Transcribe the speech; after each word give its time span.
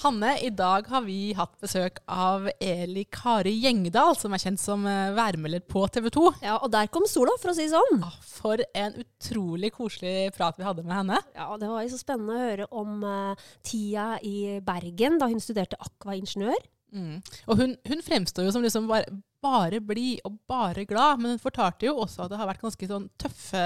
Hanne, 0.00 0.30
i 0.40 0.48
dag 0.48 0.86
har 0.88 1.02
vi 1.04 1.34
hatt 1.36 1.52
besøk 1.60 1.98
av 2.08 2.46
Eli 2.56 3.02
Kari 3.12 3.52
Gjengdal, 3.60 4.14
som 4.16 4.32
er 4.32 4.40
kjent 4.40 4.62
som 4.62 4.86
eh, 4.88 5.10
værmelder 5.12 5.60
på 5.68 5.82
TV 5.92 6.08
2. 6.14 6.22
Ja, 6.40 6.54
og 6.56 6.70
der 6.72 6.88
kom 6.88 7.04
sola, 7.04 7.34
for 7.42 7.52
å 7.52 7.56
si 7.58 7.66
det 7.66 7.74
sånn. 7.74 8.00
Ah, 8.06 8.16
For 8.24 8.62
en 8.80 8.96
utrolig 9.02 9.74
koselig 9.76 10.30
prat 10.38 10.56
vi 10.56 10.64
hadde 10.64 10.86
med 10.86 10.96
henne. 11.02 11.20
Ja, 11.36 11.50
Det 11.60 11.68
var 11.68 11.84
jo 11.84 11.92
så 11.92 12.00
spennende 12.00 12.32
å 12.32 12.46
høre 12.46 12.68
om 12.80 13.04
uh, 13.04 13.48
tida 13.66 14.14
i 14.24 14.56
Bergen 14.64 15.20
da 15.20 15.28
hun 15.28 15.42
studerte 15.44 15.76
akvaingeniør. 15.84 16.56
Mm. 16.92 17.18
Og 17.46 17.60
hun, 17.60 17.74
hun 17.88 18.02
fremstår 18.02 18.46
jo 18.46 18.52
som 18.54 18.64
liksom 18.64 18.88
bare, 18.90 19.06
bare 19.42 19.80
blid 19.84 20.22
og 20.26 20.38
bare 20.50 20.84
glad, 20.88 21.20
men 21.20 21.34
hun 21.34 21.42
fortalte 21.42 21.86
jo 21.86 21.96
også 22.02 22.24
at 22.24 22.32
det 22.32 22.40
har 22.40 22.48
vært 22.50 22.64
ganske 22.64 22.88
sånn 22.90 23.08
tøffe, 23.20 23.64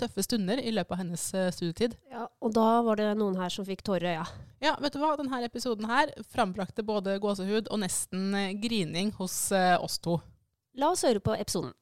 tøffe 0.00 0.24
stunder 0.26 0.62
i 0.62 0.72
løpet 0.74 0.96
av 0.96 1.02
hennes 1.04 1.26
eh, 1.38 1.50
studietid. 1.54 1.96
Ja, 2.12 2.26
Og 2.42 2.54
da 2.56 2.68
var 2.86 3.00
det 3.00 3.12
noen 3.20 3.38
her 3.40 3.52
som 3.52 3.66
fikk 3.68 3.84
tårer 3.86 4.08
i 4.08 4.16
øya. 4.16 4.26
Ja, 4.62 4.74
vet 4.82 4.94
du 4.94 5.02
hva? 5.02 5.14
Denne 5.18 5.42
episoden 5.46 5.88
her 5.90 6.12
frambrakte 6.32 6.84
både 6.86 7.18
gåsehud 7.22 7.70
og 7.70 7.82
nesten 7.84 8.34
eh, 8.38 8.52
grining 8.62 9.14
hos 9.18 9.36
eh, 9.56 9.76
oss 9.78 10.00
to. 10.02 10.18
La 10.78 10.92
oss 10.94 11.04
høre 11.06 11.22
på 11.22 11.36
episoden. 11.36 11.74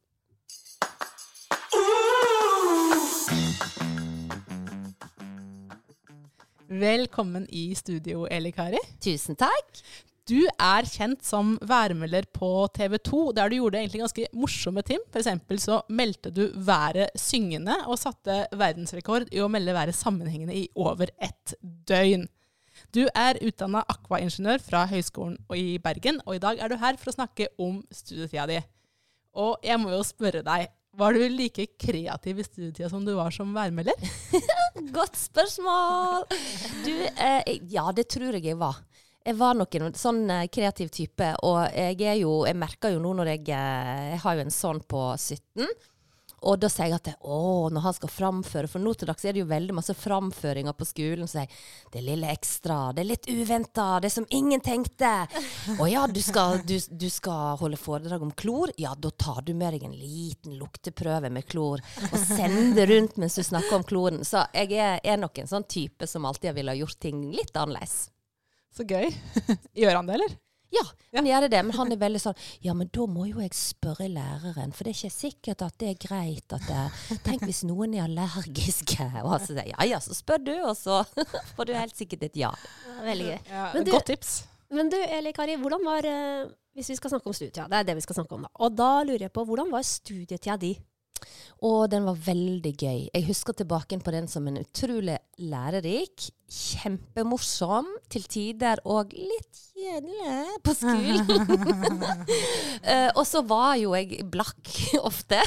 Velkommen 6.70 7.46
i 7.50 7.74
studio, 7.74 8.28
Eli 8.30 8.52
Kari. 8.54 8.78
Tusen 9.02 9.34
takk. 9.34 9.80
Du 10.30 10.44
er 10.46 10.86
kjent 10.86 11.24
som 11.26 11.56
værmelder 11.66 12.28
på 12.30 12.68
TV 12.76 13.00
2, 13.02 13.20
der 13.34 13.50
du 13.50 13.56
gjorde 13.56 13.80
egentlig 13.80 14.02
ganske 14.04 14.26
morsomme 14.36 14.82
ting. 14.86 15.00
F.eks. 15.10 15.30
så 15.64 15.80
meldte 15.90 16.30
du 16.30 16.44
været 16.54 17.10
syngende, 17.18 17.74
og 17.90 17.98
satte 17.98 18.44
verdensrekord 18.54 19.26
i 19.34 19.40
å 19.42 19.48
melde 19.50 19.74
været 19.74 19.96
sammenhengende 19.98 20.54
i 20.54 20.68
over 20.78 21.10
ett 21.18 21.56
døgn. 21.60 22.28
Du 22.94 23.02
er 23.10 23.40
utdanna 23.42 23.82
akvaingeniør 23.90 24.62
fra 24.62 24.84
Høgskolen 24.92 25.40
i 25.56 25.80
Bergen, 25.82 26.22
og 26.26 26.38
i 26.38 26.42
dag 26.42 26.62
er 26.62 26.70
du 26.70 26.78
her 26.78 27.00
for 27.00 27.10
å 27.10 27.16
snakke 27.18 27.50
om 27.58 27.80
studietida 27.90 28.46
di. 28.52 28.60
Og 29.34 29.58
jeg 29.66 29.82
må 29.82 29.90
jo 29.96 30.04
spørre 30.06 30.44
deg, 30.46 30.70
var 30.94 31.14
du 31.14 31.22
like 31.30 31.66
kreativ 31.78 32.38
i 32.38 32.46
studietida 32.46 32.88
som 32.90 33.02
du 33.06 33.12
var 33.18 33.34
som 33.34 33.50
værmelder? 33.54 33.98
Godt 34.96 35.18
spørsmål! 35.18 36.26
Du, 36.86 36.94
eh, 37.10 37.58
ja, 37.70 37.90
det 37.94 38.06
tror 38.14 38.38
jeg 38.38 38.46
jeg 38.46 38.58
var. 38.62 38.78
Jeg 39.30 39.38
var 39.38 39.54
nok 39.54 39.76
en 39.78 39.92
sånn 39.94 40.24
eh, 40.26 40.48
kreativ 40.50 40.90
type, 40.90 41.26
og 41.46 41.60
jeg 41.70 42.00
er 42.02 42.18
jo 42.18 42.40
Jeg 42.48 42.58
merker 42.58 42.96
jo 42.96 42.98
nå 43.02 43.14
når 43.20 43.36
jeg 43.36 43.52
eh, 43.54 44.10
Jeg 44.16 44.20
har 44.24 44.36
jo 44.36 44.42
en 44.42 44.54
sånn 44.54 44.82
på 44.90 45.06
17. 45.14 45.70
Og 46.48 46.56
da 46.56 46.70
sier 46.72 46.88
jeg 46.88 46.96
at 46.96 47.08
å, 47.20 47.68
når 47.68 47.84
han 47.84 47.94
skal 47.94 48.10
framføre 48.10 48.70
For 48.70 48.82
nå 48.82 48.94
til 48.96 49.10
dags 49.10 49.26
er 49.28 49.36
det 49.36 49.42
jo 49.42 49.50
veldig 49.50 49.76
masse 49.76 49.94
framføringer 49.94 50.74
på 50.74 50.88
skolen. 50.88 51.28
Så 51.28 51.36
sier 51.36 51.46
jeg 51.46 51.94
det 51.94 52.04
lille 52.08 52.32
ekstra, 52.32 52.78
det 52.96 53.04
er 53.04 53.10
litt 53.12 53.30
uventa, 53.30 53.86
det 54.00 54.10
er 54.10 54.14
som 54.14 54.28
ingen 54.34 54.62
tenkte. 54.64 55.10
Å 55.76 55.88
ja, 55.90 56.06
du 56.10 56.20
skal, 56.24 56.62
du, 56.66 56.76
du 56.90 57.08
skal 57.12 57.58
holde 57.60 57.78
foredrag 57.78 58.24
om 58.24 58.32
klor? 58.34 58.72
Ja, 58.80 58.96
da 58.96 59.12
tar 59.14 59.44
du 59.46 59.52
med 59.54 59.76
deg 59.76 59.84
en 59.86 59.98
liten 59.98 60.56
lukteprøve 60.58 61.30
med 61.30 61.46
klor 61.50 61.84
og 62.08 62.18
sender 62.24 62.90
rundt 62.90 63.20
mens 63.20 63.38
du 63.38 63.44
snakker 63.46 63.78
om 63.78 63.86
kloren. 63.86 64.24
Så 64.26 64.42
jeg 64.56 64.74
er, 64.74 64.98
er 65.04 65.20
nok 65.20 65.38
en 65.38 65.50
sånn 65.54 65.68
type 65.70 66.08
som 66.10 66.26
alltid 66.26 66.50
har 66.54 66.72
ha 66.72 66.80
gjort 66.82 66.98
ting 67.04 67.28
litt 67.34 67.54
annerledes. 67.54 68.08
Så 68.76 68.86
gøy. 68.86 69.10
Gjør 69.80 69.96
han 70.00 70.06
det, 70.08 70.14
eller? 70.20 70.38
Ja, 70.70 70.84
han 71.16 71.26
gjør 71.26 71.48
det, 71.50 71.60
men 71.66 71.74
han 71.74 71.90
er 71.90 71.98
veldig 71.98 72.20
sånn 72.22 72.36
Ja, 72.62 72.70
men 72.78 72.86
da 72.94 73.02
må 73.10 73.24
jo 73.26 73.40
jeg 73.42 73.50
spørre 73.58 74.06
læreren, 74.06 74.70
for 74.70 74.86
det 74.86 74.92
er 74.92 74.98
ikke 75.00 75.10
sikkert 75.16 75.64
at 75.66 75.74
det 75.82 75.88
er 75.90 75.96
greit 76.04 76.54
at 76.54 76.62
det, 76.68 76.84
Tenk 77.26 77.42
hvis 77.42 77.64
noen 77.66 77.96
er 77.98 78.04
allergiske. 78.04 79.02
Og 79.24 79.32
han 79.32 79.42
sier 79.42 79.66
ja 79.72 79.88
ja, 79.90 79.98
så 79.98 80.14
spør 80.14 80.38
du, 80.46 80.52
og 80.62 80.76
så 80.78 81.00
får 81.56 81.66
du 81.66 81.74
helt 81.74 81.98
sikkert 81.98 82.22
et 82.28 82.38
ja. 82.44 82.52
Veldig 83.02 83.26
gøy. 83.32 83.40
Ja, 83.50 83.64
Men 83.74 83.88
du- 83.88 83.92
Godt 83.96 84.06
tips. 84.12 84.36
Men 84.70 84.86
du, 84.92 84.94
Eli 85.02 85.32
Kari, 85.34 85.56
hvordan 85.58 85.82
var 85.82 86.06
eh, 86.06 86.46
Hvis 86.78 86.92
vi 86.92 87.00
skal 87.00 87.10
snakke 87.16 87.26
om 87.26 87.34
studietida, 87.34 87.66
det 87.66 87.80
er 87.80 87.88
det 87.90 87.96
vi 87.98 88.04
skal 88.06 88.20
snakke 88.20 88.36
om 88.38 88.44
da. 88.46 88.52
Og 88.62 88.76
da 88.78 88.92
lurer 89.02 89.24
jeg 89.26 89.32
på, 89.34 89.42
hvordan 89.48 89.72
var 89.74 89.82
studietida 89.82 90.54
di? 90.62 90.76
Og 91.66 91.90
den 91.92 92.06
var 92.08 92.16
veldig 92.24 92.70
gøy. 92.72 93.00
Jeg 93.12 93.26
husker 93.26 93.52
tilbake 93.56 93.98
på 94.00 94.12
den 94.14 94.28
som 94.32 94.46
en 94.48 94.62
utrolig 94.62 95.18
lærerik, 95.44 96.30
kjempemorsom, 96.50 97.90
til 98.10 98.24
tider 98.32 98.80
og 98.88 99.12
litt 99.12 99.60
kjedelig 99.74 100.56
på 100.64 100.74
skolen. 100.78 102.00
uh, 102.80 103.10
og 103.18 103.22
så 103.28 103.44
var 103.44 103.76
jo 103.80 103.92
jeg 103.98 104.24
blakk 104.32 104.72
ofte. 105.10 105.42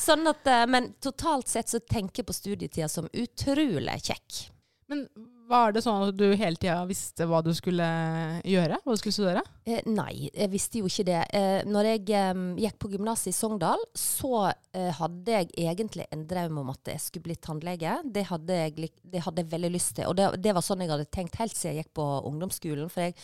sånn 0.00 0.26
at, 0.28 0.48
eh, 0.48 0.64
men 0.72 0.94
totalt 1.04 1.52
sett 1.52 1.68
så 1.70 1.78
tenker 1.84 2.22
jeg 2.22 2.28
på 2.28 2.36
studietida 2.36 2.88
som 2.88 3.12
utrolig 3.12 4.00
kjekk. 4.08 4.40
Men 4.88 5.04
var 5.48 5.74
det 5.74 5.82
sånn 5.84 6.06
at 6.08 6.16
du 6.16 6.26
hele 6.32 6.58
tida 6.58 6.78
visste 6.88 7.26
hva 7.28 7.40
du 7.44 7.50
skulle 7.56 7.86
gjøre? 8.46 8.78
Hva 8.84 8.94
du 8.94 9.00
skulle 9.00 9.16
studere? 9.16 9.42
Eh, 9.68 9.82
nei, 9.88 10.28
jeg 10.30 10.50
visste 10.52 10.80
jo 10.80 10.88
ikke 10.90 11.06
det. 11.08 11.20
Eh, 11.36 11.60
når 11.68 11.90
jeg 11.90 12.04
eh, 12.16 12.42
gikk 12.64 12.78
på 12.80 12.90
gymnaset 12.94 13.30
i 13.32 13.36
Sogndal, 13.36 13.82
så 13.98 14.46
eh, 14.48 14.90
hadde 14.98 15.36
jeg 15.38 15.50
egentlig 15.66 16.08
en 16.14 16.24
drøm 16.30 16.62
om 16.64 16.72
at 16.74 16.94
jeg 16.94 17.02
skulle 17.04 17.28
bli 17.28 17.38
tannlege. 17.40 17.98
Det 18.04 18.26
hadde 18.30 18.60
jeg, 18.62 18.90
det 19.02 19.24
hadde 19.26 19.46
veldig 19.52 19.72
lyst 19.74 19.96
til. 19.98 20.08
Og 20.10 20.18
det, 20.20 20.30
det 20.44 20.56
var 20.56 20.64
sånn 20.64 20.84
jeg 20.84 20.92
hadde 20.94 21.10
tenkt 21.12 21.38
helt 21.40 21.56
siden 21.56 21.74
jeg 21.76 21.84
gikk 21.84 21.94
på 22.00 22.08
ungdomsskolen. 22.30 22.92
For 22.92 23.08
jeg, 23.08 23.18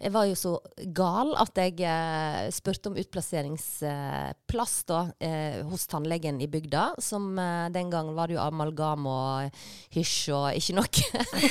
jeg 0.00 0.12
var 0.14 0.26
jo 0.28 0.36
så 0.38 0.52
gal 0.96 1.32
at 1.40 1.58
jeg 1.60 1.80
eh, 1.86 2.48
spurte 2.54 2.90
om 2.90 2.98
utplasseringsplass 3.00 4.74
da, 4.88 5.00
eh, 5.22 5.60
hos 5.68 5.86
tannlegen 5.90 6.40
i 6.44 6.48
bygda. 6.50 6.88
Som 7.02 7.38
eh, 7.40 7.68
den 7.74 7.90
gangen 7.92 8.16
var 8.16 8.28
det 8.28 8.36
jo 8.36 8.44
amalgam 8.44 9.08
og 9.10 9.62
hysj 9.96 10.18
og 10.36 10.48
ikke 10.58 10.76
noe 10.76 10.88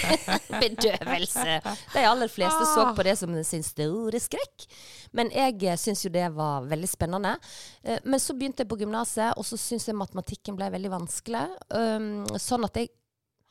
bedøvelse. 0.63 1.59
De 1.95 2.05
aller 2.05 2.31
fleste 2.31 2.69
så 2.73 2.89
på 2.95 3.07
det 3.07 3.17
som 3.19 3.33
sin 3.43 3.65
store 3.65 4.21
skrekk. 4.21 4.67
Men 5.15 5.31
jeg 5.33 5.57
eh, 5.63 5.79
syns 5.79 6.05
jo 6.05 6.13
det 6.13 6.27
var 6.35 6.67
veldig 6.69 6.89
spennende. 6.91 7.35
Eh, 7.83 8.01
men 8.03 8.21
så 8.21 8.35
begynte 8.37 8.63
jeg 8.63 8.71
på 8.71 8.79
gymnaset, 8.81 9.33
og 9.35 9.47
så 9.47 9.59
syns 9.59 9.87
jeg 9.89 9.97
matematikken 9.97 10.57
ble 10.59 10.69
veldig 10.75 10.91
vanskelig. 10.93 11.47
Um, 11.73 12.25
sånn 12.41 12.67
at 12.67 12.77
jeg 12.79 12.91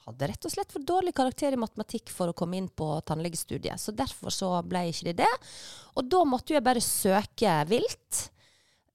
hadde 0.04 0.28
rett 0.30 0.46
og 0.46 0.52
slett 0.52 0.72
for 0.74 0.84
dårlig 0.84 1.14
karakter 1.16 1.54
i 1.54 1.60
matematikk 1.60 2.12
for 2.12 2.30
å 2.30 2.36
komme 2.36 2.58
inn 2.60 2.68
på 2.68 2.88
tannlegestudiet. 3.08 3.80
Så 3.80 3.94
derfor 3.96 4.34
så 4.34 4.50
ble 4.66 4.86
ikke 4.90 5.10
det 5.10 5.18
det. 5.24 5.32
Og 5.96 6.08
da 6.10 6.22
måtte 6.28 6.56
jeg 6.56 6.66
bare 6.66 6.84
søke 6.84 7.56
vilt. 7.70 8.28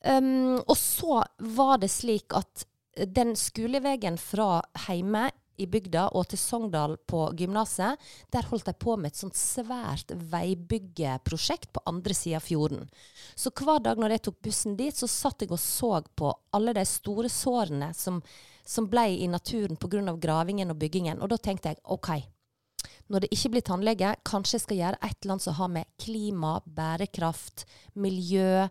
Um, 0.06 0.60
og 0.64 0.78
så 0.80 1.22
var 1.58 1.82
det 1.82 1.92
slik 1.92 2.36
at 2.38 2.66
den 3.08 3.36
skoleveien 3.38 4.18
fra 4.20 4.60
heime 4.88 5.28
i 5.60 5.68
bygda 5.68 6.06
og 6.16 6.30
til 6.32 6.40
Sogndal 6.40 6.96
på 7.10 7.26
gymnaset, 7.38 8.00
der 8.32 8.48
holdt 8.50 8.70
de 8.70 8.76
på 8.80 8.96
med 8.96 9.12
et 9.12 9.20
sånt 9.20 9.38
svært 9.38 10.14
veibyggeprosjekt 10.32 11.74
på 11.76 11.84
andre 11.90 12.16
sida 12.16 12.40
av 12.40 12.48
fjorden. 12.48 12.88
Så 13.36 13.52
hver 13.52 13.84
dag 13.84 14.00
når 14.00 14.16
jeg 14.16 14.26
tok 14.30 14.40
bussen 14.46 14.78
dit, 14.80 14.96
så 14.96 15.10
satt 15.12 15.44
jeg 15.44 15.52
og 15.52 15.62
så 15.62 15.98
på 16.16 16.32
alle 16.56 16.76
de 16.78 16.86
store 16.88 17.32
sårene 17.34 17.92
som, 17.98 18.22
som 18.70 18.86
ble 18.90 19.08
i 19.18 19.28
naturen 19.28 19.80
pga. 19.80 20.14
gravingen 20.22 20.72
og 20.72 20.78
byggingen. 20.78 21.22
Og 21.22 21.32
da 21.32 21.38
tenkte 21.42 21.72
jeg 21.72 21.82
OK, 21.84 22.12
når 23.10 23.24
det 23.24 23.32
ikke 23.34 23.50
blir 23.56 23.66
tannlege, 23.66 24.16
kanskje 24.28 24.58
jeg 24.58 24.64
skal 24.66 24.80
gjøre 24.80 25.00
et 25.02 25.16
eller 25.18 25.36
annet 25.36 25.46
som 25.48 25.56
har 25.58 25.70
med 25.74 25.94
klima, 26.00 26.52
bærekraft, 26.66 27.66
miljø 27.98 28.68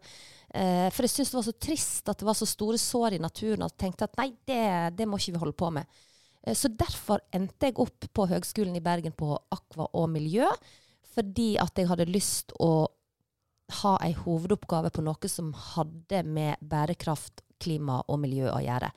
eh, 0.55 0.89
For 0.95 1.03
jeg 1.05 1.11
syntes 1.11 1.33
det 1.33 1.39
var 1.41 1.49
så 1.49 1.56
trist 1.59 2.12
at 2.12 2.21
det 2.21 2.29
var 2.29 2.39
så 2.39 2.47
store 2.47 2.79
sår 2.79 3.17
i 3.17 3.23
naturen 3.23 3.67
at 3.67 3.75
jeg 3.75 3.83
tenkte 3.83 4.06
at 4.06 4.21
nei, 4.21 4.31
det, 4.47 4.61
det 4.99 5.09
må 5.09 5.19
ikke 5.19 5.35
vi 5.35 5.43
holde 5.43 5.59
på 5.59 5.73
med. 5.75 5.99
Eh, 6.47 6.55
Så 6.55 6.71
derfor 6.71 7.25
endte 7.35 7.73
jeg 7.73 7.81
opp 7.83 8.06
på 8.15 8.29
Høgskolen 8.31 8.79
i 8.79 8.85
Bergen 8.85 9.17
på 9.19 9.33
akva 9.35 9.91
og 9.93 10.06
miljø, 10.15 10.47
fordi 11.17 11.56
at 11.59 11.75
jeg 11.75 11.91
hadde 11.91 12.06
lyst 12.06 12.55
å 12.62 12.87
ha 13.83 13.97
ei 14.06 14.15
hovedoppgave 14.17 14.95
på 14.95 15.03
noe 15.05 15.29
som 15.29 15.50
hadde 15.75 16.23
med 16.25 16.62
bærekraft, 16.62 17.43
klima 17.59 17.99
og 18.06 18.23
miljø 18.23 18.47
å 18.55 18.62
gjøre. 18.62 18.93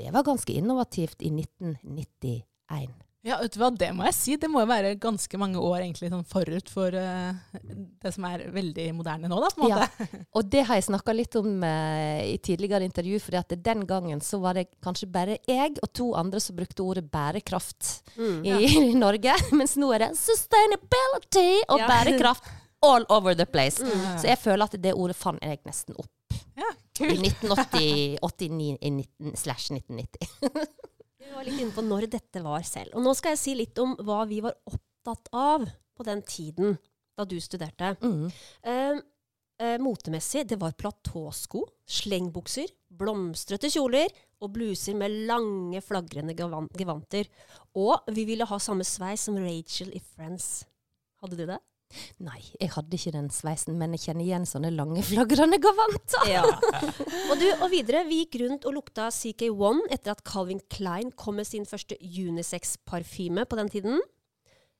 Det 0.00 0.14
var 0.16 0.26
ganske 0.26 0.56
innovativt 0.56 1.22
i 1.22 1.30
1991. 1.42 2.90
Ja, 3.22 3.36
vet 3.36 3.52
du 3.52 3.58
hva, 3.60 3.68
det 3.76 3.90
må 3.92 4.06
jeg 4.06 4.14
si. 4.16 4.34
Det 4.40 4.48
må 4.48 4.62
jo 4.62 4.68
være 4.70 4.94
ganske 4.96 5.36
mange 5.36 5.60
år 5.60 5.82
egentlig 5.82 6.08
sånn 6.08 6.24
forut 6.24 6.70
for 6.72 6.94
uh, 6.96 7.34
det 8.00 8.12
som 8.14 8.24
er 8.24 8.46
veldig 8.54 8.86
moderne 8.96 9.28
nå, 9.28 9.40
da, 9.44 9.50
på 9.52 9.66
en 9.66 9.74
Ja. 9.74 9.88
Og 10.40 10.46
det 10.48 10.62
har 10.64 10.78
jeg 10.78 10.86
snakka 10.86 11.12
litt 11.12 11.36
om 11.36 11.50
uh, 11.60 12.20
i 12.24 12.38
tidligere 12.40 12.86
intervju, 12.88 13.18
for 13.20 13.36
den 13.52 13.84
gangen 13.90 14.22
så 14.24 14.40
var 14.40 14.56
det 14.56 14.70
kanskje 14.80 15.10
bare 15.12 15.36
jeg 15.44 15.76
og 15.84 15.92
to 15.92 16.06
andre 16.16 16.40
som 16.40 16.56
brukte 16.56 16.86
ordet 16.86 17.04
bærekraft 17.12 17.90
Mm. 18.16 18.40
i, 18.48 18.94
Norge. 18.98 19.32
Mens 19.56 19.76
nå 19.80 19.90
er 19.94 20.06
det 20.06 20.08
sustainability 20.18 21.60
og 21.68 21.78
Ja. 21.78 21.86
bærekraft 21.92 22.48
all 22.82 23.04
over 23.12 23.34
the 23.36 23.46
place. 23.46 23.80
Mm. 23.84 24.16
Så 24.18 24.26
jeg 24.32 24.38
føler 24.40 24.64
at 24.64 24.76
det 24.82 24.94
ordet 24.96 25.16
fant 25.16 25.40
jeg 25.44 25.60
nesten 25.68 25.94
opp 26.00 26.08
Ja, 26.58 26.70
i 26.72 26.98
kult. 26.98 27.20
1989 27.26 28.76
i 28.80 28.90
19, 28.90 29.36
slash 29.36 29.70
1990. 29.72 30.28
Vi 31.20 31.30
var 31.34 31.46
litt 31.46 31.60
inne 31.62 31.74
på 31.74 31.84
når 31.86 32.08
dette 32.10 32.42
var 32.44 32.62
selv. 32.66 32.94
Og 32.98 33.04
nå 33.04 33.12
skal 33.16 33.34
jeg 33.36 33.42
si 33.42 33.54
litt 33.58 33.78
om 33.82 33.94
hva 34.04 34.24
vi 34.28 34.40
var 34.44 34.56
opptatt 34.66 35.30
av 35.36 35.66
på 35.96 36.06
den 36.08 36.22
tiden 36.26 36.76
da 37.16 37.26
du 37.28 37.36
studerte. 37.42 37.92
Mm. 38.02 38.26
Eh, 38.64 39.00
eh, 39.60 39.76
motemessig, 39.82 40.46
det 40.48 40.58
var 40.60 40.72
platåsko, 40.78 41.62
slengbukser, 41.86 42.70
blomstrete 42.90 43.70
kjoler 43.70 44.08
og 44.40 44.54
bluser 44.56 44.96
med 44.96 45.12
lange, 45.28 45.82
flagrende 45.84 46.34
gevan- 46.34 46.70
gevanter. 46.80 47.28
Og 47.76 48.08
vi 48.10 48.24
ville 48.28 48.48
ha 48.48 48.58
samme 48.58 48.86
sveis 48.88 49.26
som 49.28 49.36
Rachel 49.38 49.92
i 49.94 50.00
Friends. 50.00 50.64
Hadde 51.20 51.36
du 51.36 51.44
det? 51.46 51.58
Nei, 52.22 52.38
jeg 52.60 52.70
hadde 52.76 52.96
ikke 52.96 53.12
den 53.16 53.28
sveisen, 53.34 53.74
men 53.80 53.96
jeg 53.96 54.04
kjenner 54.04 54.24
igjen 54.24 54.46
sånne 54.46 54.70
lange, 54.74 55.02
flagrende 55.06 55.58
gavanter. 55.62 56.28
Ja. 56.30 56.44
og, 56.46 57.34
du, 57.40 57.46
og 57.64 57.66
videre, 57.72 58.04
vi 58.06 58.22
gikk 58.22 58.38
rundt 58.44 58.66
og 58.68 58.76
lukta 58.76 59.08
CK1 59.14 59.82
etter 59.90 60.14
at 60.14 60.22
Calvin 60.26 60.60
Klein 60.70 61.10
kom 61.18 61.40
med 61.40 61.48
sin 61.48 61.66
første 61.66 61.98
unisex-parfyme 61.98 63.46
på 63.48 63.58
den 63.58 63.72
tiden. 63.72 64.02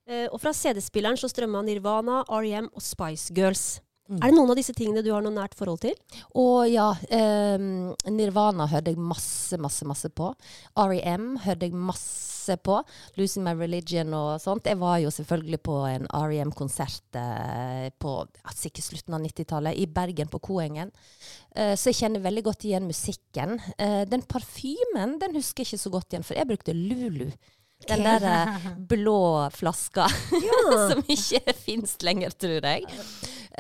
Eh, 0.07 0.27
og 0.31 0.39
fra 0.43 0.53
CD-spilleren 0.55 1.19
så 1.19 1.31
strømma 1.31 1.65
Nirvana, 1.67 2.23
R.E.M. 2.31 2.71
og 2.75 2.85
Spice 2.85 3.35
Girls. 3.35 3.81
Mm. 4.11 4.19
Er 4.19 4.33
det 4.33 4.35
noen 4.35 4.51
av 4.51 4.59
disse 4.59 4.75
tingene 4.75 5.05
du 5.07 5.13
har 5.15 5.23
noe 5.23 5.35
nært 5.35 5.55
forhold 5.55 5.85
til? 5.85 5.95
Å 6.35 6.47
ja, 6.67 6.89
ehm, 7.15 7.93
Nirvana 8.11 8.67
hørte 8.71 8.91
jeg 8.91 8.99
masse, 8.99 9.59
masse, 9.63 9.87
masse 9.87 10.11
på. 10.11 10.33
R.E.M. 10.75 11.37
hørte 11.45 11.69
jeg 11.69 11.79
masse 11.79 12.57
på. 12.67 12.81
Losing 13.15 13.45
My 13.47 13.55
Religion 13.55 14.11
og 14.17 14.41
sånt. 14.43 14.67
Jeg 14.67 14.81
var 14.81 14.99
jo 14.99 15.13
selvfølgelig 15.15 15.61
på 15.63 15.77
en 15.93 16.09
R.E.M.-konsert 16.11 17.21
eh, 17.23 17.87
på 18.03 18.17
sikkert 18.51 18.89
slutten 18.89 19.15
av 19.15 19.23
90-tallet 19.29 19.79
i 19.79 19.87
Bergen, 19.87 20.33
på 20.33 20.43
Koengen. 20.43 20.91
Eh, 21.55 21.77
så 21.79 21.93
jeg 21.93 22.01
kjenner 22.03 22.27
veldig 22.27 22.47
godt 22.51 22.67
igjen 22.67 22.91
musikken. 22.91 23.61
Eh, 23.79 24.03
den 24.11 24.27
parfymen 24.27 25.21
den 25.23 25.39
husker 25.39 25.63
jeg 25.63 25.77
ikke 25.77 25.85
så 25.87 25.95
godt 25.95 26.11
igjen, 26.11 26.27
for 26.27 26.41
jeg 26.41 26.51
brukte 26.51 26.75
Lulu. 26.75 27.29
Den 27.89 28.03
der 28.05 28.27
eh, 28.27 28.71
blå 28.91 29.51
flaska 29.55 30.09
som 30.91 31.05
ikke 31.07 31.55
fins 31.57 31.97
lenger, 32.05 32.35
tror 32.35 32.67
jeg. 32.67 32.91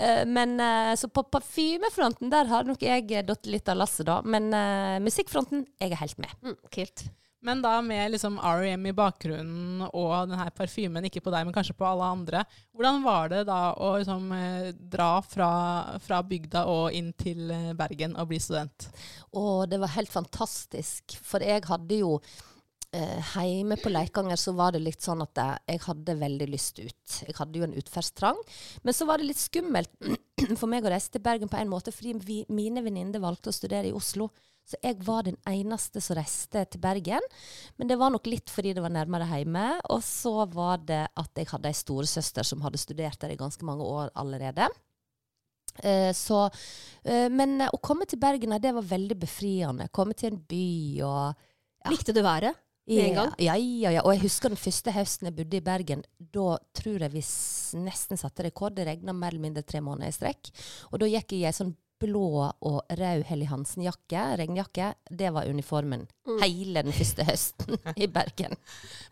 Eh, 0.00 0.26
men 0.26 0.61
eh, 0.61 0.97
Så 0.97 1.08
på 1.08 1.23
parfymefronten 1.23 2.32
der 2.32 2.49
har 2.50 2.64
nok 2.69 2.82
jeg 2.82 3.25
datt 3.29 3.49
litt 3.50 3.69
av 3.69 3.81
lasset, 3.82 4.06
da. 4.08 4.20
Men 4.25 4.52
eh, 4.56 4.99
musikkfronten, 5.05 5.67
jeg 5.81 5.93
er 5.93 6.00
helt 6.00 6.20
med. 6.23 6.37
Mm, 6.44 6.61
kult. 6.73 7.08
Men 7.41 7.62
da 7.64 7.79
med 7.81 8.11
liksom 8.12 8.35
R.E.M. 8.37 8.82
i 8.91 8.93
bakgrunnen 8.93 9.87
og 9.87 10.11
denne 10.29 10.50
parfymen, 10.52 11.06
ikke 11.08 11.23
på 11.25 11.32
deg, 11.32 11.47
men 11.49 11.55
kanskje 11.56 11.73
på 11.79 11.87
alle 11.88 12.11
andre. 12.12 12.43
Hvordan 12.76 13.00
var 13.00 13.31
det 13.32 13.47
da 13.49 13.61
å 13.81 13.94
liksom, 13.97 14.26
dra 14.93 15.08
fra, 15.25 15.49
fra 16.05 16.19
bygda 16.20 16.67
og 16.69 16.93
inn 16.99 17.14
til 17.17 17.49
Bergen 17.81 18.19
og 18.20 18.29
bli 18.29 18.43
student? 18.44 18.91
Å, 19.32 19.64
det 19.64 19.81
var 19.81 19.94
helt 19.96 20.12
fantastisk, 20.12 21.17
for 21.25 21.41
jeg 21.41 21.64
hadde 21.64 22.03
jo 22.03 22.19
eh, 22.97 23.33
Hjemme 23.35 23.77
på 23.81 23.93
Leikanger 23.93 24.39
så 24.41 24.55
var 24.59 24.75
det 24.75 24.83
litt 24.85 25.03
sånn 25.05 25.23
at 25.25 25.41
jeg, 25.41 25.81
hadde 25.87 26.19
veldig 26.21 26.49
lyst 26.51 26.81
ut. 26.83 27.17
Jeg 27.27 27.37
hadde 27.39 27.61
jo 27.61 27.67
en 27.67 27.77
utferdstrang. 27.79 28.39
Men 28.83 28.97
så 28.97 29.09
var 29.09 29.21
det 29.21 29.31
litt 29.31 29.43
skummelt 29.43 29.91
for 30.61 30.69
meg 30.71 30.87
å 30.87 30.93
reise 30.93 31.13
til 31.13 31.25
Bergen 31.25 31.51
på 31.51 31.59
en 31.61 31.73
måte, 31.73 31.95
fordi 31.95 32.17
vi, 32.27 32.43
mine 32.53 32.85
venninner 32.85 33.23
valgte 33.23 33.53
å 33.53 33.57
studere 33.57 33.91
i 33.91 33.97
Oslo. 33.97 34.31
Så 34.71 34.79
jeg 34.85 35.01
var 35.03 35.25
den 35.27 35.39
eneste 35.51 36.03
som 36.05 36.19
reiste 36.19 36.63
til 36.71 36.83
Bergen. 36.83 37.25
Men 37.81 37.91
det 37.91 37.99
var 37.99 38.13
nok 38.15 38.29
litt 38.31 38.53
fordi 38.53 38.75
det 38.77 38.85
var 38.85 38.93
nærmere 38.95 39.27
hjemme. 39.33 39.67
Og 39.91 40.05
så 40.07 40.45
var 40.53 40.85
det 40.87 41.03
at 41.09 41.41
jeg 41.41 41.51
hadde 41.51 41.73
ei 41.73 41.79
storesøster 41.79 42.47
som 42.47 42.63
hadde 42.63 42.81
studert 42.81 43.19
der 43.23 43.35
i 43.35 43.41
ganske 43.41 43.67
mange 43.67 43.87
år 43.87 44.13
allerede. 44.21 44.69
Eh, 45.83 46.13
så, 46.15 46.45
eh, 47.03 47.29
men 47.31 47.61
eh, 47.61 47.71
å 47.73 47.81
komme 47.83 48.07
til 48.09 48.21
Bergen, 48.23 48.55
det 48.63 48.75
var 48.77 48.87
veldig 48.87 49.17
befriende. 49.19 49.89
Komme 49.95 50.15
til 50.15 50.35
en 50.35 50.43
by 50.51 50.67
og 51.07 51.47
Ja. 51.81 51.89
Likte 51.95 52.13
du 52.13 52.21
været? 52.21 52.59
Med 52.91 53.05
en 53.09 53.15
gang? 53.21 53.35
Ja, 53.39 53.55
ja, 53.57 53.91
ja. 53.97 54.03
Og 54.05 54.13
jeg 54.17 54.25
husker 54.27 54.51
den 54.53 54.61
første 54.61 54.93
høsten 54.95 55.31
jeg 55.31 55.37
bodde 55.39 55.57
i 55.61 55.65
Bergen. 55.67 56.03
Da 56.19 56.59
tror 56.77 57.05
jeg 57.07 57.13
vi 57.15 57.23
nesten 57.87 58.19
satte 58.21 58.43
rekord. 58.49 58.75
Det 58.77 58.87
regna 58.89 59.15
mer 59.15 59.31
eller 59.33 59.47
mindre 59.47 59.63
tre 59.63 59.81
måneder 59.85 60.11
i 60.11 60.17
strekk. 60.17 60.51
Og 60.93 60.99
da 61.03 61.07
gikk 61.11 61.33
jeg 61.37 61.45
i 61.45 61.47
ei 61.51 61.55
sånn 61.57 61.73
blå 62.01 62.47
og 62.65 62.79
rød 62.97 63.27
Helly 63.29 63.45
Hansen-jakke, 63.51 64.23
regnjakke. 64.41 64.95
Det 65.11 65.29
var 65.37 65.51
uniformen 65.53 66.07
Mm. 66.31 66.39
hele 66.45 66.83
den 66.87 66.93
første 66.95 67.25
høsten 67.27 67.77
i 68.05 68.07
Bergen. 68.07 68.55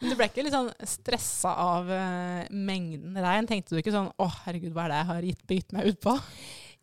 Men 0.00 0.10
du 0.12 0.16
ble 0.16 0.28
ikke 0.30 0.44
litt 0.46 0.54
sånn 0.54 0.70
stressa 0.86 1.50
av 1.58 1.88
uh, 1.90 2.44
mengden 2.54 3.16
regn? 3.18 3.48
Tenkte 3.50 3.74
du 3.74 3.80
ikke 3.82 3.92
sånn 3.92 4.08
'Å, 4.14 4.28
herregud, 4.46 4.72
hva 4.72 4.84
er 4.86 4.88
det 4.92 4.98
jeg 5.02 5.08
har 5.12 5.22
gitt, 5.28 5.44
gitt 5.58 5.72
meg 5.76 5.86
ut 5.90 6.00
på'? 6.00 6.16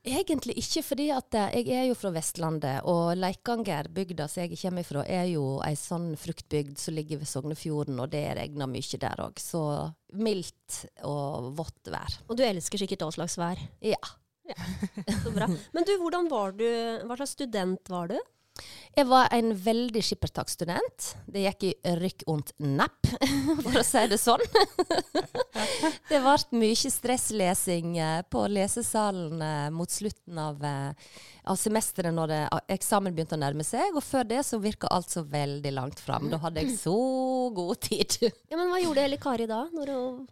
Egentlig 0.05 0.53
ikke, 0.61 0.83
fordi 0.85 1.07
at 1.13 1.35
eh, 1.39 1.55
jeg 1.65 1.79
er 1.79 1.87
jo 1.89 1.95
fra 1.97 2.11
Vestlandet, 2.13 2.85
og 2.85 3.15
Leikanger, 3.17 3.89
bygda 3.93 4.27
som 4.29 4.43
jeg 4.43 4.59
kommer 4.61 4.85
fra, 4.85 5.01
er 5.09 5.25
jo 5.31 5.57
ei 5.65 5.73
sånn 5.79 6.11
fruktbygd 6.19 6.77
som 6.81 6.93
ligger 6.97 7.23
ved 7.23 7.29
Sognefjorden, 7.29 7.97
og 8.03 8.11
det 8.13 8.23
regner 8.37 8.69
mye 8.69 8.99
der 9.01 9.23
òg. 9.25 9.41
Så 9.41 9.63
mildt 10.13 10.83
og 11.09 11.49
vått 11.57 11.89
vær. 11.89 12.19
Og 12.29 12.37
du 12.37 12.45
elsker 12.45 12.83
sikkert 12.83 13.07
all 13.07 13.15
slags 13.17 13.39
vær. 13.41 13.59
Ja. 13.83 13.99
Så 15.23 15.33
bra. 15.33 15.49
Men 15.73 15.87
du, 15.89 15.95
hvordan 15.97 16.29
var 16.29 16.53
du? 16.53 16.67
Hva 17.09 17.17
slags 17.17 17.33
student 17.33 17.89
var 17.89 18.13
du? 18.13 18.19
Jeg 18.95 19.09
var 19.09 19.27
en 19.35 19.49
veldig 19.59 19.99
skippertakstudent. 20.07 21.09
Det 21.27 21.41
gikk 21.43 21.63
i 21.67 21.71
rykk 21.99 22.23
und 22.31 22.53
napp, 22.63 23.09
for 23.65 23.81
å 23.81 23.83
si 23.83 24.03
det 24.07 24.19
sånn. 24.21 24.43
det 26.09 26.21
ble 26.23 26.61
mye 26.61 26.91
stresslesing 26.93 27.97
eh, 27.99 28.21
på 28.31 28.45
lesesalen 28.55 29.43
eh, 29.43 29.67
mot 29.75 29.91
slutten 29.91 30.39
av, 30.39 30.63
eh, 30.63 31.17
av 31.43 31.59
semesteret 31.59 32.15
når 32.15 32.31
det, 32.31 32.39
eksamen 32.77 33.17
begynte 33.17 33.35
å 33.35 33.43
nærme 33.43 33.67
seg. 33.67 33.91
Og 33.99 34.05
før 34.05 34.23
det 34.31 34.45
så 34.47 34.61
virka 34.63 34.87
alt 34.87 35.11
så 35.11 35.25
veldig 35.27 35.75
langt 35.75 35.99
fram. 35.99 36.31
Da 36.31 36.39
hadde 36.45 36.63
jeg 36.63 36.79
så 36.79 36.95
god 37.55 37.83
tid. 37.83 38.15
Ja, 38.49 38.55
men 38.55 38.69
Hva 38.71 38.79
gjorde 38.79 39.03
Elle 39.03 39.17
Kari 39.19 39.45
da, 39.49 39.65
når 39.75 39.91
hun 39.91 40.23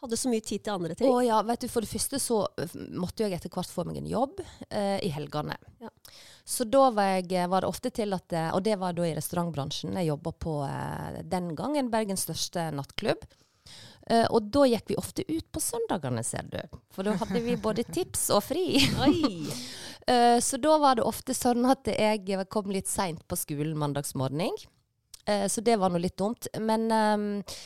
hadde 0.00 0.18
så 0.18 0.32
mye 0.32 0.44
tid 0.44 0.64
til 0.64 0.74
andre 0.74 0.96
ting? 0.98 1.10
Å 1.12 1.22
ja, 1.24 1.40
vet 1.46 1.64
du, 1.64 1.68
For 1.72 1.84
det 1.84 1.92
første 1.92 2.20
så 2.22 2.40
eh, 2.60 2.76
måtte 2.96 3.24
jeg 3.24 3.36
etter 3.36 3.52
hvert 3.52 3.72
få 3.72 3.84
meg 3.88 4.00
en 4.00 4.08
jobb 4.10 4.40
eh, 4.68 4.98
i 5.06 5.10
helgene. 5.14 5.58
Ja. 5.82 5.92
Så 6.44 6.66
da 6.66 6.88
var, 6.94 7.20
jeg, 7.20 7.50
var 7.52 7.62
det 7.62 7.70
ofte 7.70 7.92
til 7.94 8.16
at 8.16 8.32
eh, 8.34 8.48
Og 8.56 8.64
det 8.66 8.78
var 8.80 8.96
da 8.96 9.06
i 9.06 9.14
restaurantbransjen. 9.16 9.98
Jeg 10.00 10.10
jobba 10.10 10.32
på 10.46 10.56
eh, 10.66 11.20
den 11.30 11.52
gangen 11.58 11.92
Bergens 11.92 12.26
største 12.28 12.70
nattklubb. 12.74 13.28
Uh, 14.10 14.26
og 14.34 14.48
da 14.50 14.64
gikk 14.66 14.88
vi 14.90 14.96
ofte 14.98 15.22
ut 15.28 15.44
på 15.54 15.60
søndagene, 15.62 16.22
ser 16.26 16.48
du. 16.50 16.58
For 16.90 17.06
da 17.06 17.14
hadde 17.20 17.42
vi 17.44 17.54
både 17.60 17.84
tips 17.96 18.28
og 18.34 18.42
fri. 18.48 18.66
Eh, 20.10 20.40
så 20.40 20.56
da 20.56 20.72
var 20.80 20.96
det 20.96 21.04
ofte 21.06 21.34
sånn 21.36 21.66
at 21.68 21.86
jeg 21.86 22.46
kom 22.50 22.70
litt 22.72 22.88
seint 22.90 23.20
på 23.28 23.36
skolen 23.38 23.76
mandagsmorgen. 23.78 24.56
Uh, 25.28 25.44
så 25.46 25.62
det 25.62 25.76
var 25.78 25.92
nå 25.92 26.00
litt 26.02 26.16
dumt. 26.18 26.48
Men 26.58 26.88
eh, 26.90 27.58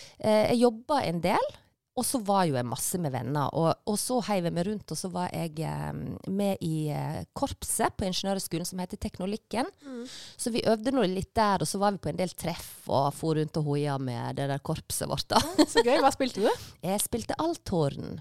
jeg 0.50 0.59
jobba 0.64 0.99
en 1.07 1.23
del. 1.25 1.47
Og 1.95 2.03
så 2.07 2.19
var 2.27 2.49
jo 2.49 2.57
jeg 2.57 2.67
masse 2.67 2.99
med 2.99 3.13
venner. 3.15 3.53
Og, 3.55 3.71
og 3.87 3.99
så 4.01 4.19
heiv 4.27 4.49
jeg 4.49 4.55
meg 4.57 4.67
rundt, 4.67 4.91
og 4.91 4.99
så 4.99 5.11
var 5.15 5.29
jeg 5.31 5.61
eh, 5.63 5.93
med 6.27 6.65
i 6.67 6.89
eh, 6.91 7.21
korpset 7.39 7.95
på 7.95 8.09
ingeniørhøgskolen 8.09 8.67
som 8.67 8.83
heter 8.83 8.99
Teknolikken. 8.99 9.71
Mm. 9.87 10.03
Så 10.11 10.51
vi 10.55 10.65
øvde 10.67 10.95
nå 10.95 11.07
litt 11.07 11.31
der, 11.39 11.63
og 11.63 11.71
så 11.71 11.79
var 11.83 11.95
vi 11.95 12.03
på 12.03 12.11
en 12.11 12.19
del 12.19 12.35
treff 12.35 12.89
og 12.91 13.13
for 13.15 13.39
rundt 13.39 13.61
og 13.61 13.71
hoia 13.71 13.95
med 14.03 14.41
det 14.41 14.49
der 14.51 14.65
korpset 14.67 15.07
vårt. 15.11 15.29
da. 15.31 15.39
Så 15.71 15.85
gøy. 15.87 16.01
Hva 16.03 16.11
spilte 16.15 16.43
du? 16.43 16.51
Jeg 16.89 17.05
spilte 17.05 17.39
althorn. 17.39 18.19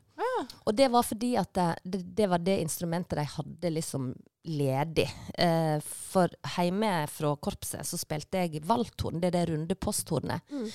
Og 0.64 0.76
det 0.76 0.88
var 0.94 1.06
fordi 1.06 1.34
at 1.40 1.52
det, 1.56 1.68
det, 1.84 2.04
det 2.18 2.30
var 2.30 2.42
det 2.42 2.62
instrumentet 2.64 3.20
de 3.20 3.26
hadde 3.36 3.74
liksom 3.74 4.14
ledig. 4.44 5.08
Eh, 5.38 5.78
for 5.84 6.32
hjemme 6.56 6.92
fra 7.12 7.34
korpset 7.36 7.88
så 7.88 8.00
spilte 8.00 8.44
jeg 8.44 8.64
valthorn, 8.68 9.22
det 9.22 9.32
er 9.32 9.38
det 9.38 9.46
runde 9.52 9.78
posthornet. 9.80 10.44
Mm. 10.52 10.68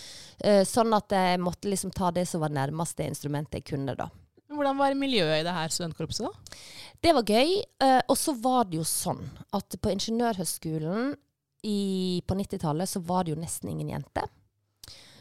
Eh, 0.44 0.62
sånn 0.68 0.94
at 0.96 1.12
jeg 1.12 1.42
måtte 1.42 1.70
liksom 1.70 1.92
ta 1.94 2.10
det 2.14 2.26
som 2.30 2.42
var 2.44 2.54
nærmest 2.54 2.98
det 2.98 3.10
instrumentet 3.12 3.60
jeg 3.60 3.68
kunne, 3.75 3.96
da. 3.98 4.08
Hvordan 4.48 4.78
var 4.80 4.96
miljøet 4.96 5.42
i 5.42 5.44
det 5.44 5.52
her 5.52 5.72
studentkorpset, 5.72 6.25
da? 6.25 6.58
Det 7.04 7.14
var 7.14 7.28
gøy. 7.28 7.58
Eh, 7.84 8.00
og 8.08 8.16
så 8.16 8.34
var 8.40 8.68
det 8.68 8.80
jo 8.80 8.87
sånn 8.88 9.22
at 9.54 9.76
på 9.76 9.92
Ingeniørhøgskolen 9.92 11.16
på 11.58 12.37
90-tallet 12.38 12.88
så 12.88 13.02
var 13.04 13.26
det 13.26 13.34
jo 13.34 13.40
nesten 13.40 13.72
ingen 13.72 13.90
jenter. 13.90 14.28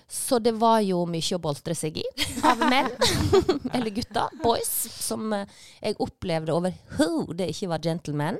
Så 0.07 0.39
det 0.39 0.53
var 0.55 0.79
jo 0.87 1.01
mye 1.09 1.35
å 1.35 1.41
boltre 1.43 1.75
seg 1.75 1.99
i 1.99 2.05
av 2.47 2.61
menn, 2.63 2.89
eller 3.75 3.91
gutter, 3.91 4.31
boys, 4.39 4.71
som 4.95 5.33
eh, 5.35 5.47
jeg 5.81 5.97
opplevde 6.03 6.55
overhodet 6.55 7.49
ikke 7.51 7.71
var 7.73 7.83
gentlemen. 7.83 8.39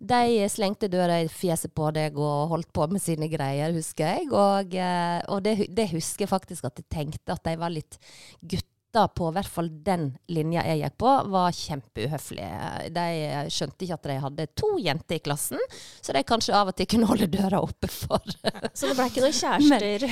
De 0.00 0.48
slengte 0.50 0.88
døra 0.90 1.20
i 1.22 1.28
fjeset 1.30 1.72
på 1.76 1.90
deg 1.94 2.16
og 2.18 2.50
holdt 2.50 2.72
på 2.74 2.88
med 2.90 3.02
sine 3.04 3.28
greier, 3.32 3.72
husker 3.76 4.16
jeg. 4.16 4.30
Og, 4.32 4.74
eh, 4.74 5.20
og 5.28 5.44
det, 5.44 5.58
det 5.76 5.90
husker 5.92 6.24
jeg 6.26 6.32
faktisk 6.32 6.68
at 6.68 6.80
jeg 6.80 6.90
tenkte 6.92 7.36
at 7.36 7.44
de 7.46 7.58
var 7.60 7.72
litt 7.72 8.00
Gutta 8.40 8.73
på 9.16 9.28
i 9.30 9.34
hvert 9.36 9.50
fall 9.50 9.68
den 9.86 10.04
linja 10.30 10.62
jeg 10.68 10.80
gikk 10.84 10.96
på, 11.02 11.12
var 11.32 11.54
kjempeuhøflige. 11.56 12.90
De 12.94 13.06
skjønte 13.52 13.86
ikke 13.86 13.96
at 13.98 14.08
de 14.10 14.16
hadde 14.24 14.46
to 14.60 14.70
jenter 14.82 15.18
i 15.18 15.22
klassen, 15.24 15.60
så 16.00 16.14
de 16.16 16.22
kanskje 16.26 16.54
av 16.56 16.70
og 16.72 16.76
til 16.78 16.88
kunne 16.94 17.08
holde 17.10 17.28
døra 17.32 17.60
oppe 17.64 17.90
for 17.90 18.22
Så 18.78 18.90
det 18.90 18.94
ble 18.98 19.08
ikke 19.10 19.24
noen 19.24 19.38
kjærester? 19.40 20.06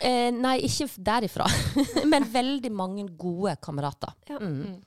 eh, 0.00 0.28
Nei, 0.36 0.56
ikke 0.68 0.88
derifra. 1.08 1.46
Men 2.12 2.26
veldig 2.32 2.72
mange 2.72 3.06
gode 3.18 3.56
kamerater. 3.64 4.12
Ja. 4.28 4.38
Mm. 4.42 4.82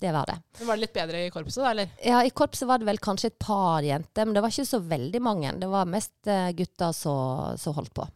Det 0.00 0.12
var 0.16 0.24
det. 0.30 0.38
Men 0.58 0.68
Var 0.70 0.78
det 0.78 0.80
litt 0.86 0.94
bedre 0.96 1.18
i 1.26 1.32
korpset, 1.32 1.60
da, 1.60 1.70
eller? 1.74 1.90
Ja, 2.00 2.22
I 2.24 2.30
korpset 2.32 2.64
var 2.68 2.80
det 2.80 2.86
vel 2.88 3.00
kanskje 3.04 3.28
et 3.34 3.38
par 3.42 3.84
jenter, 3.84 4.24
men 4.24 4.32
det 4.32 4.40
var 4.40 4.54
ikke 4.54 4.64
så 4.70 4.80
veldig 4.80 5.20
mange. 5.20 5.50
Det 5.60 5.68
var 5.68 5.90
mest 5.92 6.30
eh, 6.30 6.46
gutter 6.56 6.94
som 6.96 7.58
som 7.60 7.76
holdt 7.76 7.92
på. 7.98 8.06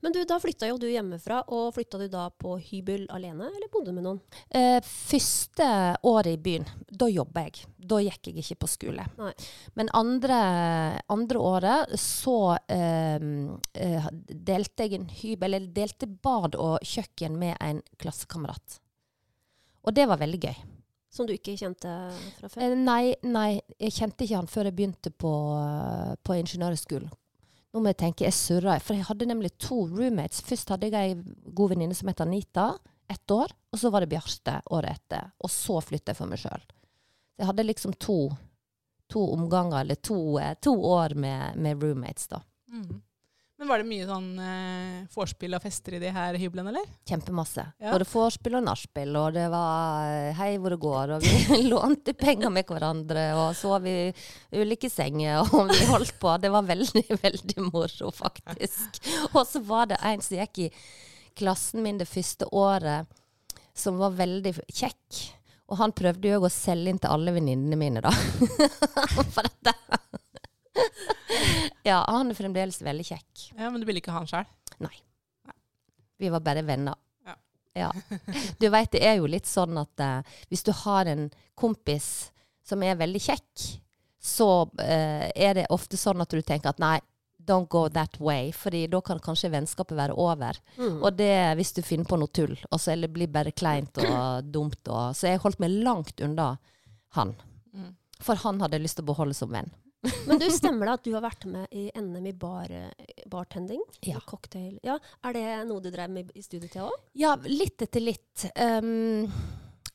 Men 0.00 0.14
du, 0.14 0.20
da 0.28 0.38
flytta 0.42 0.68
jo 0.70 0.78
du 0.80 0.86
hjemmefra, 0.90 1.42
og 1.52 1.74
flytta 1.76 2.00
du 2.00 2.06
da 2.12 2.28
på 2.30 2.56
hybel 2.70 3.06
alene, 3.12 3.50
eller 3.50 3.70
bodde 3.72 3.90
du 3.90 3.96
med 3.96 4.06
noen? 4.06 4.20
Eh, 4.48 4.78
første 4.86 5.68
året 6.06 6.34
i 6.34 6.40
byen, 6.40 6.66
da 6.88 7.08
jobba 7.10 7.46
jeg. 7.48 7.64
Da 7.90 8.00
gikk 8.04 8.30
jeg 8.30 8.42
ikke 8.42 8.58
på 8.64 8.70
skole. 8.70 9.06
Nei. 9.18 9.32
Men 9.78 9.92
andre, 9.96 10.40
andre 11.10 11.44
året 11.52 11.94
så 12.00 12.38
eh, 12.70 13.16
eh, 13.86 14.10
delte 14.50 14.86
jeg 14.86 14.98
en 14.98 15.08
hybel, 15.22 15.56
eller 15.56 15.72
delte 15.74 16.10
bad 16.10 16.58
og 16.60 16.78
kjøkken 16.86 17.38
med 17.40 17.56
en 17.60 17.82
klassekamerat. 18.00 18.80
Og 19.86 19.96
det 19.96 20.06
var 20.10 20.20
veldig 20.20 20.42
gøy. 20.44 20.60
Som 21.10 21.26
du 21.26 21.32
ikke 21.34 21.56
kjente 21.58 21.90
fra 22.38 22.48
før? 22.48 22.62
Eh, 22.62 22.76
nei, 22.78 23.14
nei, 23.26 23.58
jeg 23.80 23.96
kjente 23.96 24.26
ikke 24.26 24.38
han 24.38 24.50
før 24.50 24.68
jeg 24.68 24.76
begynte 24.78 25.10
på, 25.10 25.32
på 26.22 26.36
ingeniørskolen. 26.38 27.10
Nå 27.70 27.82
må 27.82 27.92
jeg 27.92 28.00
tenke, 28.02 28.26
jeg 28.26 28.34
surra. 28.34 28.78
For 28.82 28.98
jeg 28.98 29.06
hadde 29.06 29.28
nemlig 29.30 29.52
to 29.62 29.84
roommates. 29.86 30.42
Først 30.46 30.72
hadde 30.72 30.90
jeg 30.90 31.14
ei 31.14 31.50
god 31.54 31.74
venninne 31.74 31.94
som 31.94 32.10
het 32.10 32.22
Anita, 32.24 32.72
ett 33.10 33.34
år. 33.34 33.54
Og 33.70 33.78
så 33.78 33.92
var 33.94 34.02
det 34.02 34.10
Bjarte 34.10 34.56
året 34.74 34.98
etter. 34.98 35.30
Og 35.38 35.52
så 35.54 35.78
flytta 35.84 36.10
jeg 36.10 36.18
for 36.18 36.30
meg 36.30 36.42
sjøl. 36.42 36.64
Jeg 37.40 37.48
hadde 37.48 37.66
liksom 37.68 37.94
to, 38.02 38.18
to 39.10 39.22
omganger, 39.36 39.84
eller 39.84 40.00
to, 40.02 40.18
eh, 40.42 40.56
to 40.60 40.74
år 40.74 41.14
med, 41.14 41.56
med 41.56 41.82
roommates, 41.82 42.26
da. 42.28 42.42
Mm. 42.70 43.00
Men 43.60 43.68
var 43.68 43.82
det 43.82 43.90
mye 43.90 44.06
sånn 44.08 44.28
eh, 44.40 45.00
vorspiel 45.12 45.52
og 45.52 45.60
fester 45.60 45.98
i 45.98 45.98
de 46.00 46.08
her 46.16 46.36
hyblene, 46.40 46.70
eller? 46.72 46.86
Kjempemasse. 47.04 47.66
Ja. 47.76 47.90
Både 47.92 48.06
vorspiel 48.08 48.54
og 48.56 48.62
nachspiel, 48.64 49.10
og 49.20 49.34
det 49.36 49.42
var 49.52 50.06
eh, 50.08 50.30
hei 50.38 50.54
hvor 50.56 50.72
det 50.72 50.78
går, 50.80 51.12
og 51.18 51.26
vi 51.26 51.58
lånte 51.74 52.14
penger 52.16 52.48
med 52.54 52.64
hverandre, 52.64 53.26
og 53.36 53.50
sov 53.58 53.84
i 53.84 54.08
ulike 54.56 54.88
senger, 54.88 55.44
og 55.58 55.68
vi 55.74 55.90
holdt 55.90 56.16
på. 56.22 56.32
Det 56.40 56.48
var 56.54 56.64
veldig, 56.70 57.04
veldig 57.26 57.66
moro, 57.66 58.08
faktisk. 58.16 59.02
Og 59.34 59.42
så 59.44 59.60
var 59.68 59.92
det 59.92 60.00
en 60.08 60.24
som 60.24 60.40
gikk 60.40 60.62
i 60.64 60.70
klassen 61.36 61.84
min 61.84 62.00
det 62.00 62.08
første 62.08 62.48
året, 62.48 63.12
som 63.76 64.00
var 64.00 64.16
veldig 64.16 64.54
kjekk. 64.72 65.20
Og 65.68 65.82
han 65.84 65.92
prøvde 65.92 66.32
jo 66.32 66.40
å 66.48 66.48
selge 66.48 66.94
inn 66.94 67.04
til 67.04 67.12
alle 67.12 67.36
venninnene 67.36 67.76
mine, 67.76 68.00
da. 68.08 68.16
For 69.36 69.44
dette. 69.44 69.76
Ja, 71.90 72.02
han 72.08 72.28
er 72.28 72.36
fremdeles 72.36 72.80
veldig 72.84 73.06
kjekk. 73.08 73.44
Ja, 73.56 73.70
Men 73.70 73.80
du 73.80 73.86
ville 73.88 74.02
ikke 74.02 74.12
ha 74.12 74.20
han 74.20 74.28
sjøl? 74.28 74.48
Vi 76.20 76.28
var 76.28 76.42
bare 76.44 76.62
venner. 76.62 76.94
Ja. 77.24 77.36
Ja. 77.72 77.92
Du 78.58 78.68
veit, 78.68 78.90
det 78.92 79.00
er 79.08 79.14
jo 79.16 79.28
litt 79.30 79.48
sånn 79.48 79.78
at 79.80 80.02
uh, 80.04 80.34
hvis 80.52 80.66
du 80.66 80.72
har 80.82 81.08
en 81.08 81.30
kompis 81.56 82.28
som 82.66 82.82
er 82.84 82.98
veldig 83.00 83.22
kjekk, 83.24 83.64
så 84.20 84.50
uh, 84.68 85.26
er 85.32 85.56
det 85.56 85.70
ofte 85.72 85.96
sånn 85.96 86.20
at 86.20 86.36
du 86.36 86.42
tenker 86.44 86.74
at 86.74 86.82
nei, 86.82 86.98
don't 87.40 87.70
go 87.72 87.88
that 87.88 88.20
way, 88.20 88.52
fordi 88.52 88.84
da 88.92 89.00
kan 89.00 89.20
kanskje 89.22 89.50
vennskapet 89.54 89.96
være 89.96 90.16
over. 90.20 90.58
Mm. 90.76 91.00
Og 91.00 91.16
det 91.16 91.32
hvis 91.56 91.72
du 91.72 91.80
finner 91.82 92.08
på 92.08 92.18
noe 92.20 92.28
tull, 92.36 92.52
og 92.68 92.80
så 92.80 92.92
eller 92.92 93.08
blir 93.08 93.32
bare 93.32 93.56
kleint 93.56 93.96
og 94.04 94.44
dumt. 94.54 94.82
Og, 94.88 95.16
så 95.16 95.32
jeg 95.32 95.42
holdt 95.42 95.62
meg 95.62 95.80
langt 95.80 96.20
unna 96.20 96.52
han. 97.16 97.32
Mm. 97.72 97.94
For 98.20 98.44
han 98.44 98.60
hadde 98.60 98.82
lyst 98.82 99.00
til 99.00 99.08
å 99.08 99.12
beholde 99.14 99.36
som 99.36 99.52
venn. 99.52 99.72
Men 100.26 100.40
du, 100.40 100.46
stemmer 100.52 100.88
det 100.88 100.92
at 100.96 101.04
du 101.04 101.10
har 101.12 101.24
vært 101.24 101.44
med 101.50 101.74
i 101.76 101.90
NM 101.92 102.30
i 102.30 102.32
bar, 102.32 102.72
bartending? 103.28 103.82
Ja. 104.06 104.22
Cocktail. 104.24 104.78
Ja. 104.86 104.96
Er 105.26 105.36
det 105.36 105.46
noe 105.68 105.84
du 105.84 105.90
drev 105.92 106.12
med 106.12 106.30
i 106.32 106.44
studietida 106.44 106.86
òg? 106.88 107.08
Ja, 107.20 107.34
litt 107.44 107.84
etter 107.84 108.04
litt. 108.04 108.46
Um, 108.56 109.28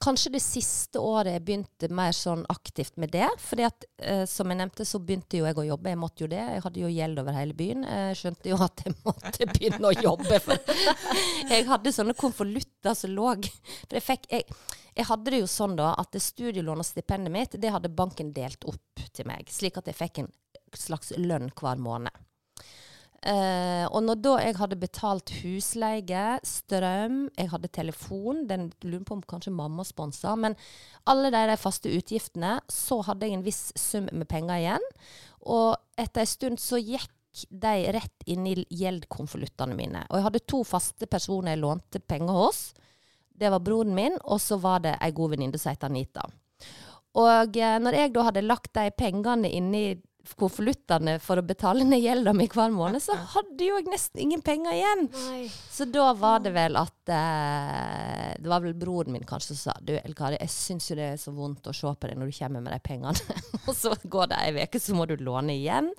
kanskje 0.06 0.32
det 0.36 0.42
siste 0.44 1.02
året 1.02 1.34
jeg 1.34 1.44
begynte 1.48 1.90
mer 1.94 2.14
sånn 2.16 2.44
aktivt 2.54 2.96
med 3.02 3.12
det. 3.16 3.28
fordi 3.42 3.66
at, 3.66 3.86
eh, 3.98 4.26
som 4.30 4.50
jeg 4.50 4.60
nevnte, 4.60 4.86
så 4.86 5.00
begynte 5.02 5.40
jo 5.40 5.48
jeg 5.48 5.58
å 5.58 5.66
jobbe. 5.66 5.90
Jeg 5.90 6.02
måtte 6.02 6.24
jo 6.24 6.30
det. 6.32 6.44
Jeg 6.54 6.64
hadde 6.64 6.82
jo 6.84 6.92
gjeld 6.94 7.20
over 7.20 7.38
hele 7.40 7.58
byen. 7.58 7.84
Jeg 7.84 8.20
skjønte 8.22 8.50
jo 8.52 8.60
at 8.62 8.84
jeg 8.86 8.96
måtte 9.06 9.50
begynne 9.54 9.92
å 9.92 9.96
jobbe. 9.98 10.40
For 10.46 10.58
jeg 11.54 11.68
hadde 11.70 11.96
sånne 11.96 12.18
konvolutter 12.18 12.94
som 12.94 13.16
lå 13.16 13.34
For 13.36 13.98
jeg 13.98 14.06
fikk 14.06 14.30
jeg, 14.32 14.46
jeg 14.96 15.10
hadde 15.10 15.34
det 15.34 15.42
jo 15.42 15.50
sånn 15.52 15.76
da 15.76 15.94
at 16.00 16.16
studielån 16.16 16.80
og 16.80 16.88
stipendet 16.88 17.34
mitt, 17.34 17.58
det 17.60 17.74
hadde 17.74 17.92
banken 17.92 18.32
delt 18.36 18.64
opp 18.70 19.04
til 19.12 19.28
meg. 19.28 19.50
Slik 19.52 19.82
at 19.82 19.90
jeg 19.92 19.98
fikk 19.98 20.22
en 20.24 20.32
slags 20.76 21.12
lønn 21.18 21.50
hver 21.56 21.82
måned. 21.82 22.14
Eh, 23.25 23.86
og 23.89 24.03
når 24.05 24.20
da 24.22 24.34
jeg 24.44 24.58
hadde 24.60 24.77
betalt 24.77 25.32
husleie, 25.41 26.25
strøm, 26.46 27.24
jeg 27.34 27.50
hadde 27.50 27.72
telefon 27.74 28.44
Den 28.46 28.67
lurer 28.86 29.05
på 29.08 29.15
om 29.17 29.24
kanskje 29.25 29.53
mamma 29.55 29.86
sponsa. 29.88 30.36
Men 30.38 30.53
alle 31.10 31.32
de 31.34 31.41
de 31.50 31.58
faste 31.58 31.89
utgiftene, 31.89 32.60
så 32.70 33.01
hadde 33.08 33.25
jeg 33.25 33.39
en 33.39 33.46
viss 33.46 33.72
sum 33.79 34.10
med 34.12 34.29
penger 34.29 34.62
igjen. 34.62 34.88
Og 35.41 35.74
etter 35.98 36.22
en 36.22 36.29
stund 36.29 36.62
så 36.62 36.77
gikk 36.77 37.10
de 37.50 37.75
rett 37.91 38.29
inn 38.29 38.46
i 38.48 38.55
gjeldkonvoluttene 38.70 39.75
mine. 39.75 40.05
Og 40.10 40.20
jeg 40.20 40.27
hadde 40.29 40.46
to 40.48 40.63
faste 40.63 41.10
personer 41.10 41.55
jeg 41.55 41.63
lånte 41.65 42.00
penger 42.00 42.46
hos. 42.46 42.62
Det 43.36 43.50
var 43.51 43.63
broren 43.65 43.96
min, 43.98 44.15
og 44.24 44.39
så 44.39 44.60
var 44.62 44.86
det 44.86 44.96
ei 45.03 45.12
god 45.15 45.34
venninne 45.34 45.60
som 45.60 45.74
het 45.74 45.84
Anita. 45.84 46.24
Og 47.15 47.58
eh, 47.58 47.77
når 47.82 47.98
jeg 47.98 48.13
da 48.15 48.27
hadde 48.29 48.46
lagt 48.46 48.74
de 48.77 48.91
pengene 48.96 49.50
inni 49.50 49.88
konvoluttene 50.39 51.17
for 51.24 51.39
å 51.39 51.46
betale 51.46 51.86
ned 51.88 52.01
gjelda 52.01 52.34
mi 52.36 52.48
hver 52.51 52.74
måned, 52.74 53.03
så 53.03 53.15
hadde 53.36 53.67
jo 53.67 53.77
jeg 53.77 53.88
nesten 53.91 54.24
ingen 54.25 54.44
penger 54.46 54.74
igjen. 54.75 55.05
Nei. 55.13 55.44
Så 55.51 55.88
da 55.89 56.10
var 56.17 56.41
det 56.46 56.53
vel 56.55 56.77
at 56.79 57.12
eh, 57.13 58.32
Det 58.41 58.50
var 58.50 58.63
vel 58.63 58.75
broren 58.79 59.13
min 59.13 59.25
kanskje 59.27 59.53
som 59.53 59.60
sa 59.60 59.75
Du, 59.86 59.94
Elkari, 59.98 60.39
jeg 60.41 60.53
syns 60.53 60.89
jo 60.89 60.98
det 60.98 61.10
er 61.13 61.22
så 61.22 61.34
vondt 61.36 61.67
å 61.70 61.75
se 61.75 61.91
på 61.91 62.10
deg 62.10 62.17
når 62.20 62.32
du 62.32 62.38
kommer 62.39 62.65
med 62.65 62.74
de 62.74 62.82
pengene. 62.86 63.38
og 63.67 63.74
så 63.77 63.94
går 64.03 64.32
det 64.32 64.41
ei 64.41 64.65
uke, 64.65 64.82
så 64.82 64.98
må 64.98 65.05
du 65.10 65.15
låne 65.22 65.58
igjen. 65.58 65.91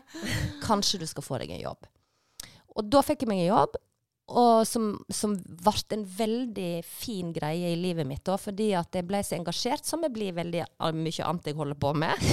Kanskje 0.66 1.02
du 1.02 1.08
skal 1.08 1.26
få 1.26 1.40
deg 1.42 1.54
en 1.54 1.64
jobb. 1.64 1.88
Og 2.76 2.92
da 2.92 3.02
fikk 3.04 3.24
jeg 3.24 3.32
meg 3.32 3.44
en 3.44 3.52
jobb. 3.52 3.80
Og 4.32 4.62
som, 4.68 4.92
som 5.12 5.34
ble 5.36 5.96
en 5.96 6.04
veldig 6.06 6.70
fin 6.86 7.32
greie 7.34 7.72
i 7.72 7.78
livet 7.78 8.06
mitt, 8.08 8.22
da, 8.24 8.38
fordi 8.40 8.70
at 8.78 8.94
jeg 8.94 9.04
ble 9.08 9.20
så 9.26 9.36
engasjert, 9.36 9.84
som 9.84 10.04
jeg 10.06 10.14
blir 10.14 10.36
veldig 10.36 10.62
mye 10.96 11.26
annet 11.26 11.50
jeg 11.50 11.58
holder 11.58 11.78
på 11.82 11.92
med. 12.04 12.30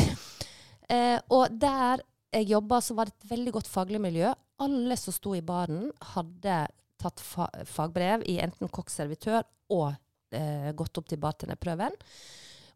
Eh, 0.92 1.18
og 1.30 1.56
der 1.62 2.04
jeg 2.34 2.52
jobba, 2.52 2.82
så 2.82 2.94
var 2.98 3.10
det 3.10 3.16
et 3.18 3.32
veldig 3.32 3.56
godt 3.58 3.70
faglig 3.70 4.02
miljø. 4.02 4.34
Alle 4.62 4.98
som 5.00 5.16
sto 5.16 5.34
i 5.38 5.46
baren, 5.46 5.90
hadde 6.14 6.60
tatt 7.00 7.24
fa 7.24 7.48
fagbrev 7.66 8.26
i 8.28 8.38
enten 8.44 8.70
kokk-servitør 8.70 9.46
og 9.74 9.94
eh, 10.36 10.70
gått 10.78 11.00
opp 11.00 11.10
til 11.10 11.22
bartenderprøven. 11.22 11.96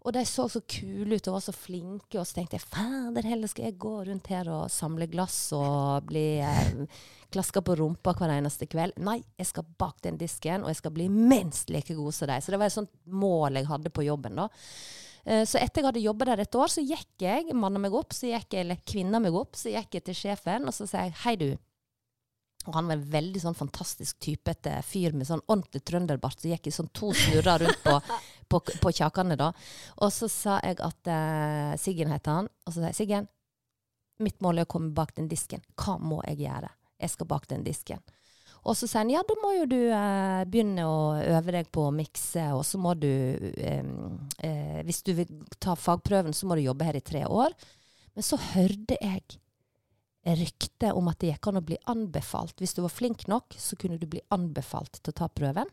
Og 0.03 0.12
de 0.12 0.24
så 0.27 0.50
så 0.51 0.60
kule 0.67 1.15
ut 1.15 1.27
og 1.29 1.38
var 1.38 1.43
så 1.46 1.53
flinke, 1.55 2.17
og 2.20 2.25
så 2.27 2.39
tenkte 2.39 2.58
jeg 2.58 2.65
fader 2.65 3.27
heller 3.27 3.48
skal 3.51 3.70
jeg 3.70 3.77
gå 3.79 3.93
rundt 4.10 4.32
her 4.34 4.50
og 4.51 4.72
samle 4.72 5.08
glass 5.12 5.38
og 5.55 6.10
bli 6.10 6.25
eh, 6.43 6.98
klaska 7.32 7.63
på 7.63 7.77
rumpa 7.79 8.12
hver 8.17 8.34
eneste 8.36 8.67
kveld. 8.72 8.98
Nei, 9.03 9.22
jeg 9.39 9.51
skal 9.53 9.70
bak 9.79 10.01
den 10.03 10.20
disken, 10.20 10.65
og 10.65 10.74
jeg 10.74 10.82
skal 10.82 10.96
bli 10.98 11.08
minst 11.13 11.72
like 11.72 11.96
god 11.96 12.17
som 12.17 12.32
deg. 12.34 12.43
Så 12.43 12.51
det 12.51 12.60
var 12.60 12.72
et 12.72 12.75
sånt 12.75 12.91
mål 13.05 13.62
jeg 13.62 13.70
hadde 13.70 13.93
på 13.96 14.08
jobben, 14.10 14.43
da. 14.43 14.50
Eh, 15.25 15.44
Så 15.48 15.60
etter 15.60 15.82
jeg 15.82 15.88
hadde 15.89 16.03
jobba 16.03 16.25
der 16.32 16.44
et 16.44 16.56
år, 16.56 16.72
så 16.72 16.84
gikk 16.84 17.24
jeg, 17.24 17.53
manna 17.56 17.80
meg 17.80 17.94
opp, 17.96 18.13
så 18.15 18.27
gikk 18.32 18.53
jeg, 18.58 18.65
eller 18.65 18.82
kvinna 18.88 19.22
meg 19.24 19.36
opp, 19.38 19.56
så 19.56 19.72
gikk 19.72 20.00
jeg 20.00 20.03
til 20.10 20.18
sjefen, 20.20 20.68
og 20.68 20.75
så 20.75 20.88
sa 20.89 21.06
jeg 21.06 21.15
hei, 21.24 21.36
du. 21.39 21.51
Og 22.63 22.75
han 22.77 22.88
var 22.88 22.96
en 22.96 23.08
veldig 23.12 23.42
sånn 23.44 23.58
fantastisk 23.60 24.20
typete 24.24 24.77
fyr 24.88 25.12
med 25.12 25.27
sånn 25.27 25.42
ordentlig 25.51 25.82
trønderbart 25.84 26.39
som 26.39 26.53
gikk 26.53 26.70
i 26.70 26.72
sånn 26.72 26.88
to 26.96 27.10
snurrer 27.12 27.60
rundt 27.65 27.82
på, 27.84 27.98
på, 28.51 28.62
på 28.80 28.94
kjakene, 28.96 29.36
da. 29.39 29.50
Og 30.00 30.13
så 30.15 30.30
sa 30.32 30.60
jeg 30.63 30.80
at 30.80 31.12
eh, 31.12 31.74
Siggen 31.82 32.13
heter 32.13 32.39
han. 32.39 32.48
Og 32.63 32.72
så 32.72 32.80
sa 32.80 32.92
jeg 32.94 33.00
Siggen, 33.01 33.27
mitt 34.24 34.39
mål 34.46 34.62
er 34.62 34.68
å 34.68 34.72
komme 34.72 34.94
bak 34.96 35.12
den 35.18 35.27
disken. 35.27 35.63
Hva 35.75 35.98
må 36.00 36.22
jeg 36.30 36.46
gjøre? 36.46 36.72
Jeg 37.03 37.12
skal 37.12 37.27
bak 37.27 37.50
den 37.51 37.65
disken. 37.68 38.00
Og 38.63 38.77
så 38.79 38.88
sier 38.88 39.01
han 39.01 39.12
ja, 39.12 39.22
da 39.27 39.36
må 39.41 39.51
jo 39.58 39.67
du 39.67 39.79
eh, 39.91 40.43
begynne 40.48 40.86
å 40.88 41.00
øve 41.20 41.55
deg 41.58 41.70
på 41.74 41.88
å 41.89 41.96
mikse, 41.96 42.46
og 42.55 42.63
så 42.67 42.79
må 42.79 42.93
du 42.96 43.10
eh, 43.10 44.84
Hvis 44.88 45.03
du 45.03 45.13
vil 45.17 45.32
ta 45.60 45.75
fagprøven, 45.75 46.36
så 46.36 46.48
må 46.48 46.55
du 46.55 46.63
jobbe 46.63 46.88
her 46.88 47.00
i 47.00 47.03
tre 47.03 47.25
år. 47.27 47.55
Men 48.15 48.25
så 48.25 48.39
hørte 48.39 48.98
jeg 49.01 49.39
rykte 50.24 50.93
om 50.96 51.10
at 51.12 51.20
det 51.20 51.34
gikk 51.34 51.50
an 51.50 51.60
å 51.60 51.65
bli 51.65 51.77
anbefalt. 51.91 52.55
Hvis 52.62 52.75
du 52.77 52.84
var 52.86 52.93
flink 52.93 53.25
nok, 53.27 53.55
så 53.60 53.75
kunne 53.79 54.00
du 54.00 54.08
bli 54.08 54.22
anbefalt 54.32 55.01
til 55.01 55.12
å 55.12 55.20
ta 55.24 55.27
prøven. 55.27 55.67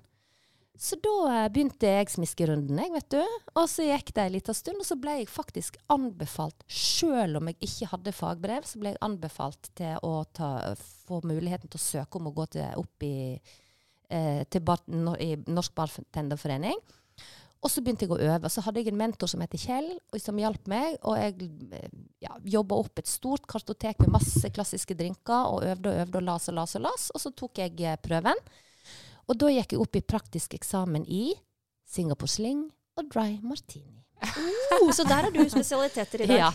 Så 0.78 0.96
da 1.02 1.14
eh, 1.28 1.48
begynte 1.52 1.88
jeg 1.88 2.10
smiskerunden, 2.12 2.78
jeg, 2.80 2.92
vet 2.94 3.16
du. 3.16 3.22
Og 3.58 3.66
så 3.68 3.84
gikk 3.84 4.14
det 4.16 4.26
en 4.26 4.36
liten 4.36 4.56
stund, 4.56 4.80
og 4.80 4.88
så 4.88 4.96
ble 5.00 5.18
jeg 5.20 5.32
faktisk 5.32 5.80
anbefalt, 5.92 6.62
selv 6.72 7.40
om 7.40 7.50
jeg 7.50 7.58
ikke 7.66 7.90
hadde 7.90 8.14
fagbrev, 8.16 8.68
så 8.68 8.80
ble 8.80 8.94
jeg 8.94 9.02
anbefalt 9.04 9.72
til 9.76 9.98
å 10.06 10.14
ta, 10.36 10.52
få 11.08 11.20
muligheten 11.26 11.68
til 11.68 11.80
å 11.80 11.84
søke 11.84 12.20
om 12.20 12.30
å 12.30 12.36
gå 12.36 12.46
til, 12.56 12.80
opp 12.80 13.04
i, 13.04 13.36
eh, 14.08 14.40
til 14.48 14.64
bar, 14.64 14.80
no, 14.88 15.16
i 15.20 15.34
Norsk 15.50 15.76
Bartenderforening. 15.76 16.80
Og 17.60 17.68
så 17.68 17.82
begynte 17.84 18.06
jeg 18.06 18.14
å 18.14 18.20
øve. 18.32 18.48
Så 18.48 18.62
hadde 18.64 18.80
jeg 18.80 18.88
en 18.88 19.00
mentor 19.02 19.28
som 19.28 19.42
heter 19.44 19.60
Kjell, 19.60 19.90
som 20.16 20.38
hjalp 20.40 20.68
meg. 20.70 20.96
Og 21.04 21.18
jeg 21.20 21.50
eh, 21.76 21.92
ja, 22.24 22.38
jobba 22.56 22.78
opp 22.80 23.02
et 23.02 23.10
stort 23.10 23.44
kartotek 23.50 24.00
med 24.00 24.14
masse 24.16 24.48
klassiske 24.56 24.96
drinker, 24.96 25.52
og 25.52 25.66
øvde 25.68 25.92
og 25.92 26.02
øvde 26.06 26.22
og 26.22 26.26
las 26.30 26.48
og 26.48 26.56
las 26.56 26.76
og 26.78 26.86
las. 26.88 27.10
Og 27.12 27.20
så 27.20 27.34
tok 27.36 27.60
jeg 27.60 27.76
eh, 27.84 28.00
prøven. 28.00 28.40
Og 29.30 29.38
da 29.38 29.50
gikk 29.54 29.76
jeg 29.76 29.82
opp 29.84 29.96
i 29.96 30.02
praktisk 30.02 30.58
eksamen 30.58 31.06
i 31.06 31.30
Singapore 31.86 32.30
Sling 32.30 32.66
og 32.98 33.10
Dry 33.12 33.38
Martini. 33.46 34.00
Uh, 34.20 34.90
så 34.92 35.04
der 35.08 35.24
har 35.24 35.30
du 35.32 35.40
spesialiteter 35.48 36.24
i 36.24 36.26
dag. 36.28 36.40
Ja. 36.42 36.50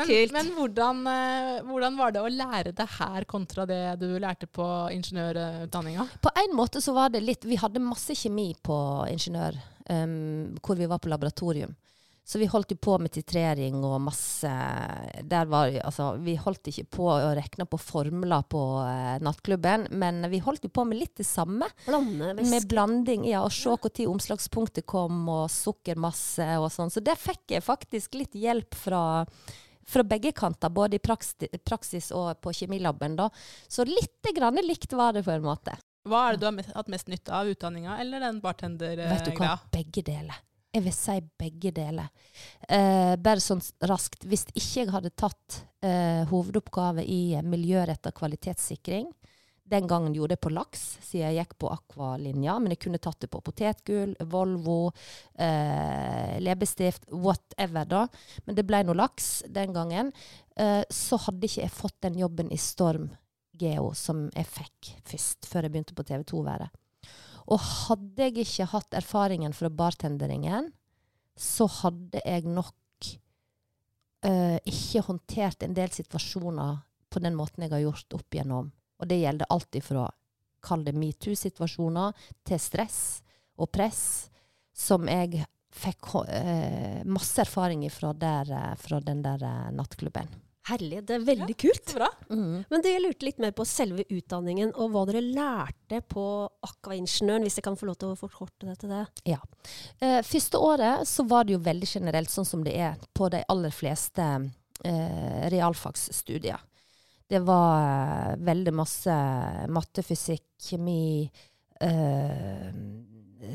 Men, 0.00 0.08
men 0.36 0.48
hvordan, 0.56 1.02
eh, 1.06 1.60
hvordan 1.68 1.98
var 2.00 2.14
det 2.14 2.24
å 2.24 2.32
lære 2.32 2.72
det 2.74 2.86
her 2.96 3.26
kontra 3.30 3.66
det 3.70 3.82
du 4.00 4.08
lærte 4.18 4.48
på 4.50 4.66
ingeniørutdanninga? 4.96 6.08
På 6.24 6.32
en 6.42 6.56
måte 6.58 6.82
så 6.82 6.96
var 6.96 7.12
det 7.14 7.22
litt 7.22 7.46
Vi 7.46 7.60
hadde 7.60 7.82
masse 7.84 8.16
kjemi 8.18 8.50
på 8.56 8.76
ingeniør, 9.12 9.60
um, 9.92 10.56
hvor 10.64 10.80
vi 10.80 10.90
var 10.90 11.02
på 11.04 11.12
laboratorium. 11.12 11.76
Så 12.26 12.38
vi 12.40 12.46
holdt 12.48 12.72
jo 12.72 12.78
på 12.80 12.94
med 13.02 13.12
titrering 13.12 13.82
og 13.84 13.98
masse 14.06 14.48
der 15.28 15.48
var, 15.50 15.74
altså, 15.84 16.14
Vi 16.24 16.38
holdt 16.40 16.70
ikke 16.70 16.86
på 16.96 17.08
å 17.12 17.32
regne 17.36 17.66
på 17.68 17.76
formler 17.80 18.46
på 18.48 18.62
uh, 18.80 19.18
nattklubben, 19.20 19.90
men 19.92 20.24
vi 20.32 20.40
holdt 20.44 20.64
jo 20.64 20.72
på 20.72 20.86
med 20.88 21.02
litt 21.02 21.18
det 21.20 21.28
samme. 21.28 21.68
Blande 21.84 22.32
Med 22.40 22.68
blanding, 22.70 23.26
ja, 23.28 23.42
og 23.44 23.52
se 23.52 23.74
når 23.74 24.08
omslagspunktet 24.14 24.86
kom, 24.88 25.26
og 25.28 25.50
sukkermasse 25.52 26.46
og 26.62 26.70
sånn. 26.72 26.92
Så 26.94 27.04
der 27.04 27.20
fikk 27.20 27.58
jeg 27.58 27.66
faktisk 27.66 28.16
litt 28.16 28.32
hjelp 28.40 28.72
fra, 28.78 29.02
fra 29.84 30.06
begge 30.08 30.32
kanter, 30.32 30.72
både 30.72 30.96
i 30.96 31.04
praksis 31.04 32.08
og 32.16 32.40
på 32.40 32.56
kjemilaben. 32.56 33.18
da. 33.20 33.28
Så 33.68 33.84
litt 33.84 34.32
grann 34.32 34.56
likt 34.64 34.96
var 34.96 35.12
det 35.12 35.26
på 35.28 35.34
en 35.34 35.44
måte. 35.44 35.76
Hva 36.08 36.26
er 36.28 36.36
det 36.36 36.40
du 36.40 36.48
har 36.48 36.72
hatt 36.80 36.90
mest 36.92 37.12
nytte 37.12 37.32
av, 37.32 37.48
utdanninga 37.52 38.00
eller 38.00 38.20
den 38.20 38.40
Vet 38.40 38.58
du 38.64 38.66
hva? 38.72 38.74
bartendergreia? 38.80 39.60
Begge 39.72 40.04
deler. 40.08 40.42
Jeg 40.74 40.82
vil 40.82 40.94
si 40.96 41.14
begge 41.38 41.70
deler. 41.74 42.08
Eh, 42.66 43.14
bare 43.22 43.42
sånn 43.42 43.62
raskt. 43.86 44.24
Hvis 44.26 44.48
ikke 44.50 44.80
jeg 44.80 44.90
hadde 44.90 45.12
tatt 45.14 45.60
eh, 45.86 46.24
hovedoppgave 46.26 47.04
i 47.06 47.36
miljøretta 47.46 48.10
kvalitetssikring 48.14 49.06
Den 49.64 49.86
gangen 49.88 50.12
gjorde 50.12 50.34
jeg 50.34 50.42
på 50.44 50.50
laks, 50.52 50.82
siden 51.00 51.30
jeg 51.30 51.38
gikk 51.38 51.54
på 51.62 51.70
akvalinja. 51.72 52.58
Men 52.58 52.74
jeg 52.74 52.82
kunne 52.84 53.00
tatt 53.00 53.22
det 53.22 53.30
på 53.32 53.40
potetgull, 53.40 54.16
Volvo, 54.28 54.90
eh, 55.38 56.34
leppestift, 56.42 57.06
whatever, 57.08 57.86
da. 57.88 58.02
Men 58.44 58.58
det 58.58 58.66
ble 58.68 58.82
nå 58.84 58.98
laks 58.98 59.44
den 59.48 59.72
gangen. 59.72 60.12
Eh, 60.58 60.82
så 60.90 61.22
hadde 61.28 61.48
ikke 61.48 61.62
jeg 61.62 61.78
fått 61.78 62.00
den 62.04 62.18
jobben 62.20 62.52
i 62.52 62.60
Storm 62.60 63.08
Geo 63.54 63.92
som 63.96 64.26
jeg 64.34 64.50
fikk 64.50 64.96
først, 65.06 65.46
før 65.46 65.68
jeg 65.68 65.76
begynte 65.76 65.96
på 65.96 66.06
TV 66.10 66.26
2-været. 66.34 66.83
Og 67.52 67.60
hadde 67.60 68.28
jeg 68.28 68.44
ikke 68.44 68.70
hatt 68.72 68.96
erfaringen 68.96 69.54
fra 69.56 69.68
bartenderingen, 69.68 70.70
så 71.36 71.66
hadde 71.80 72.22
jeg 72.24 72.46
nok 72.46 73.08
eh, 74.24 74.58
ikke 74.64 75.04
håndtert 75.08 75.64
en 75.66 75.74
del 75.76 75.92
situasjoner 75.92 76.78
på 77.10 77.22
den 77.22 77.36
måten 77.38 77.66
jeg 77.66 77.74
har 77.74 77.84
gjort 77.84 78.16
opp 78.18 78.36
igjennom. 78.36 78.70
Og 79.00 79.10
det 79.10 79.20
gjelder 79.20 79.50
alt 79.52 79.80
ifra 79.80 80.06
kall 80.64 80.86
det 80.86 80.94
metoo-situasjoner 80.96 82.14
til 82.48 82.62
stress 82.62 83.00
og 83.60 83.68
press, 83.74 84.30
som 84.72 85.04
jeg 85.10 85.44
fikk 85.74 86.14
eh, 86.24 87.02
masse 87.04 87.42
erfaring 87.42 87.84
ifra 87.84 88.14
der, 88.16 88.50
eh, 88.54 88.72
fra 88.80 89.02
den 89.04 89.20
der 89.26 89.44
nattklubben. 89.74 90.30
Herlig, 90.64 91.02
det 91.04 91.18
er 91.18 91.24
veldig 91.26 91.54
kult. 91.60 91.92
Bra. 91.92 92.08
Mm. 92.30 92.64
Men 92.70 92.84
det 92.84 92.94
jeg 92.94 93.02
lurte 93.04 93.26
litt 93.28 93.40
mer 93.42 93.52
på 93.56 93.66
selve 93.68 94.06
utdanningen, 94.08 94.72
og 94.80 94.94
hva 94.94 95.04
dere 95.10 95.20
lærte 95.24 96.00
på 96.08 96.24
akvaingeniøren, 96.64 97.44
hvis 97.44 97.58
jeg 97.60 97.66
kan 97.66 97.76
få 97.76 97.90
lov 97.90 97.98
til 98.00 98.14
å 98.14 98.18
forkorte 98.18 98.70
det 98.70 98.78
til 98.80 98.94
det. 98.94 99.02
Eh, 100.00 100.20
første 100.24 100.60
året 100.64 101.08
så 101.08 101.26
var 101.28 101.44
det 101.44 101.58
jo 101.58 101.64
veldig 101.64 101.90
generelt, 101.90 102.32
sånn 102.32 102.48
som 102.48 102.64
det 102.64 102.78
er 102.80 102.96
på 103.12 103.28
de 103.34 103.42
aller 103.52 103.74
fleste 103.76 104.28
eh, 104.88 105.42
realfagsstudier. 105.52 106.64
Det 107.28 107.40
var 107.44 107.84
eh, 107.84 108.36
veldig 108.48 108.74
masse 108.76 109.18
matte, 109.72 110.04
fysikk, 110.06 110.46
kjemi, 110.64 111.28
eh, 111.80 112.72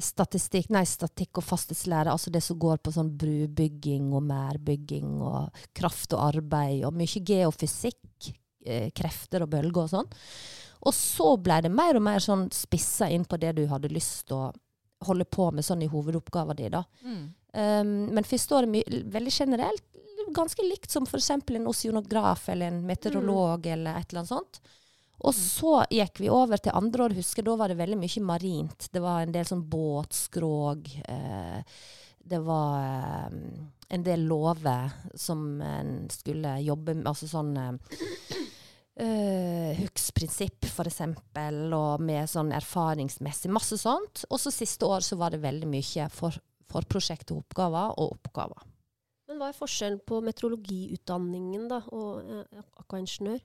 statistikk, 0.04 0.70
nei, 0.74 0.84
statikk 0.88 1.42
og 1.42 1.46
fastighetslære, 1.48 2.14
Altså 2.14 2.32
det 2.34 2.42
som 2.46 2.60
går 2.60 2.82
på 2.84 2.94
sånn 2.96 3.12
brubygging 3.20 4.14
og 4.14 4.24
mærbygging 4.30 5.20
og 5.26 5.64
kraft 5.76 6.14
og 6.14 6.24
arbeid, 6.30 6.86
og 6.88 6.96
mye 6.98 7.24
geofysikk, 7.26 8.32
eh, 8.66 8.90
krefter 8.96 9.44
og 9.44 9.52
bølger 9.56 9.84
og 9.84 9.94
sånn. 9.94 10.10
Og 10.88 10.96
så 10.96 11.34
ble 11.42 11.62
det 11.66 11.72
mer 11.74 12.00
og 12.00 12.06
mer 12.06 12.24
sånn 12.24 12.48
spissa 12.56 13.10
inn 13.12 13.26
på 13.26 13.40
det 13.40 13.56
du 13.58 13.66
hadde 13.68 13.92
lyst 13.92 14.28
til 14.28 14.38
å 14.38 14.54
holde 15.08 15.26
på 15.26 15.50
med 15.56 15.66
sånn 15.66 15.84
i 15.84 15.92
hovedoppgaven 15.92 16.60
din. 16.60 16.72
da. 16.72 16.84
Mm. 17.04 17.24
Um, 17.50 17.94
men 18.14 18.28
første 18.28 18.56
året 18.56 18.90
veldig 19.10 19.32
generelt, 19.34 19.86
ganske 20.36 20.62
likt 20.66 20.92
som 20.92 21.08
f.eks. 21.08 21.32
en 21.32 21.68
oseanograf 21.68 22.50
eller 22.50 22.70
en 22.70 22.84
meteorolog 22.86 23.66
eller 23.66 23.98
et 23.98 24.12
eller 24.12 24.22
annet 24.22 24.34
sånt. 24.34 24.60
Og 25.20 25.36
så 25.36 25.82
gikk 25.92 26.22
vi 26.24 26.30
over 26.32 26.62
til 26.62 26.76
andre 26.76 27.08
år, 27.08 27.18
husker 27.18 27.44
da 27.46 27.58
var 27.60 27.72
det 27.72 27.80
veldig 27.80 27.98
mye 28.00 28.24
marint. 28.24 28.88
Det 28.92 29.02
var 29.04 29.24
en 29.24 29.34
del 29.36 29.48
sånn 29.48 29.66
båtskrog. 29.70 30.88
Eh, 31.04 31.82
det 32.30 32.40
var 32.46 32.86
eh, 32.86 33.40
en 33.90 34.06
del 34.06 34.24
lover 34.30 34.94
som 35.18 35.62
en 35.66 36.08
skulle 36.14 36.60
jobbe 36.64 36.96
med, 36.96 37.10
altså 37.10 37.30
sånn 37.32 37.58
eh, 37.58 37.98
Uh, 39.00 39.72
Hux-prinsipp, 39.78 40.66
for 40.68 40.90
eksempel, 40.90 41.60
og 41.72 42.02
med 42.04 42.28
sånn 42.28 42.50
erfaringsmessig. 42.52 43.48
Masse 43.56 43.78
sånt. 43.80 44.26
Og 44.28 44.42
så 44.44 44.52
siste 44.52 44.84
år 44.84 45.06
så 45.08 45.16
var 45.16 45.32
det 45.32 45.40
veldig 45.40 45.70
mye 45.72 46.08
for, 46.12 46.36
prosjekt 46.68 47.32
og 47.32 47.46
oppgaver, 47.46 47.94
og 47.96 48.18
oppgaver. 48.18 48.66
Men 49.30 49.38
hva 49.38 49.52
er 49.52 49.58
forskjellen 49.58 50.00
på 50.10 50.24
meteorologiutdanningen 50.26 51.68
da, 51.70 51.84
og 51.94 52.26
eh, 52.26 52.64
akvaingeniør? 52.82 53.44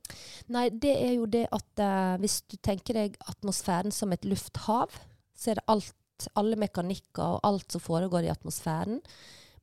Nei, 0.56 0.70
det 0.72 0.94
er 0.96 1.12
jo 1.18 1.26
det 1.28 1.44
at 1.52 1.82
eh, 1.84 2.14
hvis 2.22 2.38
du 2.48 2.56
tenker 2.56 2.96
deg 2.96 3.18
atmosfæren 3.28 3.92
som 3.92 4.14
et 4.16 4.24
lufthav, 4.24 4.96
så 5.36 5.52
er 5.52 5.60
det 5.60 5.66
alt, 5.74 6.28
alle 6.40 6.56
mekanikker 6.62 7.36
og 7.36 7.44
alt 7.44 7.76
som 7.76 7.84
foregår 7.84 8.24
i 8.24 8.32
atmosfæren. 8.32 9.02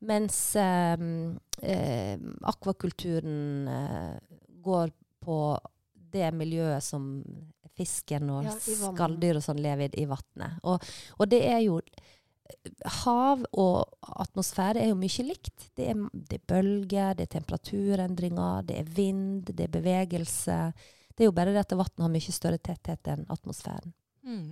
Mens 0.06 0.38
eh, 0.62 1.08
eh, 1.66 2.22
akvakulturen 2.54 3.66
går 4.62 4.94
på 5.26 5.42
det 6.14 6.30
miljøet 6.38 6.86
som 6.86 7.16
fisken 7.82 8.30
og 8.30 8.46
Ja, 8.46 8.54
skalldyr 8.62 9.40
og 9.40 9.46
sånn 9.46 9.62
lever 9.64 9.90
i, 9.90 10.04
i 10.04 10.10
vannet. 10.10 10.62
Og, 10.70 10.86
og 11.18 11.34
det 11.34 11.42
er 11.50 11.64
jo 11.66 11.80
Hav 13.04 13.44
og 13.54 13.98
atmosfære 14.26 14.82
er 14.84 14.90
jo 14.92 14.96
mye 15.00 15.26
likt. 15.28 15.70
Det 15.78 15.90
er, 15.94 16.02
det 16.14 16.40
er 16.40 16.48
bølger, 16.48 17.14
det 17.18 17.28
er 17.28 17.40
temperaturendringer, 17.40 18.64
det 18.68 18.80
er 18.82 18.90
vind, 18.98 19.46
det 19.52 19.68
er 19.68 19.74
bevegelse. 19.76 20.58
Det 21.16 21.26
er 21.26 21.30
jo 21.30 21.36
bare 21.36 21.54
det 21.54 21.64
at 21.66 21.76
vannet 21.78 22.04
har 22.06 22.12
mye 22.14 22.34
større 22.36 22.60
tetthet 22.64 23.12
enn 23.14 23.26
atmosfæren. 23.30 23.94
Mm. 24.26 24.52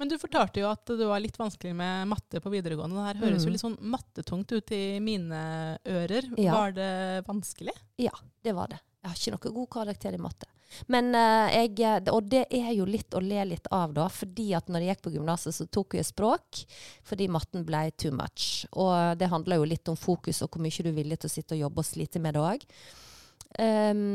Men 0.00 0.08
du 0.08 0.16
fortalte 0.18 0.58
jo 0.62 0.70
at 0.70 0.88
det 0.88 1.06
var 1.06 1.20
litt 1.22 1.36
vanskelig 1.38 1.74
med 1.78 2.08
matte 2.10 2.40
på 2.42 2.50
videregående. 2.50 2.96
Det 2.96 3.08
her 3.10 3.20
høres 3.26 3.44
jo 3.44 3.50
Mm. 3.50 3.52
litt 3.54 3.62
sånn 3.62 3.76
mattetungt 3.92 4.52
ut 4.56 4.72
i 4.72 4.98
mine 5.04 5.42
ører. 5.86 6.26
Ja. 6.40 6.54
Var 6.56 6.72
det 6.72 6.90
vanskelig? 7.28 7.74
Ja, 7.98 8.10
det 8.42 8.54
var 8.56 8.68
det. 8.72 8.80
Jeg 9.02 9.10
har 9.10 9.16
ikke 9.20 9.34
noe 9.36 9.54
god 9.60 9.70
karakter 9.70 10.14
i 10.14 10.18
matte. 10.22 10.48
Men 10.92 11.12
eh, 11.18 11.66
jeg, 11.66 12.02
Og 12.12 12.26
det 12.30 12.46
er 12.50 12.72
jo 12.76 12.86
litt 12.88 13.14
å 13.14 13.22
le 13.22 13.44
litt 13.52 13.68
av, 13.70 13.94
da. 13.96 14.08
fordi 14.12 14.52
at 14.56 14.70
når 14.72 14.84
jeg 14.84 14.94
gikk 14.94 15.04
på 15.06 15.14
gymnaset, 15.16 15.56
så 15.56 15.66
tok 15.66 15.98
jeg 15.98 16.08
språk 16.08 16.64
fordi 17.06 17.28
matten 17.32 17.66
ble 17.66 17.84
too 17.96 18.14
much. 18.14 18.64
Og 18.72 19.18
det 19.18 19.30
handler 19.32 19.60
jo 19.60 19.68
litt 19.68 19.88
om 19.92 19.98
fokus 19.98 20.42
og 20.42 20.52
hvor 20.52 20.64
mye 20.64 20.84
du 20.84 20.90
er 20.90 20.98
villig 20.98 21.20
til 21.22 21.30
å 21.30 21.36
sitte 21.36 21.56
og 21.56 21.64
jobbe 21.66 21.82
og 21.82 21.88
slite 21.88 22.22
med 22.22 22.36
det 22.36 22.42
òg. 22.42 22.68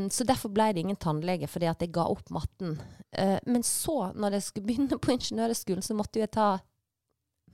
så 0.10 0.26
derfor 0.26 0.50
ble 0.50 0.72
det 0.74 0.82
ingen 0.82 0.98
tannlege, 0.98 1.48
fordi 1.48 1.68
at 1.70 1.84
jeg 1.84 1.92
ga 1.94 2.08
opp 2.10 2.32
matten. 2.34 2.80
Uh, 3.14 3.38
men 3.46 3.62
så, 3.62 4.10
når 4.18 4.38
jeg 4.38 4.46
skulle 4.48 4.66
begynne 4.66 4.98
på 4.98 5.14
ingeniørskolen, 5.14 5.86
så 5.86 5.94
måtte 5.94 6.24
jeg 6.24 6.32
ta 6.34 6.56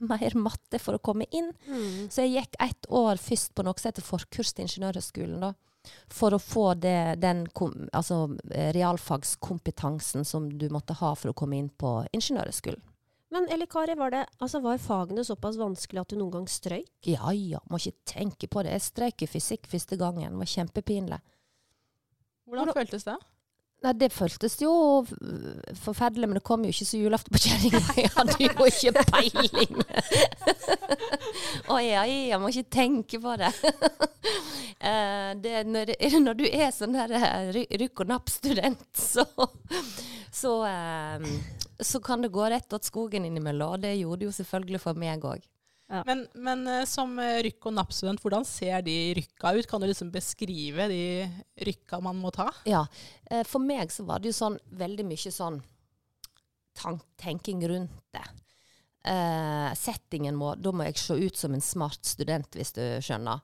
mer 0.03 0.37
matte 0.39 0.79
for 0.81 0.97
å 0.97 1.03
komme 1.03 1.27
inn. 1.31 1.51
Så 2.11 2.25
jeg 2.25 2.37
gikk 2.37 2.57
ett 2.63 2.89
år 2.91 3.19
først 3.21 3.53
på 3.55 3.65
noe 3.65 3.77
som 3.79 3.89
heter 3.89 4.05
forkurs 4.05 4.53
til 4.53 4.67
Ingeniørhøgskolen. 4.67 5.39
da, 5.43 5.53
For 6.13 6.35
å 6.35 6.39
få 6.39 6.73
det, 6.79 7.19
den 7.21 7.45
kom, 7.55 7.73
altså, 7.93 8.37
eh, 8.51 8.71
realfagskompetansen 8.75 10.25
som 10.25 10.47
du 10.57 10.69
måtte 10.69 10.95
ha 10.99 11.13
for 11.15 11.33
å 11.33 11.37
komme 11.37 11.59
inn 11.59 11.69
på 11.69 12.01
Ingeniørhøgskolen. 12.13 12.81
Men 13.33 13.47
Eli 13.49 13.65
Kari, 13.65 13.95
var, 13.97 14.11
det, 14.13 14.25
altså, 14.37 14.61
var 14.61 14.77
fagene 14.77 15.23
såpass 15.25 15.57
vanskelig 15.57 16.03
at 16.03 16.11
du 16.13 16.19
noen 16.19 16.35
gang 16.35 16.47
strøyk? 16.47 16.91
Ja 17.09 17.31
ja, 17.33 17.63
må 17.69 17.79
ikke 17.81 17.97
tenke 18.05 18.47
på 18.47 18.61
det. 18.61 18.75
Jeg 18.75 18.85
strøk 18.85 19.25
i 19.25 19.29
fysikk 19.31 19.65
første 19.71 19.97
gangen. 19.97 20.35
Det 20.35 20.41
var 20.43 20.51
kjempepinlig. 20.51 21.19
Hvordan 22.45 22.75
føltes 22.77 23.07
det? 23.07 23.17
Nei, 23.83 23.91
det 23.99 24.13
føltes 24.15 24.53
jo 24.61 24.71
forferdelig, 25.83 26.29
men 26.29 26.37
det 26.39 26.45
kom 26.47 26.63
jo 26.63 26.71
ikke 26.71 26.87
så 26.87 26.99
julaften 27.01 27.35
på 27.35 27.41
kjerringa. 27.43 27.81
Jeg 27.99 28.11
hadde 28.15 28.37
jo 28.39 28.67
ikke 28.69 29.03
peiling. 29.11 29.81
Å 31.73 31.79
ja, 31.83 32.03
jeg 32.07 32.39
må 32.39 32.49
ikke 32.51 32.71
tenke 32.79 33.21
på 33.23 33.37
det. 33.39 33.53
Eh, 34.83 35.29
det 35.39 35.61
når, 35.63 35.93
når 36.19 36.35
du 36.35 36.41
er 36.43 36.71
sånn 36.75 36.91
der 36.91 37.13
eh, 37.15 37.53
rykk 37.79 38.01
og 38.03 38.09
napp-student, 38.09 38.81
så, 38.99 39.23
så, 40.27 40.51
eh, 40.67 41.23
så 41.79 42.01
kan 42.03 42.25
det 42.25 42.33
gå 42.35 42.43
rett 42.51 42.67
til 42.67 42.81
skogen 42.83 43.23
innimellom. 43.29 43.77
Og 43.77 43.85
det 43.85 43.93
gjorde 43.95 44.25
det 44.25 44.27
jo 44.27 44.33
selvfølgelig 44.41 44.81
for 44.83 44.99
meg 44.99 45.23
òg. 45.23 45.45
Men, 46.07 46.23
men 46.33 46.67
eh, 46.67 46.85
som 46.89 47.13
eh, 47.21 47.41
rykk- 47.45 47.69
og 47.69 47.75
napp-student, 47.77 48.21
hvordan 48.23 48.45
ser 48.47 48.81
de 48.85 48.95
rykka 49.19 49.53
ut? 49.57 49.67
Kan 49.69 49.83
du 49.83 49.87
liksom 49.89 50.11
beskrive 50.13 50.87
de 50.89 51.03
rykka 51.67 51.99
man 52.03 52.17
må 52.21 52.31
ta? 52.33 52.49
Ja. 52.69 52.85
eh, 53.29 53.43
For 53.47 53.63
meg 53.63 53.93
så 53.93 54.05
var 54.07 54.23
det 54.23 54.31
jo 54.31 54.39
sånn 54.39 54.57
veldig 54.79 55.05
mye 55.11 55.33
sånn 55.33 55.61
tenking 57.21 57.61
rundt 57.69 57.99
det. 58.15 58.25
Uh, 59.03 59.67
settingen 59.75 60.35
må 60.39 60.53
Da 60.55 60.71
må 60.71 60.85
jeg 60.87 60.95
se 61.01 61.17
ut 61.19 61.35
som 61.35 61.51
en 61.53 61.63
smart 61.63 62.07
student, 62.07 62.55
hvis 62.55 62.71
du 62.71 62.81
skjønner. 63.03 63.41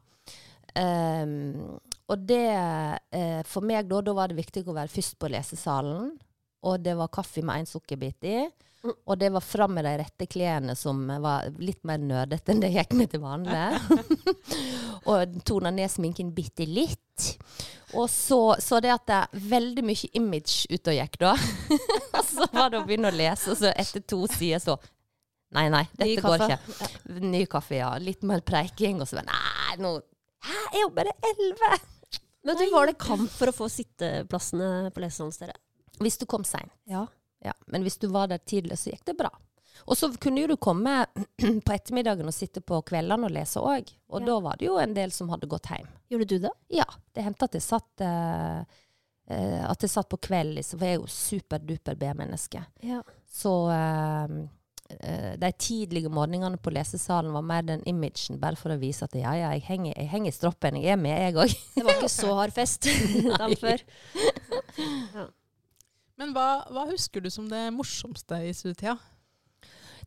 Um, 0.72 1.80
og 2.08 2.22
det 2.30 2.46
uh, 2.56 3.42
For 3.50 3.66
meg, 3.66 3.90
da, 3.90 4.00
da 4.06 4.14
var 4.16 4.32
det 4.32 4.40
viktig 4.40 4.64
å 4.70 4.78
være 4.78 4.94
først 4.94 5.18
på 5.20 5.30
lesesalen. 5.34 6.14
Og 6.68 6.82
det 6.84 6.96
var 7.00 7.12
kaffe 7.14 7.44
med 7.46 7.62
én 7.62 7.70
sukkerbit 7.70 8.28
i. 8.28 8.40
Og 8.80 9.18
det 9.20 9.28
var 9.36 9.44
fram 9.44 9.74
med 9.76 9.84
de 9.84 9.92
rette 10.00 10.26
klærne 10.32 10.76
som 10.80 11.02
var 11.20 11.50
litt 11.60 11.82
mer 11.88 12.00
nerdete 12.00 12.54
enn 12.54 12.62
det 12.64 12.70
jeg 12.72 12.86
gikk 12.86 12.96
med 12.96 13.12
til 13.12 13.24
vanlig. 13.24 13.64
og 15.10 15.36
tona 15.48 15.72
ned 15.76 15.92
sminken 15.92 16.32
bitte 16.36 16.68
litt. 16.68 17.34
Og 18.00 18.08
så, 18.12 18.56
så 18.64 18.80
det 18.84 18.94
at 18.94 19.06
det 19.10 19.18
er 19.18 19.44
veldig 19.52 19.84
mye 19.90 20.12
image 20.16 20.70
ute 20.72 20.94
og 20.94 21.00
gikk 21.00 21.20
da. 21.26 21.34
Og 22.20 22.24
så 22.26 22.48
var 22.54 22.72
det 22.72 22.80
å 22.80 22.86
begynne 22.88 23.12
å 23.12 23.16
lese, 23.16 23.52
og 23.52 23.58
så 23.60 23.72
etter 23.74 24.04
to 24.08 24.24
sider 24.30 24.62
så 24.64 24.78
Nei, 25.50 25.64
nei, 25.74 25.82
dette 25.98 26.22
går 26.22 26.44
ikke. 26.46 26.90
Ny 27.26 27.40
kaffe, 27.50 27.80
ja. 27.80 27.90
Litt 27.98 28.22
mer 28.28 28.44
preiking. 28.46 29.00
Og 29.02 29.10
så 29.10 29.18
bare 29.18 29.32
Nei, 29.32 29.80
nå 29.82 29.96
Hæ, 30.46 30.54
jeg 30.54 30.78
er 30.78 30.84
jo 30.84 30.92
bare 30.96 31.16
elleve! 31.26 31.80
Men 32.46 32.56
du, 32.56 32.62
var 32.72 32.88
det 32.88 33.00
kamp 33.02 33.32
for 33.34 33.52
å 33.52 33.56
få 33.56 33.66
sitteplassene 33.74 34.94
på 34.94 35.02
lesesalen 35.04 35.34
deres? 35.34 35.42
dere? 35.42 35.58
Hvis 36.00 36.18
du 36.22 36.26
kom 36.30 36.44
seint. 36.48 36.72
Ja. 36.90 37.06
Ja, 37.44 37.54
men 37.72 37.86
hvis 37.86 37.98
du 38.02 38.10
var 38.12 38.28
der 38.28 38.42
tidlig, 38.44 38.76
så 38.82 38.92
gikk 38.92 39.06
det 39.08 39.16
bra. 39.20 39.30
Og 39.88 39.96
så 39.96 40.10
kunne 40.20 40.42
jo 40.42 40.50
du 40.52 40.58
komme 40.60 41.06
på 41.66 41.72
ettermiddagen 41.76 42.28
og 42.28 42.36
sitte 42.36 42.60
på 42.60 42.82
kveldene 42.90 43.30
og 43.30 43.32
lese 43.32 43.62
òg. 43.64 43.94
Og 44.12 44.20
Ja. 44.20 44.26
da 44.28 44.36
var 44.44 44.60
det 44.60 44.68
jo 44.68 44.76
en 44.82 44.94
del 44.98 45.14
som 45.16 45.30
hadde 45.32 45.48
gått 45.48 45.70
hjem. 45.72 45.88
Gjorde 46.12 46.28
du 46.28 46.38
det? 46.44 46.52
Ja, 46.82 46.88
det 47.16 47.24
hendte 47.24 47.48
at 47.48 47.56
jeg 47.56 47.64
satt 47.64 48.04
uh, 48.04 48.64
At 49.70 49.84
jeg 49.86 49.92
satt 49.94 50.10
på 50.10 50.18
kveld, 50.26 50.56
liksom, 50.58 50.80
for 50.80 50.88
jeg 50.90 50.98
er 50.98 51.02
jo 51.04 51.12
superduper 51.14 51.96
B-menneske. 52.02 52.64
Ja. 52.84 53.00
Så 53.30 53.52
uh, 53.70 54.40
de 55.38 55.52
tidlige 55.62 56.10
morgenene 56.10 56.58
på 56.58 56.72
lesesalen 56.74 57.32
var 57.32 57.44
mer 57.46 57.62
den 57.62 57.84
imagen, 57.88 58.40
bare 58.42 58.58
for 58.58 58.74
å 58.74 58.80
vise 58.82 59.06
at 59.06 59.14
ja, 59.16 59.36
ja, 59.38 59.52
jeg 59.54 59.68
henger, 59.68 59.94
jeg 59.94 60.10
henger 60.10 60.34
i 60.34 60.36
stroppen, 60.36 60.80
jeg 60.82 60.96
er 60.96 60.98
med, 60.98 61.14
jeg 61.14 61.38
òg. 61.38 61.54
Det 61.76 61.86
var 61.86 61.94
ikke 62.00 62.10
så 62.10 62.34
hard 62.42 62.56
fest 62.58 62.90
dagen 63.40 63.56
før. 63.62 63.86
Men 66.20 66.36
hva, 66.36 66.66
hva 66.68 66.84
husker 66.90 67.24
du 67.24 67.32
som 67.32 67.48
det 67.48 67.70
morsomste 67.72 68.42
i 68.44 68.52
studietida? 68.56 68.98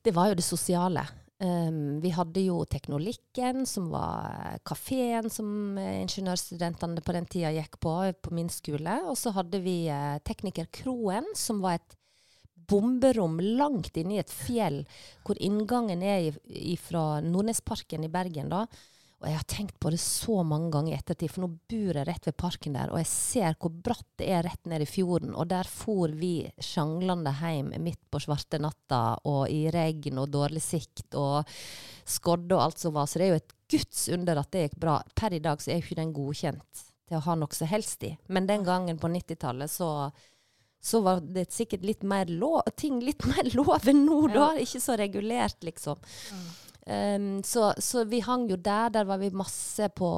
Det 0.02 0.12
var 0.12 0.28
jo 0.28 0.36
det 0.36 0.44
sosiale. 0.44 1.06
Um, 1.42 1.98
vi 2.02 2.12
hadde 2.14 2.44
jo 2.44 2.60
Teknolikken, 2.70 3.64
som 3.66 3.88
var 3.90 4.60
kafeen 4.68 5.26
som 5.32 5.78
eh, 5.80 6.02
ingeniørstudentene 6.04 7.02
på 7.02 7.14
den 7.16 7.26
tida 7.30 7.50
gikk 7.56 7.80
på 7.82 7.94
på 8.22 8.34
min 8.34 8.50
skole. 8.52 9.00
Og 9.08 9.16
så 9.18 9.32
hadde 9.34 9.62
vi 9.64 9.88
uh, 9.88 10.20
Teknikerkroen, 10.26 11.32
som 11.38 11.64
var 11.64 11.80
et 11.80 11.96
bomberom 12.68 13.40
langt 13.40 13.96
inne 13.98 14.18
i 14.18 14.22
et 14.22 14.30
fjell, 14.30 14.82
hvor 15.26 15.40
inngangen 15.42 16.04
er 16.04 16.30
ifra 16.46 16.82
fra 16.86 17.04
Nordnesparken 17.24 18.04
i 18.04 18.12
Bergen. 18.12 18.52
da. 18.52 18.66
Og 19.22 19.28
jeg 19.30 19.38
har 19.38 19.46
tenkt 19.46 19.76
på 19.78 19.90
det 19.94 20.00
så 20.02 20.40
mange 20.42 20.72
ganger 20.74 20.92
i 20.92 20.96
ettertid, 20.98 21.30
for 21.30 21.44
nå 21.44 21.48
bor 21.70 21.98
jeg 21.98 22.06
rett 22.08 22.24
ved 22.26 22.36
parken 22.42 22.74
der, 22.74 22.90
og 22.90 22.98
jeg 22.98 23.08
ser 23.12 23.54
hvor 23.62 23.70
bratt 23.86 24.08
det 24.18 24.26
er 24.34 24.42
rett 24.42 24.70
ned 24.70 24.82
i 24.82 24.88
fjorden. 24.90 25.36
Og 25.38 25.46
der 25.52 25.68
for 25.70 26.10
vi 26.18 26.48
sjanglende 26.58 27.30
hjem 27.38 27.70
midt 27.84 28.00
på 28.10 28.22
svarte 28.24 28.58
natta, 28.62 29.02
og 29.30 29.44
i 29.46 29.68
regn 29.70 30.18
og 30.18 30.32
dårlig 30.34 30.64
sikt, 30.64 31.14
og 31.14 31.46
skodde 32.02 32.58
og 32.58 32.64
alt 32.64 32.82
som 32.82 32.96
var. 32.98 33.06
Så 33.06 33.22
det 33.22 33.28
er 33.28 33.36
jo 33.36 33.42
et 33.44 33.54
guds 33.72 34.08
under 34.12 34.42
at 34.42 34.50
det 34.50 34.66
gikk 34.66 34.80
bra. 34.82 34.98
Per 35.14 35.38
i 35.38 35.42
dag 35.44 35.62
så 35.62 35.70
er 35.70 35.78
jo 35.78 35.86
ikke 35.86 36.00
den 36.02 36.16
godkjent 36.16 36.82
til 37.06 37.20
å 37.20 37.24
ha 37.28 37.38
noe 37.38 37.54
som 37.54 37.70
helst 37.70 38.02
i. 38.08 38.16
Men 38.26 38.50
den 38.50 38.66
gangen 38.66 38.98
på 38.98 39.10
90-tallet 39.12 39.70
så 39.70 39.92
så 40.82 40.98
var 40.98 41.20
det 41.22 41.44
sikkert 41.54 41.84
litt 41.86 42.02
mer 42.02 42.26
lov, 42.26 42.64
ting 42.74 42.98
litt 43.06 43.22
mer 43.30 43.46
lov 43.54 43.86
enn 43.86 44.02
nå, 44.02 44.24
da. 44.34 44.48
Ikke 44.58 44.82
så 44.82 44.96
regulert, 44.98 45.60
liksom. 45.62 46.00
Um, 46.82 47.44
så, 47.46 47.68
så 47.78 48.02
vi 48.10 48.18
hang 48.26 48.48
jo 48.50 48.56
der. 48.58 48.90
Der 48.90 49.06
var 49.06 49.20
vi 49.22 49.28
masse 49.30 49.86
på 49.94 50.08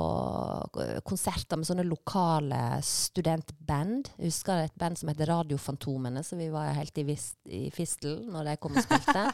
eh, 0.81 1.01
konserter 1.05 1.61
med 1.61 1.69
sånne 1.69 1.85
lokale 1.85 2.79
studentband. 2.85 4.09
Jeg 4.17 4.33
husker 4.33 4.65
et 4.65 4.79
band 4.81 4.97
som 4.97 5.11
heter 5.13 5.29
Radiofantomene, 5.29 6.23
så 6.25 6.39
vi 6.41 6.49
var 6.53 6.73
helt 6.79 6.97
i, 7.03 7.05
vist, 7.11 7.37
i 7.45 7.67
fistel 7.75 8.23
når 8.33 8.49
de 8.49 8.57
kom 8.63 8.81
og 8.81 8.87
spilte. 8.87 9.27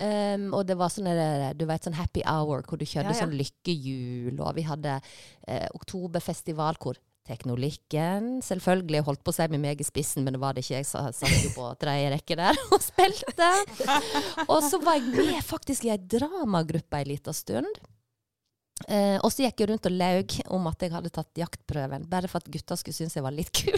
um, 0.00 0.48
og 0.56 0.64
det 0.68 0.78
var 0.80 0.94
sånn 0.94 1.12
du 1.60 1.66
vet, 1.68 1.84
sånn 1.84 2.00
happy 2.00 2.24
hour 2.24 2.64
hvor 2.64 2.80
du 2.80 2.86
kjørte 2.88 3.12
Ja, 3.12 3.18
ja. 3.18 3.20
sånn 3.20 3.36
lykkehjul, 3.36 4.40
og 4.40 4.56
vi 4.56 4.64
hadde 4.64 4.96
eh, 5.44 5.68
oktoberfestival 5.76 6.80
hvor 6.80 6.96
Teknolikken 7.30 8.40
selvfølgelig 8.42 9.04
holdt 9.06 9.22
på 9.22 9.30
å 9.30 9.36
si 9.36 9.46
med 9.52 9.62
meg 9.62 9.82
i 9.82 9.86
spissen, 9.86 10.24
men 10.26 10.34
det 10.34 10.40
var 10.42 10.56
det 10.56 10.64
ikke. 10.64 10.80
Jeg 10.80 10.88
satt 10.88 11.44
jo 11.44 11.52
på 11.54 11.68
tredje 11.78 12.10
rekke 12.16 12.38
der 12.40 12.58
og 12.74 12.82
spilte. 12.82 13.50
Og 14.48 14.58
så 14.66 14.80
var 14.82 14.98
jeg 14.98 15.14
med 15.14 15.38
faktisk 15.46 15.86
i 15.86 15.92
ei 15.94 16.00
dramagruppe 16.00 16.98
ei 16.98 17.06
lita 17.12 17.34
stund. 17.36 17.70
Eh, 18.88 19.18
og 19.20 19.28
så 19.28 19.44
gikk 19.44 19.60
jeg 19.60 19.70
rundt 19.70 19.86
og 19.90 19.94
laug 19.94 20.34
om 20.56 20.68
at 20.70 20.82
jeg 20.82 20.94
hadde 20.94 21.12
tatt 21.12 21.42
jaktprøven, 21.42 22.06
bare 22.10 22.30
for 22.32 22.40
at 22.40 22.48
gutta 22.50 22.78
skulle 22.80 22.96
synes 22.96 23.14
jeg 23.14 23.26
var 23.26 23.36
litt 23.36 23.52
kul. 23.52 23.76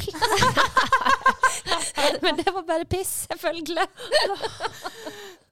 Men 2.23 2.39
det 2.39 2.47
var 2.55 2.65
bare 2.69 2.87
piss, 2.89 3.27
selvfølgelig. 3.29 3.87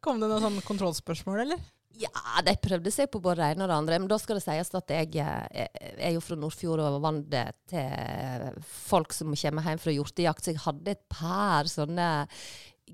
Kom 0.01 0.23
det 0.23 0.31
noen 0.31 0.47
sånn 0.47 0.63
kontrollspørsmål, 0.65 1.43
eller? 1.45 1.61
Ja, 2.01 2.41
de 2.47 2.55
prøvde 2.63 2.93
seg 2.95 3.11
på 3.13 3.21
både 3.21 3.43
det 3.43 3.51
ene 3.55 3.67
og 3.67 3.71
det 3.71 3.77
andre. 3.77 4.01
Men 4.01 4.09
da 4.11 4.17
skal 4.21 4.39
det 4.39 4.45
sies 4.47 4.73
at 4.79 4.95
jeg, 4.95 5.13
eh, 5.21 5.69
jeg 5.85 5.97
er 6.09 6.17
jo 6.17 6.25
fra 6.25 6.39
Nordfjord 6.41 6.81
og 6.81 6.97
er 6.97 7.05
vant 7.05 7.39
til 7.71 8.61
folk 8.65 9.15
som 9.17 9.37
kommer 9.37 9.69
hjem 9.69 9.83
fra 9.83 9.95
hjortejakt, 9.95 10.45
så 10.45 10.55
jeg 10.55 10.65
hadde 10.65 10.95
et 10.97 11.07
par 11.13 11.69
sånne 11.71 12.11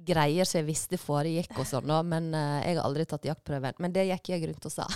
greier 0.07 0.49
som 0.49 0.61
jeg 0.61 0.69
visste 0.69 0.99
foregikk 1.01 1.55
og 1.57 1.69
sånn, 1.69 1.93
men 2.09 2.29
eh, 2.37 2.67
jeg 2.67 2.79
har 2.79 2.89
aldri 2.89 3.07
tatt 3.09 3.29
jaktprøven. 3.29 3.79
Men 3.83 3.95
det 3.95 4.09
gikk 4.11 4.33
jeg 4.35 4.51
rundt 4.51 4.69
og 4.69 4.75
sa. 4.75 4.89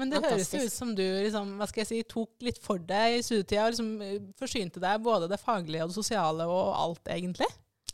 Men 0.00 0.08
det 0.08 0.22
høres 0.24 0.48
ut 0.56 0.72
som 0.72 0.94
du 0.96 1.02
liksom, 1.04 1.50
hva 1.60 1.66
skal 1.68 1.82
jeg 1.82 1.88
si, 1.90 1.98
tok 2.08 2.44
litt 2.46 2.56
for 2.64 2.80
deg 2.80 3.18
i 3.18 3.24
studietida 3.24 3.66
og 3.66 3.74
liksom 3.74 3.90
eh, 4.00 4.22
forsynte 4.40 4.80
deg 4.80 5.02
både 5.04 5.28
det 5.28 5.36
faglige 5.38 5.84
og 5.84 5.92
det 5.92 5.98
sosiale 5.98 6.46
og 6.48 6.70
alt, 6.72 7.10
egentlig. 7.12 7.48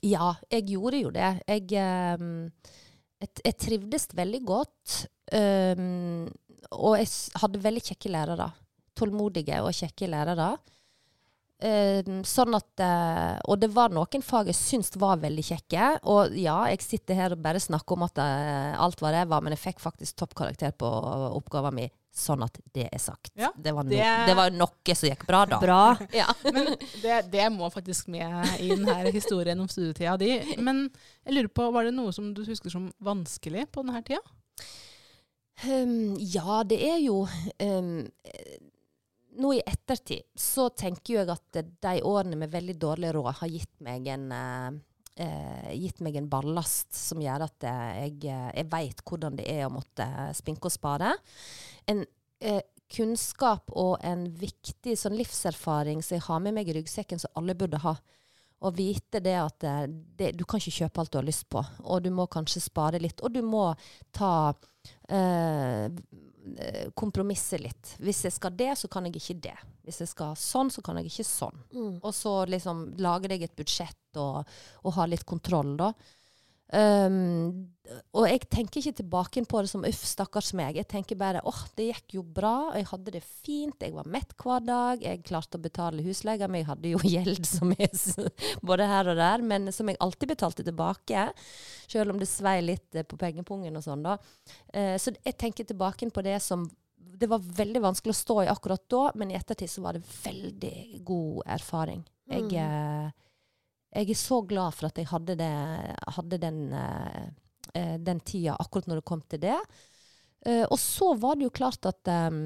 Ja, 0.07 0.37
jeg 0.47 0.69
gjorde 0.71 1.01
jo 1.03 1.11
det. 1.11 1.33
Jeg, 1.49 1.65
ehm, 1.75 2.53
jeg, 3.23 3.55
trivdes 3.59 4.09
veldig 4.17 4.43
godt. 4.47 4.97
Um, 5.35 6.27
og 6.75 6.99
jeg 6.99 7.11
hadde 7.43 7.63
veldig 7.63 7.85
kjekke 7.91 8.13
lærere. 8.13 8.51
Tålmodige 8.99 9.61
og 9.63 9.75
kjekke 9.77 10.11
lærere. 10.11 10.53
Um, 11.59 12.21
sånn 12.23 12.55
at 12.55 12.83
eh, 12.87 13.39
Og 13.51 13.57
det 13.59 13.73
var 13.75 13.91
noen 13.91 14.23
fag 14.23 14.47
jeg 14.47 14.55
syntes 14.55 14.95
var 15.01 15.19
veldig 15.23 15.45
kjekke. 15.49 15.89
Og 16.11 16.37
ja, 16.39 16.61
jeg 16.71 16.85
sitter 16.87 17.19
her 17.19 17.35
og 17.35 17.43
bare 17.43 17.63
snakker 17.63 17.99
om 17.99 18.07
at 18.07 18.21
eh, 18.23 18.75
alt 18.79 19.03
var 19.03 19.17
ræva, 19.17 19.41
men 19.43 19.57
jeg 19.57 19.65
fikk 19.65 19.83
faktisk 19.83 20.21
toppkarakter 20.23 20.77
på 20.79 20.91
oppgaven 21.33 21.81
min. 21.81 21.98
Sånn 22.19 22.43
at 22.43 22.57
det 22.75 22.89
er 22.91 22.99
sagt. 22.99 23.31
Ja, 23.39 23.53
det, 23.55 23.71
var 23.77 23.87
no, 23.87 23.93
det- 23.95 24.27
det 24.27 24.35
var 24.35 24.51
noe 24.51 24.95
som 24.99 25.07
gikk 25.09 25.23
bra, 25.29 25.45
da. 25.47 25.61
Bra. 25.63 25.83
Ja. 26.19 26.27
Men 26.51 26.73
det, 27.03 27.19
det 27.31 27.45
må 27.55 27.69
faktisk 27.71 28.09
med 28.11 28.57
i 28.59 28.73
denne 28.73 29.13
historien 29.15 29.61
om 29.63 29.69
studietida 29.71 30.17
di. 30.19 30.33
Men 30.59 30.89
jeg 31.25 31.37
lurer 31.37 31.53
på, 31.55 31.69
var 31.75 31.87
det 31.87 31.95
noe 31.95 32.11
som 32.17 32.33
du 32.35 32.43
husker 32.49 32.73
som 32.75 32.89
vanskelig 32.99 33.69
på 33.71 33.87
denne 33.87 34.03
tida? 34.07 34.25
Um, 35.65 36.17
ja, 36.19 36.61
det 36.67 36.79
er 36.87 36.99
jo 37.03 37.25
um, 37.27 37.95
Nå 39.39 39.53
i 39.57 39.63
ettertid 39.67 40.23
så 40.39 40.69
tenker 40.71 41.17
jeg 41.21 41.31
at 41.35 41.59
de 41.83 41.97
årene 42.07 42.39
med 42.39 42.51
veldig 42.53 42.75
dårlig 42.83 43.11
råd 43.15 43.33
har 43.41 43.51
gitt 43.53 43.73
meg 43.87 44.07
en 44.11 44.25
eh, 44.35 44.79
eh, 45.21 45.71
gitt 45.77 46.03
meg 46.05 46.19
en 46.19 46.29
ballast 46.31 46.95
som 46.97 47.21
gjør 47.23 47.47
at 47.49 47.67
eh, 47.69 47.93
jeg, 48.05 48.17
eh, 48.31 48.51
jeg 48.61 48.71
veit 48.73 49.03
hvordan 49.05 49.39
det 49.39 49.49
er 49.51 49.67
å 49.67 49.73
måtte 49.75 50.07
spinke 50.39 50.71
og 50.71 50.75
spare. 50.75 51.15
En 51.91 52.05
eh, 52.41 52.63
kunnskap 52.89 53.73
og 53.77 53.99
en 54.07 54.27
viktig 54.41 54.97
sånn 54.97 55.17
livserfaring 55.19 56.01
som 56.05 56.17
jeg 56.17 56.27
har 56.29 56.41
med 56.45 56.57
meg 56.57 56.71
i 56.71 56.79
ryggsekken, 56.79 57.21
som 57.21 57.35
alle 57.39 57.57
burde 57.59 57.81
ha. 57.85 57.97
Å 58.59 58.73
vite 58.75 59.21
det 59.23 59.37
at 59.39 59.65
eh, 59.67 59.85
det, 59.89 60.33
du 60.39 60.45
kan 60.49 60.63
ikke 60.63 60.81
kjøpe 60.81 61.03
alt 61.03 61.13
du 61.15 61.21
har 61.21 61.29
lyst 61.29 61.47
på, 61.53 61.63
og 61.85 62.03
du 62.03 62.11
må 62.15 62.27
kanskje 62.31 62.65
spare 62.65 63.01
litt. 63.03 63.23
Og 63.23 63.35
du 63.37 63.43
må 63.47 63.69
ta 64.17 64.33
eh, 64.51 65.87
eh, 65.87 65.87
kompromisse 66.99 67.59
litt. 67.61 67.95
Hvis 68.03 68.25
jeg 68.27 68.35
skal 68.37 68.55
det, 68.59 68.73
så 68.81 68.91
kan 68.93 69.09
jeg 69.09 69.19
ikke 69.19 69.39
det. 69.49 69.57
Hvis 69.87 70.03
jeg 70.05 70.13
skal 70.13 70.37
sånn, 70.39 70.71
så 70.73 70.85
kan 70.85 71.01
jeg 71.01 71.11
ikke 71.11 71.27
sånn. 71.27 71.65
Mm. 71.73 71.95
Og 72.03 72.13
så 72.17 72.35
liksom 72.51 72.85
lager 73.01 73.35
jeg 73.35 73.49
et 73.49 73.57
budsjett 73.59 74.21
og, 74.21 74.49
og 74.85 74.97
har 74.99 75.11
litt 75.11 75.27
kontroll, 75.29 75.77
da. 75.81 75.93
Um, 76.69 77.71
og 78.13 78.27
jeg 78.29 78.43
tenker 78.53 78.83
ikke 78.83 78.99
tilbake 78.99 79.43
på 79.49 79.61
det 79.65 79.71
som 79.71 79.85
uff, 79.89 80.03
stakkars 80.05 80.51
meg. 80.59 80.77
Jeg 80.77 80.89
tenker 80.91 81.17
bare 81.17 81.41
åh, 81.49 81.61
det 81.79 81.87
gikk 81.89 82.19
jo 82.19 82.23
bra. 82.23 82.75
Jeg 82.77 82.89
hadde 82.91 83.15
det 83.15 83.23
fint. 83.25 83.77
Jeg 83.81 83.95
var 83.97 84.11
mett 84.11 84.35
hver 84.37 84.65
dag. 84.67 85.05
Jeg 85.05 85.23
klarte 85.25 85.57
å 85.57 85.65
betale 85.65 86.05
husleia 86.05 86.49
mi. 86.51 86.61
Jeg 86.61 86.69
hadde 86.69 86.93
jo 86.93 87.01
gjeld 87.15 87.49
som 87.49 87.73
er 87.73 87.89
både 88.61 88.89
her 88.91 89.13
og 89.15 89.21
der, 89.21 89.45
men 89.45 89.73
som 89.73 89.89
jeg 89.89 90.01
alltid 90.05 90.35
betalte 90.35 90.67
tilbake. 90.67 91.29
Selv 91.89 92.13
om 92.13 92.21
det 92.21 92.29
svei 92.29 92.59
litt 92.65 92.99
eh, 92.99 93.07
på 93.09 93.17
pengepungen 93.21 93.81
og 93.81 93.87
sånn, 93.87 94.05
da. 94.05 94.19
Uh, 94.75 94.97
så 95.01 95.15
jeg 95.17 95.39
tenker 95.41 95.69
tilbake 95.69 96.11
på 96.13 96.25
det 96.25 96.37
som 96.45 96.69
Det 97.19 97.27
var 97.27 97.41
veldig 97.43 97.81
vanskelig 97.83 98.13
å 98.13 98.19
stå 98.19 98.35
i 98.45 98.51
akkurat 98.53 98.85
da, 98.93 99.01
men 99.19 99.33
i 99.33 99.35
ettertid 99.35 99.71
så 99.73 99.83
var 99.83 99.97
det 99.97 100.05
veldig 100.07 101.01
god 101.09 101.49
erfaring. 101.57 102.05
Jeg 102.29 102.45
Mm. 102.53 103.11
Eh, 103.93 104.05
jeg 104.05 104.15
er 104.15 104.21
så 104.21 104.41
glad 104.49 104.77
for 104.77 104.91
at 104.91 104.99
jeg 105.01 105.11
hadde, 105.11 105.37
det, 105.41 105.53
hadde 106.17 106.41
den, 106.43 106.61
eh, 106.73 107.25
eh, 107.75 107.97
den 107.99 108.21
tida 108.21 108.57
akkurat 108.59 108.91
når 108.91 109.01
det 109.01 109.09
kom 109.11 109.25
til 109.29 109.43
det. 109.43 109.59
Eh, 110.47 110.65
og 110.65 110.79
så 110.79 111.15
var 111.19 111.37
det 111.37 111.49
jo 111.49 111.57
klart 111.57 111.89
at 111.91 112.11
em, 112.13 112.43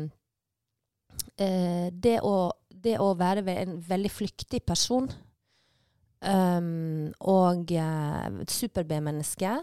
eh, 1.37 1.89
det, 1.93 2.19
å, 2.25 2.51
det 2.71 2.97
å 3.03 3.13
være 3.19 3.45
en 3.61 3.77
veldig 3.85 4.13
flyktig 4.13 4.63
person 4.67 5.11
em, 6.23 7.11
og 7.29 7.73
uh, 7.75 8.43
super-B-menneske, 8.49 9.57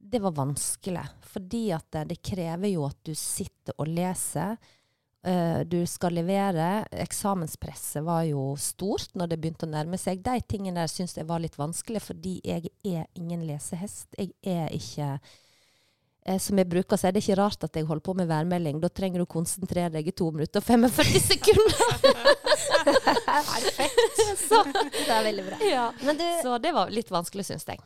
det 0.00 0.20
var 0.22 0.36
vanskelig. 0.36 1.06
Fordi 1.32 1.64
at 1.76 1.88
det, 1.96 2.04
det 2.12 2.20
krever 2.24 2.72
jo 2.72 2.86
at 2.88 3.00
du 3.06 3.14
sitter 3.16 3.76
og 3.78 3.90
leser. 3.90 4.56
Eh, 5.22 5.60
du 5.68 5.82
skal 5.86 6.14
levere. 6.16 6.84
Eksamenspresset 6.96 8.00
var 8.06 8.22
jo 8.24 8.54
stort 8.56 9.10
når 9.20 9.28
det 9.34 9.40
begynte 9.42 9.66
å 9.68 9.70
nærme 9.74 9.98
seg. 10.00 10.22
De 10.24 10.38
tingene 10.48 10.80
der 10.80 10.88
syns 10.88 11.12
jeg 11.18 11.26
var 11.28 11.42
litt 11.44 11.58
vanskelig, 11.60 12.00
fordi 12.06 12.38
jeg 12.44 12.70
er 12.88 13.04
ingen 13.20 13.42
lesehest. 13.44 14.08
Jeg 14.16 14.32
er 14.48 14.72
ikke 14.72 15.10
eh, 16.24 16.38
Som 16.40 16.56
jeg 16.60 16.68
bruker 16.72 16.96
å 16.96 17.00
si, 17.00 17.10
det 17.12 17.20
er 17.20 17.26
ikke 17.26 17.38
rart 17.42 17.64
at 17.68 17.76
jeg 17.76 17.84
holder 17.88 18.06
på 18.08 18.14
med 18.16 18.28
værmelding. 18.32 18.80
Da 18.80 18.88
trenger 18.88 19.20
du 19.20 19.26
å 19.28 19.32
konsentrere 19.36 19.92
deg 19.98 20.08
i 20.08 20.16
2 20.16 20.30
minutter 20.38 20.60
og 20.64 20.68
45 20.68 21.20
sekunder. 21.28 21.86
Perfekt. 23.28 24.20
Så, 24.48 24.64
Det 24.64 25.08
er 25.12 25.24
veldig 25.28 25.44
bra. 25.50 25.58
ja. 25.68 25.86
Du, 26.00 26.24
Så 26.42 26.56
det 26.64 26.72
var 26.76 26.90
litt 26.92 27.10
vanskelig, 27.12 27.44
syns 27.52 27.66
jeg. 27.68 27.80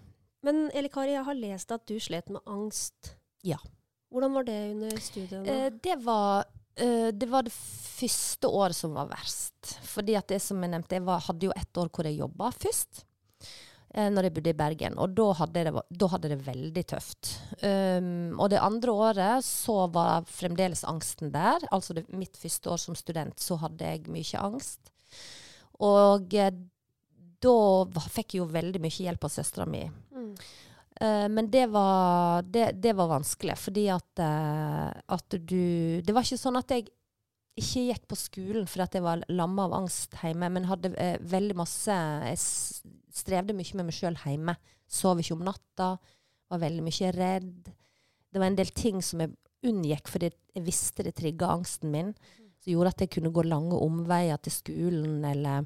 men 0.45 0.69
Eli 0.75 0.89
Kari, 0.93 1.15
jeg 1.17 1.25
har 1.27 1.35
lest 1.35 1.73
at 1.75 1.83
du 1.89 1.97
slet 2.01 2.31
med 2.31 2.43
angst. 2.47 3.15
Ja. 3.43 3.59
Hvordan 4.15 4.35
var 4.39 4.45
det 4.47 4.59
under 4.71 5.01
studiene? 5.03 5.49
Eh, 5.51 5.71
det 5.83 5.97
var 6.05 6.45
eh, 6.77 7.11
det 7.15 7.29
var 7.31 7.47
det 7.47 7.55
første 7.55 8.51
året 8.51 8.77
som 8.77 8.95
var 8.97 9.11
verst. 9.13 9.77
Fordi 9.87 10.17
at 10.19 10.31
det 10.33 10.41
som 10.43 10.63
jeg 10.63 10.73
nevnte, 10.73 10.99
jeg 10.99 11.07
var, 11.07 11.25
hadde 11.29 11.49
jo 11.49 11.55
ett 11.57 11.81
år 11.81 11.91
hvor 11.93 12.09
jeg 12.09 12.21
jobba 12.21 12.51
først. 12.57 13.05
Uh, 13.95 14.09
når 14.11 14.27
jeg 14.27 14.35
bodde 14.35 14.51
i 14.51 14.59
Bergen. 14.59 14.97
Og 14.99 15.13
da 15.15 15.29
hadde 15.39 15.61
jeg 15.61 15.71
det, 15.71 15.83
da 16.03 16.07
hadde 16.11 16.31
det 16.33 16.41
veldig 16.43 16.83
tøft. 16.91 17.31
Um, 17.63 18.35
og 18.43 18.49
det 18.51 18.59
andre 18.59 18.95
året 19.07 19.47
så 19.47 19.85
var 19.95 20.27
fremdeles 20.27 20.83
angsten 20.91 21.31
der. 21.35 21.63
Altså 21.71 21.95
det, 21.95 22.09
mitt 22.11 22.35
første 22.41 22.73
år 22.75 22.83
som 22.83 22.99
student 22.99 23.39
så 23.39 23.61
hadde 23.63 23.93
jeg 23.93 24.09
mye 24.11 24.43
angst. 24.43 24.91
Og 25.79 26.35
uh, 26.35 26.51
da 27.45 27.57
fikk 28.11 28.35
jeg 28.35 28.43
jo 28.43 28.51
veldig 28.51 28.83
mye 28.83 29.07
hjelp 29.07 29.29
av 29.29 29.35
søstera 29.37 29.69
mi. 29.69 29.85
Mm. 30.11 30.33
Eh, 31.01 31.29
men 31.29 31.51
det 31.51 31.67
var, 31.67 32.43
det, 32.43 32.71
det 32.83 32.93
var 32.93 33.11
vanskelig, 33.11 33.57
fordi 33.59 33.89
at, 33.91 34.11
uh, 34.23 34.91
at 35.17 35.39
du 35.41 36.01
Det 36.07 36.15
var 36.15 36.23
ikke 36.23 36.39
sånn 36.39 36.61
at 36.61 36.71
jeg 36.71 36.87
ikke 37.59 37.83
gikk 37.89 38.07
på 38.11 38.19
skolen 38.19 38.67
fordi 38.67 38.83
at 38.83 38.95
jeg 38.99 39.05
var 39.05 39.25
lamma 39.31 39.67
av 39.69 39.75
angst 39.81 40.15
hjemme, 40.23 40.51
men 40.55 40.69
hadde 40.71 40.93
uh, 40.95 41.17
veldig 41.19 41.57
masse 41.59 41.99
Jeg 42.29 42.39
strevde 43.15 43.57
mye 43.57 43.81
med 43.81 43.89
meg 43.89 43.97
sjøl 43.97 44.19
hjemme. 44.23 44.55
Sov 44.87 45.23
ikke 45.23 45.35
om 45.39 45.45
natta. 45.47 45.95
Var 46.51 46.63
veldig 46.63 46.87
mye 46.87 47.11
redd. 47.15 47.75
Det 48.31 48.43
var 48.43 48.51
en 48.51 48.59
del 48.59 48.71
ting 48.75 49.03
som 49.03 49.23
jeg 49.23 49.35
unngikk 49.65 50.11
fordi 50.11 50.31
jeg 50.55 50.67
visste 50.67 51.07
det 51.07 51.15
trigga 51.19 51.51
angsten 51.55 51.91
min. 51.91 52.13
Som 52.63 52.75
gjorde 52.75 52.95
at 52.95 53.05
jeg 53.05 53.15
kunne 53.17 53.35
gå 53.35 53.45
lange 53.47 53.79
omveier 53.79 54.39
til 54.43 54.55
skolen, 54.55 55.25
eller 55.27 55.65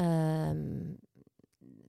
ehm, 0.00 0.96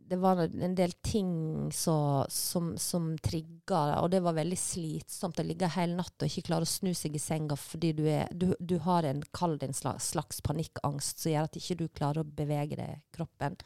det 0.10 0.18
var 0.22 0.40
en 0.40 0.76
del 0.76 0.92
ting 1.04 1.72
så, 1.74 2.26
som, 2.30 2.78
som 2.78 3.10
trigga, 3.24 4.00
og 4.02 4.12
det 4.12 4.22
var 4.24 4.38
veldig 4.38 4.58
slitsomt 4.60 5.40
å 5.42 5.46
ligge 5.46 5.70
hele 5.74 5.98
natta 5.98 6.26
og 6.26 6.32
ikke 6.32 6.48
klare 6.50 6.68
å 6.68 6.70
snu 6.70 6.94
seg 6.96 7.18
i 7.18 7.22
senga 7.22 7.58
fordi 7.60 7.92
du, 7.98 8.06
er, 8.12 8.30
du, 8.32 8.54
du 8.60 8.78
har 8.86 9.08
en, 9.08 9.20
kall 9.36 9.58
det 9.60 9.72
en 9.72 9.78
slags, 9.78 10.12
slags 10.14 10.40
panikkangst 10.46 11.24
som 11.24 11.34
gjør 11.34 11.50
at 11.50 11.60
ikke 11.60 11.80
du 11.82 11.88
klarer 11.90 12.24
å 12.24 12.38
bevege 12.40 12.80
deg 12.80 13.02
kroppen. 13.16 13.60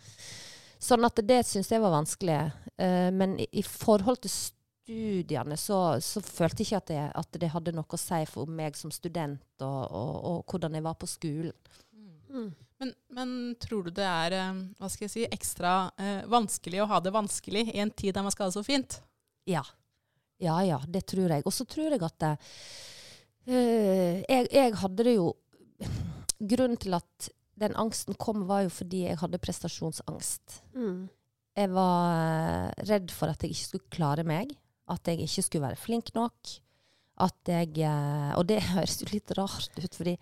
Sånn 0.82 1.06
at 1.06 1.21
det 1.30 1.43
syns 1.45 1.69
jeg 1.69 1.84
var 1.84 1.93
vanskelig. 1.93 2.39
Uh, 2.82 3.12
men 3.13 3.38
i, 3.38 3.45
i 3.62 3.65
forhold 3.65 4.23
til 4.23 4.34
studiene 4.34 5.58
så, 5.62 5.99
så 6.01 6.23
følte 6.25 6.63
jeg 6.63 6.71
ikke 6.71 6.82
at 6.82 6.89
det, 6.89 7.04
at 7.21 7.39
det 7.43 7.51
hadde 7.54 7.75
noe 7.77 7.86
å 7.86 8.01
si 8.01 8.23
for 8.32 8.49
meg 8.49 8.80
som 8.80 8.93
student, 8.93 9.43
og, 9.62 9.82
og, 9.86 10.12
og 10.32 10.43
hvordan 10.49 10.80
jeg 10.80 10.88
var 10.89 10.97
på 10.97 11.10
skolen. 11.10 11.54
Mm. 12.32 12.49
Men, 12.82 12.96
men 13.13 13.34
tror 13.62 13.86
du 13.86 13.91
det 13.94 14.08
er 14.08 14.34
eh, 14.39 14.62
hva 14.82 14.89
skal 14.89 15.06
jeg 15.06 15.13
si, 15.13 15.26
ekstra 15.30 15.91
eh, 16.02 16.24
vanskelig 16.30 16.82
å 16.82 16.89
ha 16.89 16.98
det 17.04 17.13
vanskelig 17.13 17.67
i 17.76 17.82
en 17.84 17.94
tid 17.94 18.15
der 18.17 18.26
man 18.26 18.34
skal 18.34 18.48
ha 18.48 18.54
det 18.54 18.58
så 18.58 18.65
fint? 18.65 18.98
Ja. 19.50 19.62
Ja, 20.41 20.58
ja, 20.65 20.80
det 20.89 21.04
tror 21.12 21.30
jeg. 21.30 21.46
Og 21.46 21.54
så 21.54 21.67
tror 21.70 21.94
jeg 21.94 22.02
at 22.02 22.26
eh, 22.26 24.24
jeg, 24.26 24.50
jeg 24.50 24.74
hadde 24.82 25.08
det 25.08 25.15
jo 25.20 25.32
Grunnen 26.41 26.78
til 26.82 26.96
at 26.98 27.28
den 27.62 27.76
angsten 27.78 28.15
kom, 28.17 28.48
var 28.50 28.63
jo 28.65 28.72
fordi 28.74 29.04
jeg 29.06 29.20
hadde 29.22 29.38
prestasjonsangst. 29.41 30.62
Mm. 30.74 31.04
Jeg 31.58 31.70
var 31.76 32.15
eh, 32.15 32.84
redd 32.89 33.13
for 33.13 33.30
at 33.30 33.44
jeg 33.44 33.54
ikke 33.54 33.67
skulle 33.67 33.94
klare 33.94 34.26
meg. 34.26 34.56
At 34.89 35.06
jeg 35.06 35.22
ikke 35.28 35.46
skulle 35.46 35.67
være 35.70 35.78
flink 35.78 36.10
nok. 36.17 36.56
At 37.22 37.52
jeg 37.54 37.78
eh, 37.86 38.32
Og 38.39 38.48
det 38.50 38.62
høres 38.74 39.02
jo 39.04 39.10
litt 39.12 39.34
rart 39.38 39.78
ut, 39.78 39.94
fordi 39.94 40.15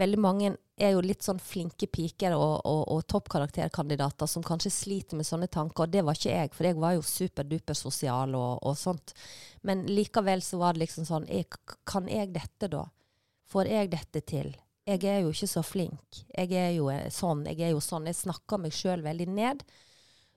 veldig 0.00 0.20
mange 0.20 0.52
er 0.82 0.94
jo 0.94 1.02
litt 1.04 1.22
sånn 1.24 1.40
flinke 1.42 1.86
piker 1.92 2.34
og, 2.36 2.64
og, 2.66 2.82
og 2.94 3.04
toppkarakterkandidater 3.12 4.30
som 4.30 4.44
kanskje 4.46 4.72
sliter 4.74 5.18
med 5.18 5.28
sånne 5.28 5.48
tanker. 5.52 5.84
Og 5.84 5.92
det 5.92 6.02
var 6.06 6.18
ikke 6.18 6.32
jeg, 6.32 6.52
for 6.56 6.68
jeg 6.68 6.78
var 6.80 6.96
jo 6.96 7.04
superduper 7.06 7.78
sosial 7.78 8.34
og, 8.38 8.58
og 8.66 8.76
sånt. 8.78 9.14
Men 9.68 9.84
likevel 9.90 10.42
så 10.44 10.58
var 10.62 10.74
det 10.74 10.86
liksom 10.86 11.06
sånn 11.08 11.28
jeg, 11.30 11.48
Kan 11.88 12.08
jeg 12.10 12.32
dette, 12.34 12.70
da? 12.72 12.86
Får 13.52 13.68
jeg 13.68 13.92
dette 13.92 14.24
til? 14.24 14.54
Jeg 14.88 15.04
er 15.06 15.20
jo 15.22 15.30
ikke 15.30 15.50
så 15.50 15.62
flink. 15.62 16.22
Jeg 16.32 16.54
er 16.58 16.72
jo 16.74 16.88
eh, 16.90 17.06
sånn, 17.12 17.44
jeg 17.46 17.60
er 17.62 17.74
jo 17.76 17.82
sånn. 17.84 18.08
Jeg 18.10 18.18
snakka 18.18 18.58
meg 18.58 18.74
sjøl 18.74 19.04
veldig 19.04 19.28
ned. 19.30 19.62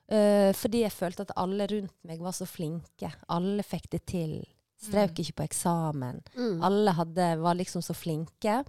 Uh, 0.06 0.52
fordi 0.54 0.84
jeg 0.84 0.94
følte 0.94 1.24
at 1.26 1.32
alle 1.42 1.66
rundt 1.66 1.96
meg 2.06 2.20
var 2.22 2.36
så 2.38 2.46
flinke. 2.46 3.10
Alle 3.34 3.66
fikk 3.66 3.88
det 3.96 4.04
til. 4.12 4.36
Strøk 4.86 5.18
ikke 5.24 5.40
på 5.40 5.46
eksamen. 5.48 6.20
Mm. 6.36 6.60
Alle 6.68 6.94
hadde, 6.94 7.30
var 7.42 7.58
liksom 7.58 7.82
så 7.82 7.96
flinke. 7.98 8.60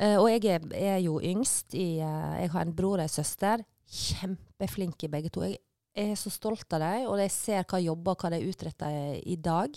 Eh, 0.00 0.16
og 0.16 0.30
jeg 0.32 0.46
er, 0.48 0.64
er 0.76 1.00
jo 1.04 1.18
yngst. 1.20 1.74
I, 1.76 2.00
eh, 2.00 2.36
jeg 2.44 2.52
har 2.54 2.64
en 2.64 2.76
bror 2.76 2.98
og 2.98 3.04
ei 3.04 3.12
søster. 3.12 3.64
Kjempeflinke 3.90 5.10
begge 5.12 5.32
to. 5.32 5.44
Jeg, 5.44 5.60
er 6.00 6.14
så 6.16 6.30
stolt 6.30 6.70
av 6.72 6.80
dem, 6.84 7.08
og 7.10 7.18
jeg 7.18 7.32
ser 7.34 7.64
hva 7.68 7.80
jobber 7.82 8.14
og 8.14 8.22
hva 8.22 8.30
de 8.32 8.46
utretter 8.46 9.16
i 9.26 9.34
dag. 9.42 9.74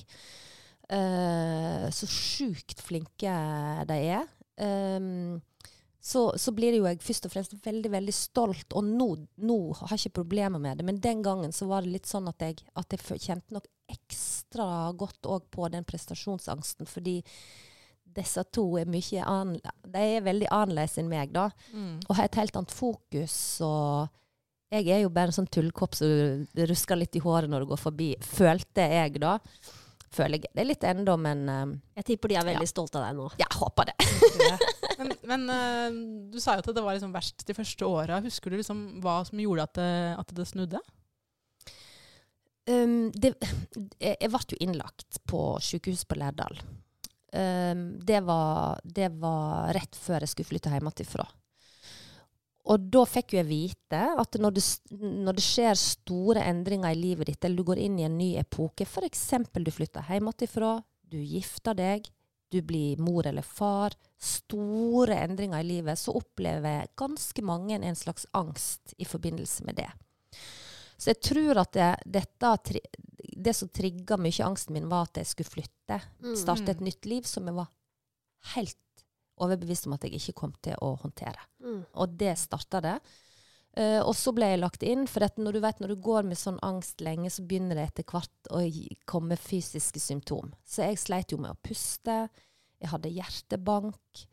Eh, 0.93 1.87
så 1.89 2.07
sjukt 2.07 2.83
flinke 2.85 3.33
de 3.89 3.97
er. 4.13 4.29
Um, 4.61 5.41
så, 6.03 6.21
så 6.37 6.53
blir 6.53 6.77
jo 6.77 6.85
jeg 6.85 7.01
først 7.01 7.25
og 7.25 7.33
fremst 7.33 7.55
veldig 7.65 7.89
veldig 7.95 8.13
stolt, 8.13 8.75
og 8.77 8.85
nå, 8.85 9.07
nå 9.41 9.57
har 9.79 9.95
jeg 9.95 10.03
ikke 10.03 10.21
problemer 10.21 10.61
med 10.61 10.79
det. 10.79 10.85
Men 10.85 11.01
den 11.01 11.25
gangen 11.25 11.55
så 11.55 11.65
var 11.67 11.81
det 11.81 11.95
litt 11.95 12.09
sånn 12.09 12.29
at 12.29 12.45
jeg, 12.45 12.61
at 12.77 12.93
jeg 12.93 13.23
kjente 13.23 13.57
nok 13.57 13.67
ekstra 13.91 14.67
godt 14.99 15.31
òg 15.33 15.49
på 15.51 15.67
den 15.73 15.87
prestasjonsangsten, 15.87 16.87
fordi 16.87 17.21
disse 18.15 18.43
to 18.53 18.63
er 18.81 18.89
mye 18.89 19.23
De 19.93 20.01
er 20.17 20.25
veldig 20.25 20.49
annerledes 20.53 20.97
enn 21.01 21.09
meg, 21.11 21.31
da. 21.35 21.49
Og 22.07 22.17
har 22.17 22.27
et 22.29 22.39
helt 22.41 22.55
annet 22.59 22.73
fokus. 22.73 23.37
Og 23.65 24.09
jeg 24.73 24.89
er 24.89 25.03
jo 25.03 25.11
bare 25.13 25.29
en 25.29 25.37
sånn 25.37 25.49
tullkopp 25.53 25.95
som 25.99 26.43
rusker 26.71 26.97
litt 26.97 27.15
i 27.19 27.21
håret 27.23 27.51
når 27.51 27.65
du 27.65 27.71
går 27.73 27.81
forbi. 27.81 28.11
Følte 28.25 28.87
jeg, 28.89 29.19
da. 29.21 29.37
Føler 30.13 30.37
jeg 30.37 30.49
det 30.53 30.61
er 30.61 30.67
litt 30.69 30.83
ennå, 30.85 31.15
men 31.17 31.39
um, 31.49 31.71
Jeg 31.97 32.05
tipper 32.11 32.29
de 32.29 32.35
er 32.37 32.45
veldig 32.45 32.67
stolte 32.69 32.99
av 32.99 33.07
deg 33.07 33.15
nå. 33.17 33.29
jeg 33.41 33.57
håper 33.57 33.89
det. 33.89 33.95
Men, 34.93 35.09
men 35.25 35.41
uh, 35.49 35.95
du 36.29 36.35
sa 36.39 36.53
jo 36.53 36.61
at 36.61 36.67
det 36.77 36.81
var 36.85 36.93
liksom 36.93 37.11
verst 37.15 37.41
de 37.47 37.53
første 37.57 37.87
åra. 37.89 38.19
Husker 38.23 38.53
du 38.53 38.59
liksom 38.59 38.83
hva 39.01 39.15
som 39.25 39.39
gjorde 39.41 39.63
at 39.65 39.73
det, 39.79 39.87
at 40.21 40.33
det 40.37 40.45
snudde? 40.47 40.79
Um, 42.69 43.09
det, 43.11 43.33
jeg 43.99 44.13
jeg 44.21 44.29
ble 44.31 44.41
jo 44.53 44.59
innlagt 44.63 45.17
på 45.27 45.41
sykehuset 45.65 46.07
på 46.07 46.19
Lærdal. 46.21 46.61
Um, 47.33 47.97
det, 47.97 48.19
var, 48.21 48.77
det 48.83 49.09
var 49.17 49.73
rett 49.73 49.95
før 49.97 50.21
jeg 50.21 50.29
skulle 50.29 50.51
flytte 50.51 50.73
hjemmefra. 50.73 51.25
Og 52.71 52.83
da 52.93 53.01
fikk 53.09 53.33
jo 53.33 53.41
jeg 53.41 53.49
vite 53.49 54.01
at 54.21 54.37
når 54.39 54.55
det, 54.55 54.63
når 54.95 55.35
det 55.35 55.43
skjer 55.43 55.79
store 55.79 56.43
endringer 56.47 56.93
i 56.93 56.99
livet 56.99 57.27
ditt, 57.31 57.43
eller 57.43 57.59
du 57.59 57.67
går 57.67 57.81
inn 57.83 57.97
i 57.99 58.05
en 58.07 58.15
ny 58.19 58.29
epoke, 58.39 58.85
f.eks. 58.87 59.25
du 59.51 59.71
flytter 59.73 60.05
hjemmefra, 60.07 60.77
du 61.11 61.17
gifter 61.19 61.75
deg, 61.75 62.07
du 62.53 62.61
blir 62.61 63.01
mor 63.01 63.25
eller 63.27 63.43
far, 63.43 63.97
store 64.21 65.17
endringer 65.25 65.59
i 65.59 65.67
livet, 65.73 65.99
så 65.99 66.13
opplever 66.15 66.87
ganske 66.95 67.43
mange 67.43 67.81
en 67.81 67.97
slags 67.97 68.29
angst 68.31 68.93
i 69.01 69.09
forbindelse 69.09 69.65
med 69.67 69.81
det. 69.81 69.89
Så 71.03 71.11
jeg 71.11 71.19
tror 71.19 71.59
at 71.59 71.73
det, 71.75 71.89
dette, 72.15 72.53
det 73.19 73.53
som 73.57 73.71
trigga 73.75 74.15
mye 74.21 74.45
angsten 74.45 74.75
min, 74.77 74.87
var 74.91 75.09
at 75.09 75.19
jeg 75.19 75.33
skulle 75.33 75.51
flytte. 75.51 75.99
Mm. 76.23 76.37
Starte 76.39 76.71
et 76.71 76.83
nytt 76.83 77.09
liv 77.09 77.27
som 77.27 77.49
jeg 77.49 77.57
var 77.57 77.67
helt 78.53 78.79
overbevist 79.43 79.89
om 79.89 79.97
at 79.97 80.05
jeg 80.07 80.15
ikke 80.19 80.37
kom 80.43 80.55
til 80.63 80.79
å 80.79 80.93
håndtere. 81.01 81.43
Mm. 81.65 81.83
Og 81.99 82.17
det 82.19 82.37
starta 82.39 82.79
det. 82.83 82.97
Uh, 83.73 83.99
og 84.05 84.13
så 84.13 84.29
ble 84.35 84.51
jeg 84.51 84.61
lagt 84.61 84.83
inn, 84.85 85.07
for 85.09 85.25
at 85.25 85.39
når 85.41 85.57
du 85.57 85.61
vet, 85.63 85.79
når 85.81 85.95
du 85.95 86.01
går 86.05 86.27
med 86.29 86.37
sånn 86.39 86.59
angst 86.63 87.01
lenge, 87.01 87.31
så 87.33 87.43
begynner 87.43 87.79
det 87.79 87.87
etter 87.89 88.05
hvert 88.05 88.51
å 88.53 88.61
komme 89.09 89.37
fysiske 89.39 89.99
symptom. 89.99 90.53
Så 90.61 90.85
jeg 90.85 91.01
sleit 91.01 91.33
jo 91.33 91.41
med 91.41 91.55
å 91.55 91.61
puste. 91.65 92.27
Jeg 92.83 92.91
hadde 92.91 93.11
hjertebank, 93.15 94.27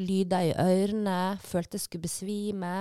lyder 0.00 0.48
i 0.48 0.56
ørene, 0.56 1.36
følte 1.44 1.76
jeg 1.76 1.84
skulle 1.84 2.08
besvime. 2.08 2.72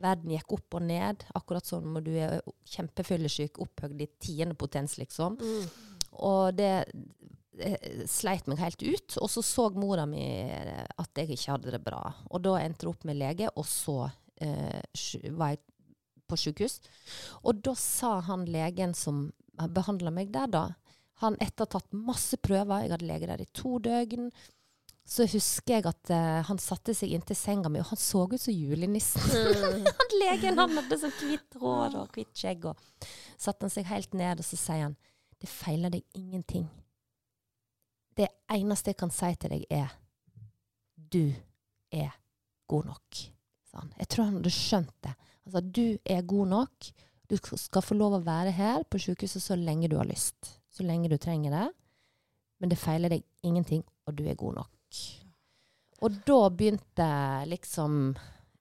Verden 0.00 0.32
gikk 0.34 0.56
opp 0.56 0.76
og 0.78 0.86
ned, 0.88 1.22
akkurat 1.38 1.66
sånn 1.68 1.92
når 1.94 2.06
du 2.06 2.14
er 2.18 2.38
kjempefyllesyk, 2.72 3.60
opphøyd 3.62 4.00
i 4.02 4.08
tiende 4.18 4.56
potens, 4.58 4.96
liksom. 4.98 5.36
Mm. 5.38 5.68
Og 6.24 6.54
det 6.58 6.72
eh, 7.62 8.02
sleit 8.10 8.48
meg 8.50 8.62
helt 8.62 8.82
ut. 8.82 9.18
Og 9.22 9.30
så 9.30 9.44
så 9.46 9.68
mora 9.76 10.06
mi 10.10 10.24
eh, 10.24 10.82
at 10.82 11.22
jeg 11.22 11.36
ikke 11.36 11.54
hadde 11.54 11.76
det 11.76 11.82
bra. 11.86 12.02
Og 12.30 12.42
da 12.46 12.56
endte 12.62 12.86
det 12.86 12.92
opp 12.94 13.06
med 13.08 13.20
lege, 13.20 13.50
og 13.54 13.68
så 13.70 13.98
eh, 14.42 15.30
var 15.38 15.54
jeg 15.54 15.62
på 16.30 16.40
sykehus. 16.40 16.80
Og 17.44 17.62
da 17.64 17.76
sa 17.78 18.18
han 18.26 18.46
legen 18.50 18.96
som 18.98 19.28
behandla 19.54 20.10
meg 20.14 20.32
der, 20.34 20.50
da 20.50 20.64
Han 21.22 21.36
etter 21.38 21.68
tatt 21.70 21.92
masse 21.94 22.34
prøver, 22.42 22.82
jeg 22.82 22.90
hadde 22.90 23.06
lege 23.06 23.28
der 23.30 23.40
i 23.40 23.46
to 23.54 23.76
døgn, 23.78 24.32
så 25.04 25.26
husker 25.28 25.76
jeg 25.76 25.84
at 25.88 26.10
uh, 26.14 26.40
han 26.48 26.60
satte 26.62 26.94
seg 26.96 27.12
inntil 27.12 27.36
senga 27.36 27.68
mi, 27.68 27.82
og 27.82 27.90
han 27.90 28.00
så 28.00 28.22
ut 28.24 28.40
som 28.40 28.54
julenissen. 28.54 29.20
Mm. 29.28 29.84
han 30.00 30.14
legen 30.22 30.60
han 30.62 30.78
hadde 30.80 31.00
sånn 31.02 31.12
hvitt 31.20 31.58
hår 31.60 31.98
og 32.00 32.16
hvitt 32.16 32.32
skjegg. 32.40 32.64
Og 32.70 33.08
satte 33.36 33.66
han 33.66 33.74
seg 33.74 33.90
helt 33.90 34.16
ned, 34.16 34.40
og 34.40 34.48
så 34.48 34.58
sier 34.60 34.86
han 34.86 34.96
det 35.42 35.50
feiler 35.50 35.92
deg 35.92 36.16
ingenting. 36.16 36.64
Det 38.16 38.30
eneste 38.54 38.94
jeg 38.94 39.00
kan 39.02 39.12
si 39.12 39.28
til 39.36 39.52
deg, 39.52 39.66
er 39.68 39.92
du 40.96 41.34
er 41.92 42.14
god 42.70 42.88
nok. 42.88 43.24
han. 43.74 43.90
Jeg 43.98 44.08
tror 44.08 44.24
han 44.24 44.38
hadde 44.38 44.54
skjønt 44.54 44.94
det. 45.04 45.14
Altså, 45.44 45.60
du 45.60 45.98
er 46.04 46.22
god 46.22 46.48
nok. 46.48 46.92
Du 47.28 47.36
skal 47.38 47.82
få 47.82 47.96
lov 47.98 48.16
å 48.16 48.24
være 48.24 48.52
her 48.54 48.84
på 48.88 49.00
sykehuset 49.02 49.42
så 49.42 49.56
lenge 49.58 49.90
du 49.90 49.98
har 49.98 50.08
lyst. 50.08 50.54
Så 50.72 50.86
lenge 50.86 51.10
du 51.10 51.18
trenger 51.18 51.52
det. 51.52 51.66
Men 52.60 52.72
det 52.72 52.80
feiler 52.80 53.12
deg 53.12 53.24
ingenting, 53.42 53.82
og 54.06 54.16
du 54.16 54.24
er 54.24 54.38
god 54.38 54.62
nok. 54.62 54.73
Og 56.04 56.20
da 56.26 56.38
begynte 56.50 57.08
liksom 57.48 58.14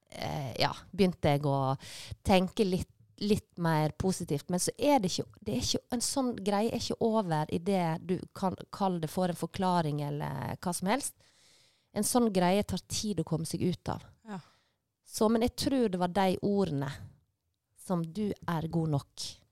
eh, 0.09 0.53
Ja, 0.61 0.71
begynte 0.91 1.35
jeg 1.35 1.45
å 1.49 1.75
tenke 2.23 2.65
litt, 2.67 2.91
litt 3.23 3.57
mer 3.57 3.91
positivt. 3.99 4.49
Men 4.53 4.61
så 4.63 4.71
er 4.77 5.01
det 5.03 5.11
ikke, 5.11 5.27
det 5.41 5.55
er 5.57 5.65
ikke 5.65 5.83
En 5.97 6.05
sånn 6.05 6.31
greie 6.39 6.71
er 6.71 6.79
ikke 6.79 7.01
over 7.03 7.51
i 7.53 7.59
det 7.59 7.85
du 8.05 8.17
kan 8.35 8.55
kalle 8.71 9.03
det 9.03 9.11
for 9.11 9.31
en 9.31 9.39
forklaring 9.39 10.01
eller 10.07 10.57
hva 10.61 10.73
som 10.75 10.91
helst. 10.91 11.15
En 11.93 12.07
sånn 12.07 12.31
greie 12.33 12.63
tar 12.65 12.81
tid 12.89 13.21
å 13.21 13.27
komme 13.27 13.45
seg 13.45 13.61
ut 13.61 13.89
av. 13.93 14.05
Ja. 14.25 14.39
Så, 15.05 15.27
men 15.29 15.43
jeg 15.45 15.53
tror 15.59 15.91
det 15.93 15.99
var 16.01 16.09
de 16.09 16.37
ordene 16.41 16.89
som 17.77 18.01
'du 18.01 18.31
er 18.47 18.67
god 18.67 18.89
nok'. 18.95 19.42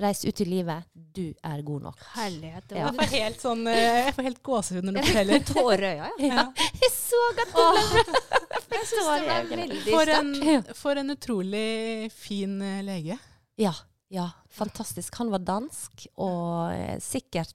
Reis 0.00 0.24
ut 0.24 0.40
i 0.40 0.46
livet. 0.48 0.84
Du 0.94 1.34
er 1.44 1.62
god 1.66 1.82
nok. 1.88 1.98
Herlighet. 2.16 2.66
Det 2.68 2.78
Ja. 2.78 2.86
var 2.90 2.92
Jeg 2.92 3.10
får 3.10 3.16
helt, 3.18 3.40
sånn, 3.42 3.66
eh, 3.68 4.06
jeg 4.06 4.14
får 4.16 4.22
helt 4.28 4.42
gåsehud 4.42 4.84
når 4.88 4.92
du 4.96 5.00
forteller. 5.02 5.44
tårer 5.52 5.82
i 5.82 5.90
øya, 5.94 6.10
ja. 6.18 6.26
Ja. 6.30 6.44
Jeg 6.80 6.92
så 6.96 7.20
at 7.30 7.40
du 7.52 7.60
Jeg 8.76 8.86
synes 8.86 8.96
det 8.96 9.06
var 9.06 9.44
veldig 9.50 9.80
sterkt. 9.82 10.76
for 10.78 10.96
en 11.02 11.10
utrolig 11.10 12.10
fin 12.12 12.60
eh, 12.62 12.82
lege. 12.86 13.18
Ja, 13.60 13.74
ja, 14.10 14.28
fantastisk. 14.48 15.14
Han 15.20 15.30
var 15.30 15.38
dansk, 15.44 16.06
og 16.16 16.72
eh, 16.72 16.96
sikkert 17.02 17.52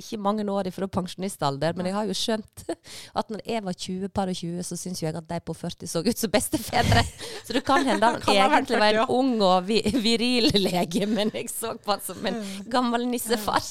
ikke 0.00 0.18
mange 0.22 0.44
år 0.48 0.68
ifra 0.70 0.88
pensjonistalder, 0.90 1.76
men 1.76 1.88
jeg 1.88 1.96
har 1.96 2.08
jo 2.08 2.16
skjønt 2.16 2.64
at 3.20 3.32
når 3.32 3.42
jeg 3.46 3.64
var 3.66 3.76
20, 3.84 4.10
par 4.14 4.32
og 4.32 4.38
20, 4.38 4.62
så 4.66 4.78
syns 4.80 5.02
jeg 5.02 5.16
at 5.18 5.28
de 5.28 5.40
på 5.44 5.56
40 5.56 5.90
så 5.90 6.02
ut 6.06 6.22
som 6.22 6.32
bestefedre. 6.32 7.04
Så 7.48 7.54
det 7.56 7.62
kan 7.64 7.86
hende 7.86 8.04
han 8.04 8.20
egentlig 8.28 8.78
var 8.80 8.96
en 9.00 9.12
ung 9.14 9.30
og 9.40 9.64
vi, 9.68 9.78
viril 10.04 10.50
lege, 10.58 11.06
men 11.08 11.30
jeg 11.32 11.48
så 11.48 11.72
på 11.80 11.94
han 11.94 12.02
som 12.04 12.26
en 12.28 12.36
gammel 12.68 13.06
nissefar. 13.08 13.64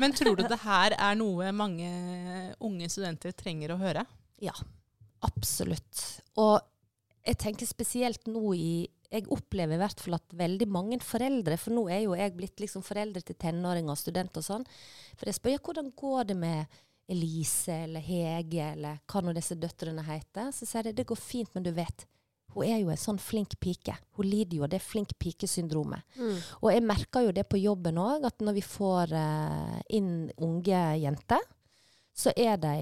Men 0.00 0.14
tror 0.16 0.38
du 0.38 0.46
det 0.48 0.60
her 0.62 0.96
er 0.96 1.18
noe 1.20 1.50
mange 1.52 1.90
unge 2.64 2.88
studenter 2.88 3.34
trenger 3.36 3.74
å 3.74 3.80
høre? 3.82 4.06
Ja, 4.40 4.54
absolutt. 5.26 6.06
Og 6.40 6.62
jeg 7.26 7.36
tenker 7.42 7.68
spesielt 7.68 8.24
nå 8.30 8.54
i 8.56 8.72
Jeg 9.10 9.26
opplever 9.34 9.74
i 9.74 9.80
hvert 9.80 10.00
fall 10.00 10.14
at 10.20 10.36
veldig 10.38 10.68
mange 10.70 11.00
foreldre 11.02 11.56
For 11.58 11.74
nå 11.74 11.88
er 11.90 12.04
jo 12.04 12.12
jeg 12.14 12.36
blitt 12.36 12.60
liksom 12.62 12.84
foreldre 12.86 13.24
til 13.26 13.34
tenåringer 13.42 13.90
og 13.90 13.98
studenter 13.98 14.38
og 14.38 14.46
sånn. 14.46 14.66
For 15.18 15.26
jeg 15.26 15.38
spør 15.38 15.56
ja, 15.56 15.62
hvordan 15.66 15.90
går 15.98 16.30
det 16.30 16.36
med 16.38 16.80
Elise 17.10 17.74
eller 17.88 18.04
Hege 18.04 18.70
eller 18.76 19.00
hva 19.10 19.22
nå 19.24 19.34
disse 19.34 19.58
døtrene 19.58 20.04
heter. 20.06 20.52
Så 20.54 20.68
sier 20.68 20.86
de 20.86 20.94
det 20.94 21.08
går 21.10 21.18
fint, 21.18 21.50
men 21.56 21.66
du 21.66 21.72
vet, 21.74 22.06
hun 22.54 22.66
er 22.66 22.80
jo 22.80 22.90
en 22.90 22.98
sånn 22.98 23.20
flink 23.22 23.56
pike. 23.62 23.94
Hun 24.18 24.26
lider 24.26 24.58
jo 24.58 24.66
av 24.66 24.72
det 24.72 24.82
flink 24.82 25.14
pike-syndromet. 25.22 26.06
Mm. 26.18 26.38
Og 26.62 26.72
jeg 26.72 26.86
merker 26.86 27.26
jo 27.26 27.34
det 27.34 27.46
på 27.50 27.60
jobben 27.62 27.98
òg, 28.02 28.26
at 28.26 28.42
når 28.42 28.58
vi 28.58 28.64
får 28.66 29.14
uh, 29.14 29.76
inn 29.94 30.30
unge 30.42 30.82
jenter, 31.02 31.46
så 32.14 32.34
er 32.34 32.58
de 32.62 32.74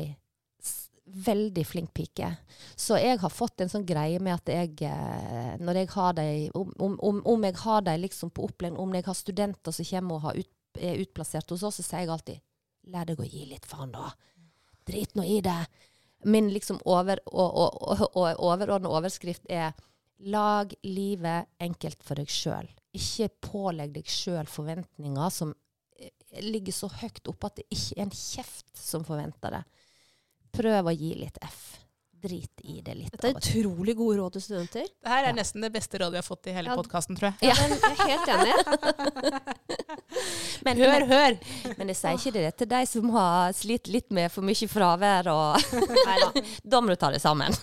veldig 1.08 1.64
flink 1.66 1.92
pike. 1.94 2.28
Så 2.76 2.98
jeg 3.00 3.18
har 3.22 3.32
fått 3.32 3.62
en 3.62 3.70
sånn 3.72 3.86
greie 3.88 4.20
med 4.22 4.36
at 4.36 4.52
jeg, 4.52 4.74
eh, 4.86 5.56
når 5.62 5.82
jeg 5.82 5.90
har 5.94 6.14
de 6.18 6.28
om, 6.58 6.72
om, 6.78 7.20
om, 7.24 7.44
jeg 7.44 7.56
har 7.62 7.84
dem 7.86 8.00
liksom 8.04 8.32
på 8.34 8.46
opplæring, 8.48 8.78
om 8.78 8.94
jeg 8.94 9.06
har 9.06 9.18
studenter 9.18 9.74
som 9.74 9.88
kommer 9.90 10.30
og 10.32 10.40
ut, 10.42 10.54
er 10.78 11.00
utplassert 11.02 11.50
hos 11.50 11.64
oss, 11.66 11.80
så 11.80 11.86
sier 11.86 12.06
jeg 12.06 12.14
alltid 12.14 12.44
La 12.88 13.02
deg 13.04 13.20
å 13.20 13.26
gi 13.26 13.42
litt 13.44 13.66
faen, 13.68 13.90
da. 13.92 14.06
Drit 14.88 15.12
nå 15.18 15.24
i 15.28 15.42
det. 15.44 15.58
Min 16.24 16.48
liksom 16.54 16.78
over, 16.88 17.20
overordna 17.28 18.88
overskrift 18.88 19.44
er 19.52 19.74
Lag 20.18 20.72
livet 20.82 21.46
enkelt 21.62 22.00
for 22.02 22.18
deg 22.18 22.30
sjøl. 22.32 22.66
Ikke 22.96 23.28
pålegg 23.44 23.92
deg 23.94 24.08
sjøl 24.10 24.48
forventninger 24.50 25.30
som 25.30 25.52
eh, 26.00 26.10
ligger 26.42 26.74
så 26.74 26.88
høyt 26.90 27.28
oppe 27.30 27.46
at 27.46 27.60
det 27.60 27.68
ikke 27.70 28.00
er 28.00 28.06
en 28.08 28.16
kjeft 28.16 28.72
som 28.74 29.04
forventer 29.06 29.54
det. 29.54 29.62
Prøv 30.58 30.90
å 30.90 30.92
gi 30.98 31.12
litt 31.22 31.38
F. 31.46 31.60
Drit 32.18 32.58
i 32.66 32.80
det 32.82 32.96
litt. 32.98 33.12
Dette 33.14 33.28
er 33.30 33.36
utrolig 33.38 33.94
gode 33.94 34.16
råd 34.18 34.32
til 34.34 34.42
studenter. 34.42 34.82
Det 34.90 35.06
her 35.12 35.22
er 35.22 35.30
Ja. 35.30 35.36
nesten 35.38 35.62
det 35.62 35.70
beste 35.72 35.94
rådet 36.02 36.16
vi 36.16 36.18
har 36.18 36.26
fått 36.26 36.48
i 36.50 36.52
hele 36.56 36.66
Ja. 36.72 36.74
podkasten, 36.74 37.14
tror 37.16 37.30
jeg. 37.30 37.38
Ja. 37.46 37.54
Men 37.54 37.78
jeg 37.78 37.94
er 37.94 38.10
helt 38.10 38.26
enig. 38.34 38.54
Men, 40.64 40.76
Hør, 40.76 41.00
men, 41.00 41.08
hør! 41.08 41.38
men 41.78 41.88
jeg 41.92 41.96
sier 41.96 42.12
ikke 42.18 42.32
det 42.34 42.56
til 42.58 42.66
de 42.68 42.80
som 42.90 43.10
har 43.14 43.52
slitt 43.56 43.86
litt 43.88 44.10
med 44.10 44.30
for 44.32 44.42
mye 44.42 44.66
fravær. 44.68 45.26
Og 45.30 45.56
Neida. 46.08 46.32
da 46.66 46.80
må 46.82 46.88
du 46.90 46.96
ta 46.96 47.10
det 47.14 47.20
sammen. 47.22 47.52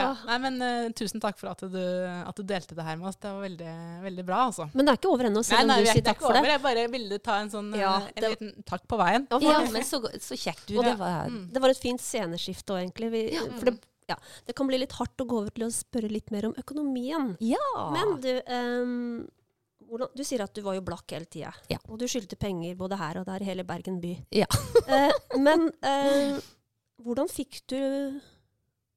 Ja. 0.00 0.10
Nei, 0.28 0.38
men 0.42 0.58
uh, 0.62 0.88
tusen 0.96 1.22
takk 1.22 1.38
for 1.40 1.52
at 1.52 1.64
du, 1.70 1.78
at 1.78 2.36
du 2.38 2.42
delte 2.46 2.76
det 2.76 2.86
her 2.86 2.98
med 3.00 3.10
oss. 3.10 3.18
Det 3.20 3.30
var 3.30 3.44
veldig, 3.44 3.74
veldig 4.04 4.26
bra, 4.26 4.40
altså. 4.50 4.68
Men 4.74 4.86
det 4.86 4.94
er 4.94 5.00
ikke 5.00 5.12
over 5.14 5.30
ennå, 5.30 5.42
Nei, 5.42 5.48
selv 5.50 5.64
om 5.64 5.72
du 5.72 5.84
er 5.84 5.90
sier 5.92 6.06
takk 6.08 6.22
for 6.24 6.38
det. 6.38 6.44
Jeg 6.50 6.62
bare 6.64 6.86
ville 6.92 7.18
ta 7.24 7.38
en 7.42 7.50
sånn 7.52 7.72
eh, 7.74 7.82
Ja, 7.82 7.94
en 8.10 8.28
liten 8.28 8.52
takk 8.68 8.86
på 8.90 8.98
veien. 9.00 9.26
Ja, 9.44 9.58
men 9.70 9.86
så, 9.86 10.02
så 10.22 10.38
kjekt 10.38 10.66
du. 10.70 10.76
Det 10.82 10.96
var 11.00 11.12
Mm. 11.24 11.46
Det 11.52 11.60
var 11.62 11.72
et 11.72 11.80
fint 11.80 12.02
sceneskifte 12.02 12.74
òg, 12.74 12.82
egentlig. 12.82 13.08
Vi, 13.12 13.20
for 13.58 13.70
det, 13.70 13.74
ja, 14.10 14.16
det 14.46 14.54
kan 14.56 14.68
bli 14.68 14.80
litt 14.82 14.92
hardt 14.98 15.22
å 15.22 15.26
gå 15.28 15.38
over 15.42 15.54
til 15.54 15.66
å 15.66 15.70
spørre 15.72 16.10
litt 16.10 16.30
mer 16.34 16.48
om 16.50 16.54
økonomien. 16.60 17.32
Ja. 17.44 17.70
Men 17.94 18.16
du, 18.24 18.30
um, 18.50 19.22
hvordan, 19.88 20.10
du 20.16 20.24
sier 20.26 20.44
at 20.44 20.54
du 20.56 20.62
var 20.64 20.76
jo 20.76 20.84
blakk 20.84 21.14
hele 21.14 21.28
tida. 21.30 21.52
Ja. 21.72 21.80
Og 21.88 22.00
du 22.00 22.06
skyldte 22.10 22.38
penger 22.40 22.76
både 22.80 22.98
her 23.00 23.20
og 23.22 23.28
der 23.28 23.44
i 23.44 23.48
hele 23.48 23.66
Bergen 23.68 24.00
by. 24.04 24.16
Ja. 24.34 24.48
Eh, 24.84 25.14
men 25.40 25.70
eh, 25.86 26.36
hvordan 27.04 27.30
fikk 27.32 27.62
du 27.72 27.78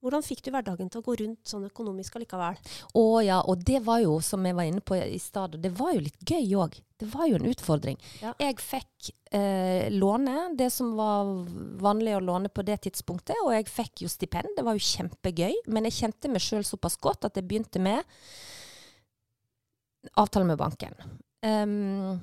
hvordan 0.03 0.23
fikk 0.25 0.43
du 0.45 0.51
hverdagen 0.53 0.91
til 0.93 1.01
å 1.01 1.05
gå 1.05 1.15
rundt 1.23 1.49
sånn 1.49 1.65
økonomisk 1.67 2.19
allikevel? 2.19 2.59
Å 2.99 3.05
ja, 3.25 3.39
og 3.41 3.63
det 3.65 3.79
var 3.85 4.03
jo, 4.03 4.19
som 4.21 4.45
jeg 4.45 4.57
var 4.57 4.69
inne 4.69 4.83
på 4.85 4.97
i 4.99 5.17
stad, 5.21 5.57
det 5.63 5.71
var 5.77 5.95
jo 5.95 6.03
litt 6.05 6.21
gøy 6.21 6.53
òg. 6.61 6.77
Det 6.97 7.09
var 7.13 7.25
jo 7.29 7.39
en 7.39 7.49
utfordring. 7.49 7.97
Ja. 8.21 8.35
Jeg 8.41 8.59
fikk 8.61 9.09
eh, 9.33 9.89
låne 9.93 10.51
det 10.57 10.69
som 10.73 10.93
var 10.97 11.31
vanlig 11.81 12.15
å 12.17 12.21
låne 12.23 12.49
på 12.53 12.65
det 12.65 12.79
tidspunktet, 12.85 13.37
og 13.43 13.53
jeg 13.55 13.69
fikk 13.69 14.05
jo 14.05 14.11
stipend. 14.13 14.53
Det 14.57 14.65
var 14.65 14.77
jo 14.77 14.85
kjempegøy. 14.85 15.59
Men 15.73 15.89
jeg 15.89 15.97
kjente 15.99 16.31
meg 16.31 16.45
sjøl 16.45 16.65
såpass 16.65 16.97
godt 17.01 17.29
at 17.29 17.37
jeg 17.37 17.49
begynte 17.49 17.81
med 17.81 18.05
avtale 20.17 20.45
med 20.47 20.61
banken. 20.61 20.93
Um, 21.45 22.17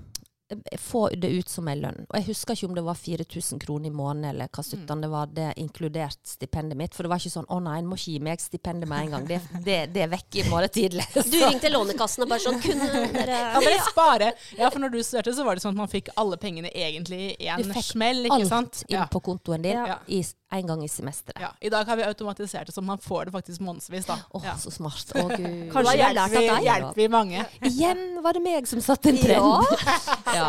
få 0.80 1.08
det 1.16 1.28
ut 1.30 1.48
som 1.48 1.68
en 1.68 1.80
lønn. 1.80 2.06
Og 2.10 2.16
jeg 2.18 2.26
husker 2.28 2.54
ikke 2.54 2.68
om 2.68 2.74
det 2.74 2.84
var 2.84 2.94
4000 2.94 3.58
kroner 3.62 3.86
i 3.90 3.94
måneden 3.94 4.24
eller 4.30 4.48
hva 4.48 4.62
suttan 4.64 5.00
det 5.04 5.10
var, 5.12 5.26
det 5.26 5.52
inkludert 5.56 6.18
stipendet 6.26 6.76
mitt. 6.76 6.94
For 6.94 7.02
det 7.06 7.10
var 7.10 7.18
ikke 7.22 7.34
sånn 7.34 7.46
'Å 7.48 7.60
nei, 7.62 7.78
en 7.78 7.86
må 7.86 7.96
ikke 7.98 8.12
gi 8.12 8.18
meg 8.20 8.40
stipendet 8.40 8.88
med 8.88 8.98
en 9.04 9.10
gang'. 9.14 9.26
Det, 9.28 9.40
det, 9.64 9.78
det 9.94 10.02
er 10.02 10.08
vekk 10.08 10.36
i 10.36 10.48
morgen 10.50 10.68
tidlig. 10.68 11.06
Du 11.14 11.38
ringte 11.44 11.70
Lånekassen 11.70 12.22
og 12.24 12.28
bare 12.28 12.40
sånn 12.40 12.60
Kunne 12.64 12.88
dere 13.12 13.38
Ja, 13.54 13.60
bare 13.60 13.80
spare? 13.90 14.32
Ja, 14.58 14.70
for 14.70 14.78
når 14.80 14.90
du 14.92 15.02
studerte, 15.02 15.34
så 15.34 15.44
var 15.44 15.54
det 15.56 15.62
sånn 15.64 15.74
at 15.74 15.82
man 15.84 15.88
fikk 15.88 16.08
alle 16.16 16.36
pengene 16.36 16.70
egentlig 16.74 17.34
i 17.40 17.50
Du 17.56 17.68
en 17.68 17.74
fikk 17.74 17.90
smell, 17.92 18.24
ikke 18.26 18.52
Alt 18.54 18.84
inn 18.88 18.94
Ja. 18.98 19.06
på 19.10 19.20
kontoen 19.20 19.62
din 19.62 19.72
Ja. 19.76 19.98
i, 20.08 20.22
en 20.56 20.66
gang 20.70 20.82
i 20.84 20.88
semesteret. 20.88 21.40
Ja. 21.42 21.50
I 21.60 21.70
dag 21.72 21.84
har 21.90 21.96
vi 21.96 22.04
automatisert 22.06 22.66
det 22.66 22.74
så 22.76 22.82
man 22.84 22.98
får 23.02 23.24
det 23.28 23.32
faktisk 23.36 23.60
månedsvis, 23.66 24.06
da. 24.06 24.16
oh, 24.30 24.42
Ja. 24.44 24.56
så 24.58 24.70
smart. 24.70 25.12
Å, 25.14 25.24
gud. 25.36 25.70
Kanskje 25.72 25.84
Da 25.84 25.94
hjelper 26.12 26.36
vi, 26.38 26.64
hjelper 26.66 27.00
vi 27.02 27.08
mange. 27.08 27.44
Igjen 27.70 28.04
var 28.22 28.32
det 28.38 28.42
meg 28.44 28.66
som 28.70 28.80
satte 28.84 29.10
en 29.14 29.18
trend. 29.18 29.80
Ja. 30.34 30.48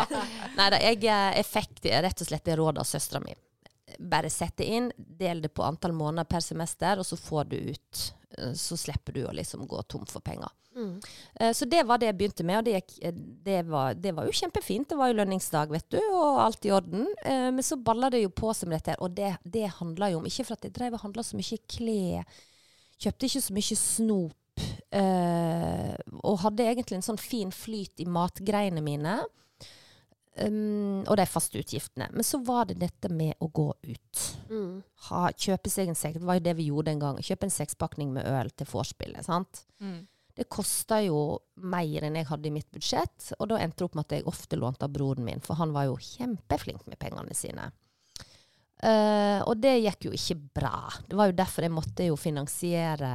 Nei 0.56 0.70
da, 0.72 0.78
jeg, 0.82 1.02
eh, 1.04 1.32
jeg 1.40 1.46
fikk 1.46 1.82
det 1.84 1.98
rett 2.06 2.20
og 2.24 2.26
slett 2.30 2.44
det 2.48 2.56
rådet 2.58 2.82
av 2.82 2.88
søstera 2.88 3.20
mi. 3.22 3.34
Bare 3.98 4.28
sett 4.30 4.56
det 4.58 4.66
inn, 4.76 4.90
del 4.96 5.40
det 5.44 5.52
på 5.54 5.62
antall 5.64 5.92
måneder 5.96 6.26
per 6.28 6.42
semester, 6.44 6.98
og 7.00 7.06
så 7.06 7.16
får 7.16 7.44
du 7.52 7.56
ut. 7.72 8.00
eh, 8.38 8.52
Så 8.58 8.76
slipper 8.76 9.12
du 9.14 9.22
å 9.26 9.32
liksom 9.32 9.66
gå 9.66 9.82
tom 9.88 10.06
for 10.06 10.20
penger. 10.20 10.48
Mm. 10.76 11.00
Eh, 11.40 11.52
Så 11.56 11.64
det 11.72 11.82
var 11.88 11.98
det 11.98 12.10
jeg 12.10 12.18
begynte 12.18 12.44
med, 12.44 12.58
og 12.60 12.64
det, 12.66 12.74
gikk, 12.76 12.96
eh, 13.08 13.12
det, 13.46 13.62
var, 13.66 13.94
det 13.96 14.12
var 14.14 14.26
jo 14.28 14.34
kjempefint. 14.36 14.88
Det 14.90 14.98
var 15.00 15.08
jo 15.10 15.16
lønningsdag, 15.22 15.70
vet 15.72 15.88
du, 15.94 15.98
og 16.12 16.42
alt 16.44 16.66
i 16.68 16.72
orden. 16.76 17.06
Eh, 17.24 17.50
Men 17.50 17.64
så 17.64 17.78
balla 17.82 18.10
det 18.12 18.20
jo 18.22 18.28
på 18.36 18.52
som 18.54 18.70
dette 18.74 18.92
her, 18.92 19.00
og 19.00 19.14
det, 19.16 19.32
det 19.44 19.70
handla 19.78 20.10
jo 20.12 20.18
om 20.20 20.26
Ikke 20.28 20.44
for 20.44 20.58
at 20.58 20.68
jeg 20.68 20.74
drev 20.76 20.98
og 20.98 21.00
handla 21.06 21.24
så 21.24 21.38
mye 21.40 21.58
klær, 21.66 22.26
kjøpte 23.00 23.26
ikke 23.30 23.44
så 23.48 23.56
mye 23.56 23.76
snop. 23.80 24.36
eh, 24.92 25.96
og 26.24 26.38
hadde 26.40 26.64
egentlig 26.64 26.96
en 26.96 27.04
sånn 27.04 27.18
fin 27.20 27.50
flyt 27.52 28.00
i 28.00 28.06
matgreiene 28.08 28.80
mine. 28.84 29.18
Um, 30.36 31.00
og 31.08 31.16
de 31.16 31.24
faste 31.24 31.56
utgiftene. 31.56 32.10
Men 32.12 32.24
så 32.26 32.36
var 32.44 32.66
det 32.68 32.74
dette 32.82 33.08
med 33.08 33.32
å 33.40 33.48
gå 33.56 33.70
ut. 33.88 34.24
Mm. 34.50 34.82
Ha, 35.08 35.30
kjøpe 35.32 35.70
seg 35.72 35.88
en 35.88 35.96
sekk. 35.96 36.18
Det 36.20 36.28
var 36.28 36.36
jo 36.36 36.44
det 36.44 36.52
vi 36.58 36.66
gjorde 36.68 36.92
en 36.92 37.00
gang. 37.00 37.20
Kjøpe 37.24 37.48
en 37.48 37.54
sekspakning 37.54 38.10
med 38.12 38.28
øl 38.28 38.50
til 38.52 38.68
vorspielet. 38.68 39.24
sant? 39.24 39.62
Mm. 39.80 40.02
Det 40.36 40.44
kosta 40.52 40.98
jo 41.00 41.38
mer 41.64 42.04
enn 42.04 42.18
jeg 42.20 42.28
hadde 42.28 42.50
i 42.50 42.52
mitt 42.52 42.68
budsjett, 42.74 43.30
og 43.38 43.48
da 43.48 43.56
endte 43.62 43.80
det 43.80 43.86
opp 43.88 43.94
med 43.96 44.04
at 44.04 44.14
jeg 44.18 44.26
ofte 44.28 44.58
lånte 44.60 44.84
av 44.84 44.92
broren 44.92 45.24
min, 45.24 45.40
for 45.40 45.56
han 45.56 45.72
var 45.72 45.86
jo 45.88 45.96
kjempeflink 45.96 46.84
med 46.90 46.98
pengene 47.00 47.34
sine. 47.36 47.70
Uh, 48.76 49.40
og 49.48 49.54
det 49.56 49.78
gikk 49.80 50.10
jo 50.10 50.12
ikke 50.12 50.36
bra. 50.58 50.74
Det 51.08 51.16
var 51.16 51.30
jo 51.30 51.38
derfor 51.38 51.64
jeg 51.64 51.72
måtte 51.72 52.08
jo 52.10 52.18
finansiere 52.20 53.08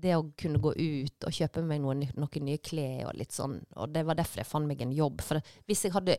det 0.00 0.16
å 0.16 0.24
kunne 0.34 0.58
gå 0.58 0.72
ut 0.74 1.26
og 1.28 1.36
kjøpe 1.36 1.62
meg 1.62 1.82
noen, 1.84 2.02
noen 2.18 2.44
nye 2.48 2.58
klær 2.64 3.10
og 3.12 3.14
litt 3.20 3.36
sånn. 3.36 3.60
Og 3.78 3.92
det 3.94 4.02
var 4.08 4.18
derfor 4.18 4.42
jeg 4.42 4.48
fant 4.50 4.66
meg 4.66 4.82
en 4.82 4.94
jobb. 4.96 5.22
For 5.22 5.38
hvis 5.68 5.84
jeg 5.86 5.94
hadde 5.94 6.16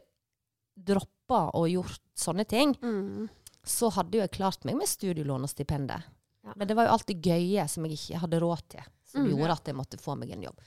droppa 0.77 1.49
og 1.57 1.67
gjort 1.73 1.99
sånne 2.15 2.45
ting, 2.47 2.75
Mm. 2.79 3.27
så 3.65 3.89
hadde 3.91 4.17
jo 4.17 4.23
jeg 4.23 4.31
klart 4.37 4.63
meg 4.65 4.77
med 4.79 4.87
studielån 4.87 5.43
og 5.43 5.49
stipendet. 5.51 6.05
Ja. 6.43 6.53
Men 6.55 6.67
det 6.67 6.75
var 6.77 6.87
jo 6.87 6.93
alt 6.95 7.07
det 7.11 7.19
gøye 7.21 7.67
som 7.69 7.85
jeg 7.85 7.97
ikke 7.99 8.21
hadde 8.23 8.39
råd 8.41 8.63
til, 8.73 8.85
som 9.05 9.21
Mm. 9.25 9.29
gjorde 9.35 9.51
at 9.59 9.67
jeg 9.69 9.75
måtte 9.77 9.99
få 10.01 10.15
meg 10.17 10.31
en 10.33 10.43
jobb. 10.47 10.59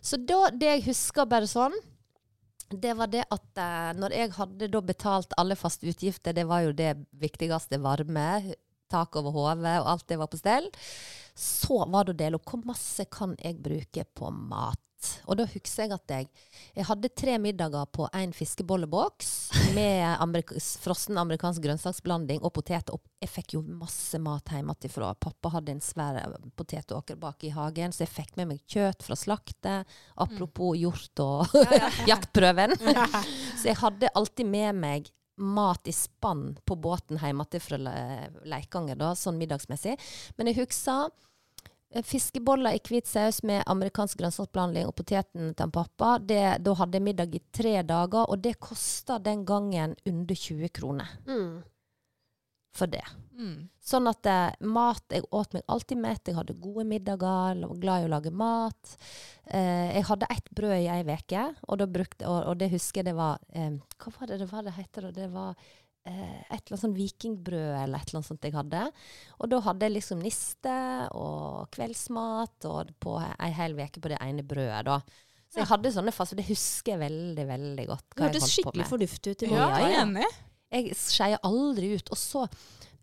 Så 0.00 0.16
da, 0.22 0.50
det 0.50 0.68
jeg 0.70 0.84
husker 0.86 1.26
bare 1.26 1.48
sånn, 1.50 1.74
det 2.70 2.96
var 2.98 3.06
det 3.10 3.24
at 3.30 3.58
eh, 3.62 3.92
når 3.98 4.10
jeg 4.14 4.30
hadde 4.36 4.68
da 4.70 4.80
betalt 4.82 5.34
alle 5.38 5.54
faste 5.58 5.86
utgifter, 5.86 6.32
det 6.34 6.46
var 6.46 6.62
jo 6.66 6.72
det 6.72 6.92
viktigste, 7.18 7.78
varme, 7.82 8.54
tak 8.90 9.16
over 9.18 9.30
hodet 9.34 9.80
og 9.80 9.88
alt 9.92 10.06
det 10.08 10.18
var 10.18 10.26
på 10.30 10.38
stell, 10.38 10.70
så 11.34 11.82
var 11.90 12.04
det 12.06 12.14
å 12.14 12.18
dele 12.22 12.38
opp 12.38 12.46
hvor 12.50 12.62
masse 12.64 13.04
kan 13.10 13.34
jeg 13.42 13.58
bruke 13.62 14.04
på 14.14 14.30
mat. 14.30 14.78
Og 15.26 15.38
da 15.38 15.46
husker 15.48 15.84
jeg 15.84 15.94
at 15.94 16.12
jeg, 16.12 16.28
jeg 16.76 16.86
hadde 16.88 17.10
tre 17.18 17.36
middager 17.42 17.88
på 17.92 18.06
en 18.16 18.32
fiskebolleboks 18.36 19.32
med 19.76 20.02
amerik 20.22 20.54
frossen 20.82 21.18
amerikansk 21.20 21.64
grønnsaksblanding 21.64 22.42
og 22.42 22.54
potet. 22.56 22.90
Og 22.94 23.02
jeg 23.22 23.32
fikk 23.32 23.56
jo 23.56 23.62
masse 23.66 24.18
mat 24.22 24.54
hjemmefra. 24.54 25.12
Pappa 25.20 25.52
hadde 25.56 25.76
en 25.76 25.84
svær 25.84 26.20
eh, 26.22 26.48
potetåker 26.56 27.20
bak 27.20 27.44
i 27.46 27.52
hagen, 27.54 27.94
så 27.94 28.04
jeg 28.06 28.14
fikk 28.14 28.40
med 28.40 28.52
meg 28.52 28.64
kjøtt 28.72 29.04
fra 29.06 29.18
slaktet. 29.18 29.98
Apropos 30.22 30.78
hjort 30.80 31.24
og 31.24 31.54
jaktprøven. 32.10 32.76
så 33.58 33.70
jeg 33.70 33.78
hadde 33.82 34.14
alltid 34.16 34.50
med 34.50 34.82
meg 34.82 35.12
mat 35.36 35.84
i 35.84 35.92
spann 35.92 36.54
på 36.64 36.78
båten 36.80 37.18
hjemme 37.20 37.44
til 37.52 37.60
fra 37.60 37.76
Leikanger, 38.48 38.96
da, 38.96 39.12
sånn 39.18 39.36
middagsmessig. 39.36 39.98
Men 40.38 40.48
jeg 40.48 40.62
husker 40.62 41.10
fiskeboller 42.06 42.74
i 42.76 42.80
hvit 42.84 43.06
saus 43.08 43.42
med 43.46 43.62
amerikansk 43.66 44.18
grønnsaksblanding 44.20 44.86
og 44.88 44.96
poteten 44.98 45.54
til 45.54 45.64
en 45.68 45.72
pappa. 45.72 46.16
Det, 46.18 46.42
da 46.64 46.74
hadde 46.74 46.98
jeg 46.98 47.02
middag 47.06 47.34
i 47.38 47.40
tre 47.54 47.78
dager, 47.86 48.26
og 48.28 48.42
det 48.42 48.58
kosta 48.60 49.18
den 49.22 49.44
gangen 49.48 49.96
under 50.06 50.34
20 50.34 50.68
kroner 50.68 51.08
Mm. 51.26 51.62
for 52.76 52.86
det. 52.92 53.04
Mm. 53.38 53.68
Sånn 53.80 54.08
at 54.08 54.26
eh, 54.26 54.52
mat 54.60 55.02
Jeg 55.10 55.22
åt 55.32 55.52
meg 55.54 55.62
alltid 55.68 55.96
mett. 55.98 56.26
Jeg 56.28 56.34
hadde 56.36 56.58
gode 56.60 56.84
middager, 56.84 57.54
var 57.68 57.80
glad 57.80 58.02
i 58.02 58.06
å 58.06 58.12
lage 58.12 58.30
mat. 58.32 58.96
Eh, 59.46 59.94
jeg 59.96 60.04
hadde 60.04 60.26
ett 60.30 60.50
brød 60.50 60.76
i 60.82 60.88
ei 60.88 61.02
uke, 61.02 61.54
og, 61.68 61.80
og, 61.80 62.46
og 62.50 62.58
det 62.58 62.70
husker 62.72 63.00
jeg 63.00 63.06
det 63.06 63.14
var 63.16 63.38
eh, 63.54 63.70
Hva 63.96 64.12
var 64.18 64.26
det 64.26 64.38
det 64.40 64.50
var 64.52 64.62
det 64.62 64.72
heter? 64.76 65.06
og 65.06 65.14
Det 65.14 65.30
var 65.32 65.54
eh, 65.54 65.64
et 66.06 66.54
eller 66.54 66.72
annet 66.72 66.82
sånn 66.84 66.96
vikingbrød 66.96 67.72
eller 67.82 67.98
et 67.98 68.08
eller 68.10 68.20
annet 68.20 68.28
sånt 68.30 68.46
jeg 68.46 68.54
hadde. 68.54 68.82
Og 69.40 69.50
da 69.50 69.60
hadde 69.66 69.88
jeg 69.88 69.96
liksom 69.96 70.22
niste 70.22 70.74
og 71.18 71.70
kveldsmat 71.74 72.68
og 72.70 72.92
på 73.02 73.16
ei 73.20 73.52
hel 73.56 73.74
uke 73.78 74.02
på 74.02 74.12
det 74.12 74.20
ene 74.22 74.46
brødet, 74.46 74.84
da. 74.86 75.00
Så 75.52 75.62
jeg 75.62 75.70
hadde 75.70 75.92
sånne 75.94 76.12
faser. 76.14 76.38
det 76.38 76.48
husker 76.48 76.94
jeg 76.94 77.02
veldig, 77.04 77.46
veldig 77.48 77.86
godt. 77.88 78.06
Det 78.10 78.18
hva 78.18 78.28
det 78.28 78.40
hørtes 78.40 78.54
skikkelig 78.54 78.88
fornuftig 78.90 79.32
ut. 79.32 79.42
i 79.42 79.50
Ja, 79.52 79.68
jeg 79.80 79.94
er 79.94 80.02
enig. 80.02 80.26
Jeg 80.74 80.98
skeier 80.98 81.42
aldri 81.46 81.92
ut. 81.96 82.10
Og 82.12 82.20
så 82.20 82.42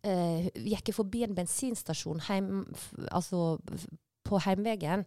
eh, 0.04 0.50
gikk 0.54 0.92
jeg 0.92 0.98
forbi 0.98 1.24
en 1.26 1.38
bensinstasjon 1.38 2.22
heim, 2.28 2.52
altså, 3.10 3.56
på 4.28 4.42
heimveien. 4.44 5.06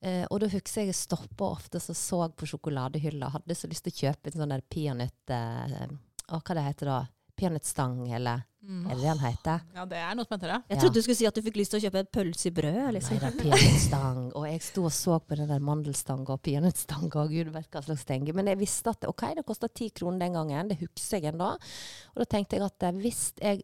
Eh, 0.00 0.24
og 0.26 0.40
da 0.42 0.50
husker 0.50 0.82
jeg 0.82 0.92
jeg 0.94 1.00
stoppa 1.02 1.52
ofte 1.52 1.78
og 1.78 2.00
så 2.00 2.24
på 2.32 2.48
sjokoladehylla. 2.50 3.30
Hadde 3.36 3.58
så 3.58 3.70
lyst 3.70 3.86
til 3.86 3.94
å 3.94 4.00
kjøpe 4.06 4.32
en 4.32 4.42
sånn 4.42 4.56
der 4.56 4.66
peanøtt... 4.66 5.34
Eh, 5.34 5.88
hva 6.28 6.52
det 6.52 6.66
heter 6.66 6.90
da? 6.90 6.98
Peanøttstang, 7.38 8.00
eller 8.14 8.44
Mm. 8.68 8.84
er 8.90 8.94
det 8.96 9.00
det 9.00 9.08
han 9.08 9.18
heter? 9.22 9.60
Ja, 9.74 9.84
det 9.88 9.96
er 9.96 10.14
noe 10.18 10.26
som 10.26 10.34
heter 10.36 10.50
det. 10.52 10.62
Jeg 10.68 10.76
Ja. 10.76 10.80
trodde 10.82 10.94
du 10.94 11.02
skulle 11.02 11.16
si 11.16 11.26
at 11.26 11.34
du 11.34 11.40
fikk 11.42 11.56
lyst 11.56 11.70
til 11.70 11.80
å 11.80 11.84
kjøpe 11.86 11.98
en 12.02 12.08
pølse 12.12 12.46
i 12.46 12.50
brød. 12.50 12.74
Nei, 12.74 12.92
Liksom. 12.92 13.18
det 13.18 13.22
er 13.22 13.36
peanøttstang. 13.44 14.32
Og 14.34 14.44
jeg 14.50 14.60
sto 14.60 14.84
og 14.84 14.90
så 14.92 15.18
på 15.24 15.36
den 15.38 15.48
der 15.48 15.58
mandelstanga 15.60 16.28
og 16.34 16.42
peanøttstanga 16.42 17.16
og 17.22 17.30
gud 17.30 17.52
vet 17.54 17.70
hva 17.70 17.82
slags 17.84 18.02
stenge. 18.04 18.34
Men 18.34 18.46
jeg 18.46 18.58
visste 18.58 18.90
at 18.90 19.06
ok, 19.08 19.34
det 19.36 19.46
kosta 19.46 19.68
ti 19.72 19.88
kroner 19.90 20.18
den 20.18 20.32
gangen. 20.34 20.68
Det 20.68 20.78
husker 20.80 21.20
jeg 21.22 21.32
ennå. 21.32 21.52
Og 21.54 22.16
da 22.18 22.24
tenkte 22.26 22.58
jeg 22.58 22.62
at 22.66 22.82
eh, 22.82 22.92
hvis 22.92 23.32
jeg 23.40 23.62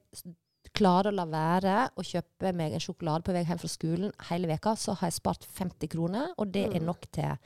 klarer 0.73 1.13
å 1.13 1.15
la 1.15 1.27
være 1.27 1.91
å 1.99 2.03
kjøpe 2.03 2.55
meg 2.55 2.73
en 2.73 2.81
sjokolade 2.81 3.23
på 3.25 3.33
vei 3.35 3.45
hjem 3.45 3.59
fra 3.61 3.69
skolen 3.69 4.13
hele 4.31 4.47
veka, 4.49 4.73
så 4.75 4.97
har 4.97 5.11
jeg 5.11 5.21
spart 5.21 5.45
50 5.55 5.87
kroner, 5.89 6.33
og 6.39 6.51
det 6.51 6.67
er 6.75 6.81
Mm. 6.81 6.87
nok 6.87 7.01
til 7.13 7.37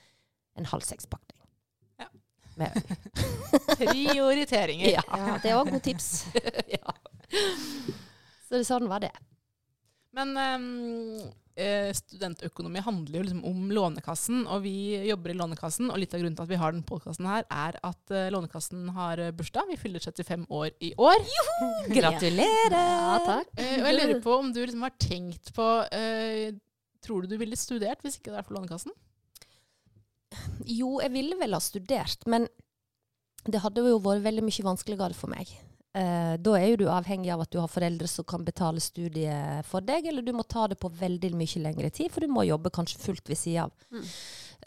en 0.56 0.64
halv 0.64 0.82
sekspakning. 0.82 1.27
Med 2.58 2.74
øl. 2.74 2.82
Prioriteringer. 3.80 4.92
Ja. 4.98 5.04
Ja, 5.08 5.38
det 5.42 5.56
var 5.56 5.68
gode 5.68 5.82
tips. 5.84 6.26
ja. 6.76 6.96
Så 8.48 8.62
sånn 8.66 8.88
var 8.90 9.04
det. 9.04 9.12
Men 10.16 10.34
eh, 11.58 11.90
studentøkonomi 11.96 12.82
handler 12.84 13.20
jo 13.20 13.24
liksom 13.26 13.42
om 13.48 13.72
Lånekassen, 13.74 14.44
og 14.50 14.62
vi 14.64 14.74
jobber 15.08 15.32
i 15.32 15.36
Lånekassen. 15.38 15.90
Og 15.92 16.00
litt 16.00 16.14
av 16.14 16.22
grunnen 16.22 16.38
til 16.38 16.46
at 16.46 16.52
vi 16.52 16.60
har 16.60 16.74
den 16.74 16.84
podkasten 16.86 17.28
her, 17.28 17.46
er 17.50 17.78
at 17.86 18.14
eh, 18.14 18.30
Lånekassen 18.34 18.88
har 18.96 19.22
eh, 19.22 19.34
bursdag. 19.36 19.68
Vi 19.72 19.80
fyller 19.80 20.04
75 20.04 20.46
år 20.48 20.70
i 20.84 20.92
år. 20.96 21.26
Gratulerer! 21.98 22.78
Ja, 22.78 23.18
takk. 23.26 23.52
Uh, 23.58 23.76
og 23.82 23.90
jeg 23.90 23.98
lurer 23.98 24.24
på 24.24 24.38
om 24.38 24.54
du 24.54 24.62
liksom 24.62 24.86
har 24.86 24.96
tenkt 25.00 25.52
på 25.56 25.68
eh, 25.94 26.56
Tror 27.04 27.22
du 27.22 27.30
du 27.30 27.38
ville 27.38 27.56
studert 27.56 28.00
hvis 28.02 28.16
ikke 28.18 28.32
det 28.32 28.40
er 28.40 28.46
for 28.46 28.56
Lånekassen? 28.58 28.90
Jo, 30.68 30.98
jeg 31.02 31.12
ville 31.14 31.38
vel 31.40 31.56
ha 31.56 31.62
studert, 31.62 32.26
men 32.28 32.46
det 33.48 33.62
hadde 33.62 33.86
jo 33.86 34.00
vært 34.02 34.26
veldig 34.26 34.44
mye 34.44 34.66
vanskeligere 34.66 35.16
for 35.16 35.32
meg. 35.32 35.50
Eh, 35.96 36.34
da 36.36 36.54
er 36.58 36.66
jo 36.68 36.82
du 36.82 36.86
avhengig 36.92 37.30
av 37.32 37.42
at 37.42 37.52
du 37.54 37.58
har 37.62 37.70
foreldre 37.72 38.08
som 38.10 38.26
kan 38.28 38.44
betale 38.44 38.82
studiet 38.82 39.66
for 39.66 39.84
deg, 39.84 40.10
eller 40.10 40.22
du 40.22 40.34
må 40.36 40.44
ta 40.44 40.66
det 40.68 40.78
på 40.80 40.90
veldig 40.92 41.32
mye 41.38 41.64
lengre 41.64 41.90
tid, 41.94 42.12
for 42.12 42.24
du 42.24 42.30
må 42.32 42.44
jobbe 42.46 42.72
kanskje 42.74 43.00
fullt 43.02 43.30
ved 43.30 43.40
sida 43.40 43.66
av. 43.66 43.74
Mm. 43.94 44.06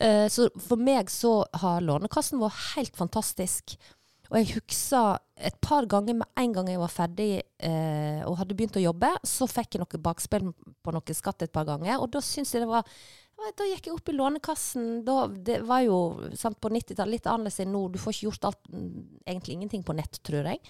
Eh, 0.01 0.27
så 0.33 0.49
for 0.57 0.81
meg 0.81 1.11
så 1.13 1.41
har 1.61 1.83
Lånekassen 1.85 2.41
vært 2.41 2.61
helt 2.73 2.97
fantastisk. 2.97 3.77
Og 4.31 4.37
jeg 4.39 4.55
husker 4.55 5.19
et 5.43 5.57
par 5.63 5.85
ganger 5.91 6.15
med 6.21 6.39
en 6.39 6.53
gang 6.55 6.69
jeg 6.71 6.79
var 6.79 6.93
ferdig 6.93 7.31
eh, 7.43 8.21
og 8.23 8.37
hadde 8.39 8.55
begynt 8.55 8.79
å 8.79 8.85
jobbe, 8.85 9.09
så 9.27 9.47
fikk 9.51 9.75
jeg 9.75 9.83
noe 9.83 10.03
bakspill 10.03 10.53
på 10.55 10.93
noe 10.95 11.17
skatt 11.17 11.43
et 11.43 11.53
par 11.53 11.67
ganger, 11.67 11.99
og 11.99 12.13
da 12.13 12.23
syns 12.23 12.55
jeg 12.55 12.63
det 12.63 12.71
var 12.71 12.87
da 13.57 13.65
gikk 13.67 13.87
jeg 13.89 13.93
opp 13.95 14.09
i 14.11 14.13
Lånekassen. 14.15 14.87
Da, 15.07 15.27
det 15.27 15.59
var 15.67 15.81
jo 15.85 15.97
sant, 16.37 16.59
på 16.61 16.69
90-tallet 16.71 17.15
litt 17.17 17.27
annerledes 17.29 17.59
enn 17.63 17.71
nå. 17.73 17.81
Du 17.93 17.97
får 18.01 18.15
ikke 18.15 18.27
gjort 18.29 18.47
alt, 18.51 18.61
egentlig 19.25 19.55
ingenting 19.57 19.83
på 19.87 19.95
nett, 19.97 20.19
tror 20.25 20.47
jeg. 20.51 20.61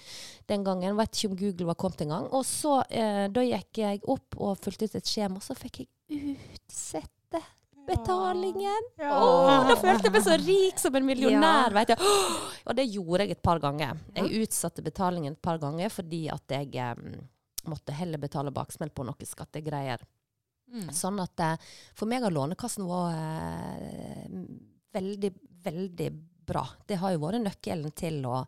Den 0.50 0.64
gangen. 0.68 0.96
Vet 1.00 1.16
ikke 1.18 1.32
om 1.32 1.38
Google 1.40 1.70
var 1.72 1.80
kommet 1.84 2.04
engang. 2.06 2.28
Og 2.32 2.46
så, 2.48 2.80
eh, 2.90 3.28
da 3.34 3.44
gikk 3.46 3.82
jeg 3.84 4.04
opp 4.08 4.38
og 4.38 4.58
fulgte 4.64 4.88
ut 4.90 4.96
et 5.02 5.12
skjema, 5.12 5.42
og 5.42 5.46
så 5.46 5.58
fikk 5.58 5.84
jeg 5.84 5.90
utsette 6.22 7.42
betalingen. 7.88 8.88
Ja. 9.02 9.18
Åh, 9.18 9.68
da 9.72 9.76
følte 9.80 10.08
jeg 10.08 10.14
meg 10.16 10.24
så 10.26 10.38
rik 10.40 10.80
som 10.80 10.96
en 10.96 11.06
millionær, 11.08 11.72
Ja. 11.72 11.76
vet 11.80 11.88
du. 11.88 11.96
Åh, 11.98 12.40
Og 12.68 12.76
det 12.78 12.88
gjorde 12.94 13.26
jeg 13.26 13.32
et 13.32 13.42
par 13.44 13.60
ganger. 13.60 13.98
Jeg 14.16 14.44
utsatte 14.46 14.84
betalingen 14.86 15.34
et 15.34 15.42
par 15.42 15.58
ganger 15.58 15.90
fordi 15.90 16.30
at 16.32 16.44
jeg 16.48 16.76
eh, 16.76 16.96
måtte 17.68 17.92
heller 17.94 18.18
betale 18.18 18.52
baksmell 18.54 18.90
på 18.90 19.04
noen 19.06 19.26
skattegreier. 19.28 20.00
Mm. 20.72 20.90
Sånn 20.96 21.20
at 21.20 21.44
eh, 21.44 21.70
for 21.98 22.08
meg 22.10 22.24
har 22.24 22.34
Lånekassen 22.34 22.88
vært 22.88 23.86
eh, 23.86 24.36
veldig, 24.96 25.32
veldig 25.64 26.12
bra. 26.48 26.66
Det 26.88 27.00
har 27.02 27.14
jo 27.14 27.24
vært 27.26 27.44
nøkkelen 27.44 27.96
til 27.96 28.22
å 28.30 28.42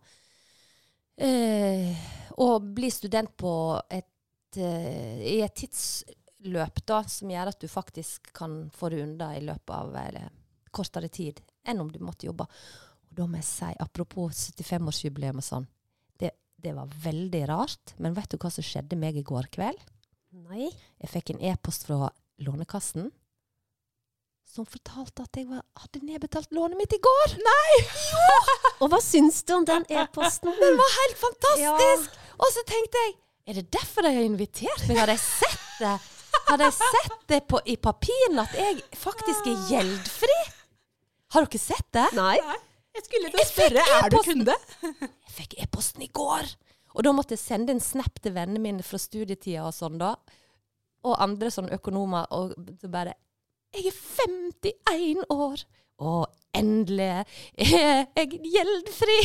eh, 1.18 2.06
å 2.38 2.60
bli 2.60 2.90
student 2.92 3.36
på 3.38 3.82
et, 3.90 4.58
eh, 4.58 5.20
i 5.36 5.42
et 5.42 5.56
tidsløp 5.56 6.82
da, 6.86 7.04
som 7.08 7.32
gjør 7.32 7.52
at 7.52 7.60
du 7.62 7.68
faktisk 7.70 8.34
kan 8.34 8.70
få 8.74 8.90
det 8.90 9.04
unna 9.04 9.34
i 9.38 9.44
løpet 9.46 9.76
av 9.76 9.96
eller, 9.96 10.32
kortere 10.74 11.10
tid 11.14 11.42
enn 11.70 11.84
om 11.84 11.92
du 11.92 12.00
måtte 12.02 12.26
jobbe. 12.26 12.48
Og 13.10 13.14
da 13.14 13.28
må 13.30 13.38
jeg 13.38 13.46
si, 13.46 13.72
apropos 13.80 14.48
75-årsjubileum 14.50 15.38
og 15.38 15.46
sånn, 15.46 15.68
det, 16.18 16.32
det 16.58 16.74
var 16.74 16.90
veldig 17.04 17.44
rart. 17.52 17.94
Men 18.02 18.16
vet 18.18 18.34
du 18.34 18.40
hva 18.42 18.50
som 18.50 18.66
skjedde 18.66 18.98
meg 18.98 19.20
i 19.20 19.26
går 19.28 19.52
kveld? 19.54 19.84
Nei. 20.34 20.70
Jeg 21.04 21.12
fikk 21.12 21.34
en 21.34 21.44
e-post 21.46 21.86
fra 21.86 22.08
Lånekassen 22.42 23.12
som 24.54 24.66
fortalte 24.70 25.24
at 25.24 25.38
jeg 25.40 25.48
var, 25.50 25.64
hadde 25.82 26.02
nedbetalt 26.06 26.52
lånet 26.54 26.78
mitt 26.78 26.94
i 26.94 27.00
går. 27.02 27.32
Nei! 27.42 27.78
Og 28.84 28.92
hva 28.92 29.00
syns 29.02 29.40
du 29.48 29.56
om 29.56 29.64
den 29.66 29.86
e-posten? 29.90 30.52
Den 30.62 30.76
var 30.78 30.92
helt 31.00 31.22
fantastisk! 31.22 32.18
Og 32.38 32.52
så 32.54 32.64
tenkte 32.70 33.02
jeg, 33.06 33.16
er 33.50 33.58
det 33.60 33.64
derfor 33.74 34.06
de 34.06 34.12
har 34.14 34.26
invitert 34.28 34.84
meg? 34.90 35.00
Hadde 35.00 35.16
jeg 35.16 35.24
sett 35.24 35.64
det? 35.80 35.96
Hadde 36.50 36.68
jeg 36.68 36.76
sett 36.78 37.16
det 37.32 37.40
på, 37.50 37.62
i 37.66 37.78
papirene 37.82 38.46
at 38.46 38.54
jeg 38.58 38.78
faktisk 39.00 39.50
er 39.50 39.66
gjeldfri? 39.72 40.38
Har 41.34 41.48
dere 41.48 41.64
sett 41.64 41.90
det? 41.98 42.06
Nei. 42.18 42.36
Jeg 42.94 43.08
skulle 43.08 43.34
til 43.34 43.42
å 43.42 43.48
spørre, 43.50 43.88
er 43.98 44.14
du 44.14 44.20
kunde? 44.22 44.58
Jeg 44.86 45.34
fikk 45.40 45.58
e-posten 45.66 46.06
i 46.06 46.12
går. 46.14 46.46
Og 46.94 47.04
da 47.06 47.14
måtte 47.16 47.34
jeg 47.38 47.42
sende 47.42 47.74
en 47.74 47.82
snap 47.84 48.20
til 48.22 48.36
vennene 48.36 48.62
mine 48.62 48.86
fra 48.86 49.00
studietida 49.02 49.66
og 49.68 49.74
sånn, 49.74 49.98
da. 50.02 50.14
Og 51.04 51.18
andre 51.22 51.50
sånne 51.52 51.74
økonomer. 51.76 52.28
Og 52.38 52.54
så 52.82 52.90
bare 52.94 53.16
Jeg 53.74 53.90
er 53.90 53.96
51 53.98 55.24
år, 55.34 55.64
og 56.04 56.28
endelig 56.54 57.08
er 57.10 58.06
jeg 58.14 58.38
gjeldfri! 58.46 59.16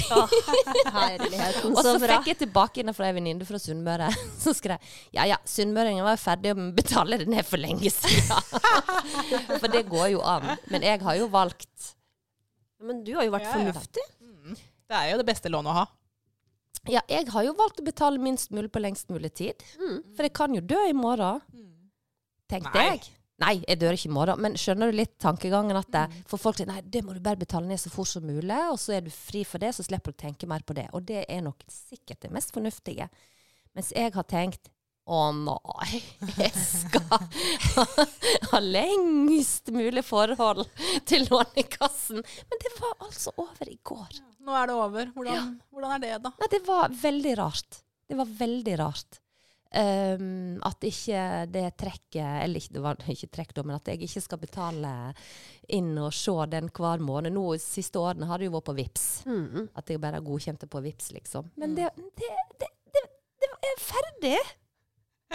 Herligheten, 0.89 1.75
Og 1.77 1.83
så 1.85 1.93
så 1.99 2.01
fikk 2.01 2.31
jeg 2.31 2.39
tilbake 2.47 2.81
inn 2.81 2.93
fra 2.97 3.11
ei 3.11 3.17
venninne 3.19 3.45
fra 3.45 3.61
Sunnmøre 3.61 4.09
som 4.43 4.57
skrev 4.57 4.81
ja 5.13 5.27
ja, 5.29 5.37
sunnmøringen 5.45 6.07
var 6.07 6.17
ferdig 6.21 6.55
å 6.55 6.69
betale 6.73 7.19
det 7.21 7.29
ned 7.29 7.45
for 7.45 7.61
lenge 7.61 7.93
siden. 7.93 8.33
for 9.61 9.69
det 9.69 9.85
går 9.91 10.15
jo 10.15 10.25
an. 10.25 10.55
Men 10.73 10.89
jeg 10.89 11.03
har 11.05 11.21
jo 11.21 11.29
valgt 11.33 11.93
Men 12.81 13.05
du 13.05 13.13
har 13.19 13.29
jo 13.29 13.37
vært 13.37 13.51
Ja, 13.51 13.53
ja. 13.53 13.61
fornuftig. 13.61 14.09
Det 14.89 14.97
er 14.97 15.11
jo 15.13 15.21
det 15.21 15.29
beste 15.29 15.53
lånet 15.53 15.75
å 15.75 15.81
ha. 15.83 15.87
Ja, 16.89 17.03
jeg 17.11 17.29
har 17.35 17.45
jo 17.45 17.53
valgt 17.59 17.81
å 17.83 17.85
betale 17.85 18.21
minst 18.23 18.53
mulig 18.55 18.71
på 18.73 18.81
lengst 18.81 19.11
mulig 19.13 19.33
tid. 19.37 19.65
Mm. 19.81 20.01
For 20.17 20.25
jeg 20.25 20.35
kan 20.37 20.55
jo 20.57 20.63
dø 20.65 20.79
i 20.89 20.97
morgen, 20.97 21.43
tenkte 22.49 22.73
Nei. 22.77 22.85
jeg. 22.87 23.03
Nei, 23.39 23.53
jeg 23.61 23.79
dør 23.79 23.95
ikke 23.95 24.09
i 24.09 24.15
morgen. 24.15 24.41
Men 24.43 24.57
skjønner 24.59 24.91
du 24.91 24.99
litt 24.99 25.15
tankegangen 25.23 25.79
at 25.79 25.91
det, 25.95 26.07
For 26.31 26.41
folk 26.43 26.59
sier 26.59 26.71
nei, 26.71 26.81
det 26.83 27.05
må 27.07 27.15
du 27.15 27.21
bare 27.23 27.39
betale 27.39 27.69
ned 27.69 27.79
så 27.79 27.93
fort 27.93 28.11
som 28.11 28.25
mulig, 28.27 28.57
og 28.73 28.81
så 28.83 28.97
er 28.97 29.05
du 29.07 29.13
fri 29.15 29.45
for 29.47 29.63
det, 29.63 29.75
så 29.77 29.85
slipper 29.87 30.15
du 30.15 30.19
å 30.19 30.23
tenke 30.25 30.49
mer 30.51 30.65
på 30.67 30.75
det. 30.79 30.89
Og 30.97 31.05
det 31.07 31.23
er 31.29 31.45
nok 31.45 31.63
sikkert 31.71 32.25
det 32.25 32.33
mest 32.35 32.51
fornuftige. 32.57 33.07
Mens 33.77 33.93
jeg 33.95 34.15
har 34.17 34.27
tenkt 34.27 34.73
å 35.09 35.21
nei, 35.33 36.01
jeg 36.37 36.53
skal 36.53 37.23
ha 38.53 38.61
lengst 38.61 39.71
mulig 39.73 40.05
forhold 40.05 40.67
til 41.09 41.25
Lånekassen. 41.31 42.21
Men 42.21 42.65
det 42.65 42.75
var 42.77 42.97
altså 43.07 43.33
over 43.41 43.71
i 43.71 43.79
går. 43.89 44.21
Nå 44.45 44.57
er 44.57 44.69
det 44.69 44.77
over. 44.77 45.15
Hvordan, 45.15 45.55
hvordan 45.73 45.95
er 45.97 46.05
det, 46.05 46.13
da? 46.27 46.35
Nei, 46.43 46.51
det 46.53 46.61
var 46.67 46.93
veldig 47.03 47.33
rart. 47.41 47.81
Det 48.09 48.17
var 48.19 48.37
veldig 48.39 48.77
rart. 48.81 49.19
Um, 49.69 50.57
at 50.65 50.81
ikke 50.89 51.23
det 51.53 51.67
trekket 51.77 52.39
Eller 52.41 52.57
ikke, 52.57 52.73
det 52.73 52.81
var 52.81 53.03
ikke 53.13 53.29
trekk, 53.37 53.51
da, 53.53 53.65
men 53.69 53.75
at 53.77 53.91
jeg 53.93 54.01
ikke 54.07 54.23
skal 54.25 54.41
betale 54.41 54.93
inn 55.77 55.91
og 56.01 56.15
se 56.17 56.33
den 56.49 56.71
hver 56.73 57.05
måned. 57.05 57.37
Nå 57.37 57.51
siste 57.61 58.01
årene 58.01 58.31
har 58.31 58.41
det 58.41 58.49
jo 58.49 58.55
vært 58.57 58.69
på 58.71 58.79
VIPS. 58.79 59.05
Mm. 59.29 59.69
At 59.77 59.93
jeg 59.93 60.01
bare 60.01 60.25
godkjente 60.25 60.71
på 60.73 60.81
VIPS, 60.87 61.13
liksom. 61.19 61.53
Men 61.61 61.77
det, 61.77 61.91
det, 62.17 62.33
det, 62.61 62.73
det, 62.97 63.05
det 63.45 63.53
er 63.73 63.85
ferdig! 63.85 64.39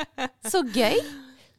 Så 0.51 0.63
gøy. 0.73 0.99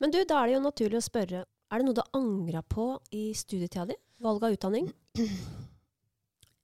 Men 0.02 0.14
du, 0.14 0.20
da 0.26 0.40
er 0.40 0.50
det 0.50 0.56
jo 0.56 0.64
naturlig 0.64 1.00
å 1.00 1.06
spørre, 1.06 1.44
er 1.44 1.80
det 1.80 1.86
noe 1.86 1.96
du 1.96 2.02
angra 2.16 2.62
på 2.62 2.88
i 3.16 3.28
studietida 3.36 3.86
di? 3.90 3.98
Valg 4.24 4.44
av 4.46 4.56
utdanning? 4.56 4.90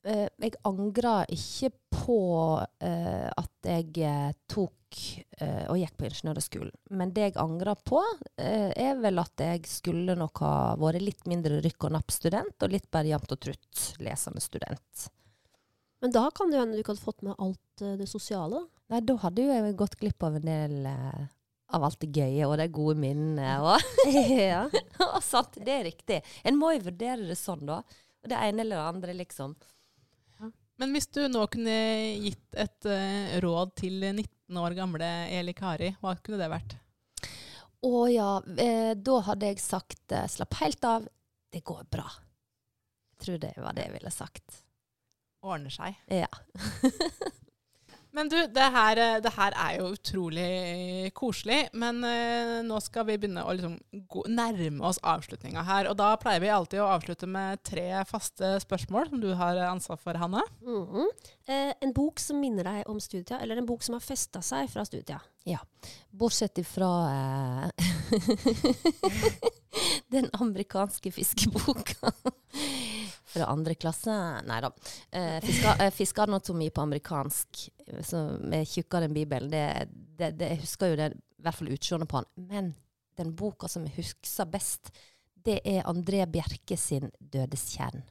Eh, 0.00 0.30
jeg 0.40 0.54
angrer 0.64 1.28
ikke 1.28 1.68
på 1.92 2.20
uh, 2.56 3.28
at 3.28 3.66
jeg 3.68 3.98
eh, 4.00 4.30
tok 4.48 5.00
uh, 5.42 5.66
og 5.68 5.76
gikk 5.76 5.98
på 5.98 6.06
ingeniørskolen. 6.08 6.72
Men 6.96 7.12
det 7.12 7.26
jeg 7.26 7.34
angrer 7.42 7.76
på, 7.84 8.00
uh, 8.00 8.70
er 8.72 8.96
vel 9.02 9.20
at 9.20 9.44
jeg 9.44 9.68
skulle 9.68 10.16
nok 10.16 10.40
ha 10.40 10.54
vært 10.80 11.04
litt 11.04 11.28
mindre 11.28 11.60
rykk 11.60 11.90
og 11.90 11.92
napp-student, 11.98 12.56
og 12.64 12.72
litt 12.72 12.88
bare 12.88 13.12
jevnt 13.12 13.36
og 13.36 13.42
trutt 13.44 13.84
lesende 14.00 14.40
student. 14.40 15.10
Men 16.00 16.16
da 16.16 16.24
kan 16.32 16.48
det 16.48 16.62
hende 16.62 16.78
du 16.78 16.80
ikke 16.80 16.94
hadde 16.94 17.04
fått 17.04 17.26
med 17.26 17.36
alt 17.36 17.84
det 18.00 18.08
sosiale. 18.08 18.64
Nei, 18.88 19.02
da 19.04 19.20
hadde 19.20 19.44
jo 19.44 19.52
jeg 19.52 19.76
gått 19.84 20.00
glipp 20.00 20.24
av 20.24 20.40
en 20.40 20.48
del 20.48 20.80
av 21.70 21.84
alt 21.86 22.00
det 22.02 22.10
gøye 22.16 22.46
og 22.48 22.56
de 22.60 22.68
gode 22.74 22.98
minnene. 23.00 23.56
Og, 23.66 23.90
ja. 24.34 24.64
og 25.08 25.20
sant, 25.24 25.58
det 25.62 25.74
er 25.74 25.88
riktig. 25.90 26.20
En 26.46 26.58
må 26.58 26.74
jo 26.76 26.86
vurdere 26.90 27.28
det 27.28 27.38
sånn, 27.38 27.66
da. 27.68 27.80
Det 28.26 28.36
ene 28.36 28.64
eller 28.64 28.76
det 28.76 28.88
andre, 28.94 29.16
liksom. 29.22 29.54
Men 30.80 30.94
hvis 30.96 31.10
du 31.12 31.20
nå 31.28 31.42
kunne 31.52 31.74
gitt 32.24 32.56
et 32.56 32.86
uh, 32.88 33.36
råd 33.44 33.74
til 33.82 33.98
19 34.00 34.60
år 34.62 34.76
gamle 34.78 35.08
Eli 35.28 35.52
Kari, 35.56 35.90
hva 36.00 36.14
kunne 36.24 36.40
det 36.40 36.48
vært? 36.48 36.78
Å 37.84 38.00
ja, 38.12 38.30
eh, 38.60 38.92
da 38.96 39.18
hadde 39.24 39.48
jeg 39.48 39.60
sagt 39.64 40.12
eh, 40.12 40.26
slapp 40.28 40.58
helt 40.60 40.84
av, 40.84 41.06
det 41.52 41.62
går 41.64 41.86
bra. 41.92 42.04
Jeg 43.14 43.24
tror 43.24 43.38
det 43.40 43.52
var 43.56 43.76
det 43.76 43.86
jeg 43.86 43.94
ville 43.94 44.12
sagt. 44.12 44.58
Ordner 45.40 45.72
seg. 45.72 45.96
Ja. 46.12 46.28
Men 48.16 48.30
du, 48.30 48.36
det 48.50 48.66
her, 48.74 48.98
eh, 48.98 49.18
det 49.22 49.32
her 49.36 49.54
er 49.54 49.76
jo 49.78 49.90
utrolig 49.94 51.12
koselig. 51.16 51.60
Men 51.78 52.02
uh, 52.02 52.58
nå 52.66 52.80
skal 52.82 53.06
vi 53.08 53.18
begynne 53.20 53.44
å 53.46 53.54
liksom 53.54 53.76
gå, 54.10 54.24
nærme 54.30 54.82
oss 54.88 54.98
avslutninga 55.06 55.62
her. 55.66 55.90
Og 55.90 55.98
da 56.00 56.12
pleier 56.20 56.42
vi 56.42 56.50
alltid 56.52 56.82
å 56.82 56.90
avslutte 56.90 57.28
med 57.30 57.62
tre 57.66 57.86
faste 58.08 58.56
spørsmål 58.64 59.12
som 59.12 59.22
du 59.22 59.30
har 59.38 59.60
ansvar 59.68 60.00
for, 60.02 60.18
Hanne. 60.20 60.42
Mhm. 60.66 61.10
eh, 61.46 61.72
en 61.80 61.92
bok 61.94 62.20
som 62.22 62.40
minner 62.40 62.66
deg 62.66 62.90
om 62.90 62.98
studietida, 63.00 63.40
eller 63.42 63.60
en 63.60 63.68
bok 63.68 63.82
som 63.86 63.96
har 63.96 64.04
festa 64.04 64.42
seg 64.44 64.70
fra 64.70 64.84
studietida. 64.86 65.20
Bortsett 66.10 66.58
ifra 66.60 66.90
eh, 67.14 67.70
den 70.14 70.28
amerikanske 70.32 71.12
fiskeboka. 71.14 72.12
Fra 73.30 73.46
andre 73.52 73.76
klasse 73.78 74.12
Nei 74.46 74.60
da. 74.64 74.70
Eh, 75.10 75.36
eh, 75.38 75.90
fiskeanatomi 75.94 76.70
på 76.74 76.82
amerikansk, 76.82 77.60
eh, 77.86 78.00
som 78.06 78.52
er 78.54 78.66
tjukkere 78.68 79.06
enn 79.06 79.14
Bibelen, 79.14 79.52
det, 79.52 79.88
det, 80.18 80.32
det, 80.40 80.54
jeg 80.54 80.64
husker 80.64 80.92
jo 80.92 80.98
det, 81.00 81.12
i 81.14 81.44
hvert 81.46 81.58
fall 81.60 81.72
utseendet 81.74 82.10
på 82.10 82.22
den. 82.22 82.48
Men 82.50 82.72
den 83.20 83.34
boka 83.38 83.70
som 83.70 83.86
jeg 83.86 83.96
husker 84.00 84.50
best, 84.50 84.92
det 85.40 85.60
er 85.64 85.86
André 85.88 86.24
Bjerke 86.28 86.76
sin 86.76 87.10
'Dødeskjern'. 87.20 88.02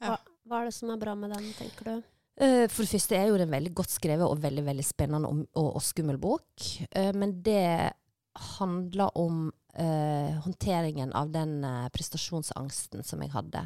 Ja. 0.00 0.14
Hva, 0.14 0.18
hva 0.48 0.60
er 0.60 0.70
det 0.70 0.76
som 0.76 0.90
er 0.90 1.00
bra 1.00 1.14
med 1.18 1.30
den, 1.34 1.52
tenker 1.58 1.90
du? 1.90 2.10
Eh, 2.34 2.64
For 2.66 2.82
det 2.82 2.90
første 2.96 3.18
er 3.18 3.28
jo 3.28 3.36
det 3.38 3.46
en 3.46 3.54
veldig 3.54 3.74
godt 3.78 3.92
skrevet 3.94 4.26
og 4.26 4.40
veldig 4.42 4.64
veldig 4.66 4.86
spennende 4.86 5.30
og, 5.30 5.44
og, 5.54 5.68
og 5.78 5.84
skummel 5.84 6.18
bok. 6.18 6.64
Eh, 6.90 7.12
men 7.14 7.36
det 7.46 7.92
handler 8.34 9.14
om 9.14 9.52
uh, 9.78 10.30
håndteringen 10.42 11.12
av 11.14 11.30
den 11.30 11.64
eh, 11.64 11.88
prestasjonsangsten 11.94 13.04
som 13.06 13.22
jeg 13.22 13.30
hadde. 13.30 13.62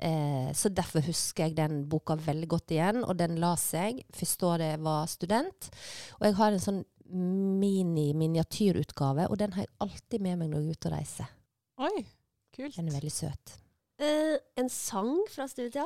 Eh, 0.00 0.48
så 0.56 0.70
derfor 0.72 1.04
husker 1.04 1.44
jeg 1.48 1.56
den 1.58 1.82
boka 1.90 2.14
veldig 2.16 2.48
godt 2.48 2.72
igjen, 2.72 3.02
og 3.04 3.18
den 3.20 3.36
la 3.42 3.52
seg 3.60 4.00
første 4.16 4.46
året 4.48 4.70
jeg 4.74 4.82
var 4.86 5.10
student. 5.12 5.68
Og 6.20 6.30
jeg 6.30 6.38
har 6.40 6.56
en 6.56 6.64
sånn 6.64 6.80
mini-miniatyrutgave, 7.10 9.26
og 9.30 9.38
den 9.40 9.52
har 9.56 9.66
jeg 9.66 9.74
alltid 9.82 10.22
med 10.24 10.38
meg 10.40 10.52
når 10.52 10.62
jeg 10.62 10.68
er 10.68 10.76
ute 10.78 10.88
og 10.90 10.94
reiser. 10.94 11.32
Oi, 11.80 12.04
kult. 12.54 12.76
Den 12.76 12.88
er 12.90 12.96
veldig 12.98 13.12
søt. 13.14 13.56
Uh, 14.00 14.36
en 14.56 14.70
sang 14.72 15.18
fra 15.28 15.44
studia? 15.50 15.82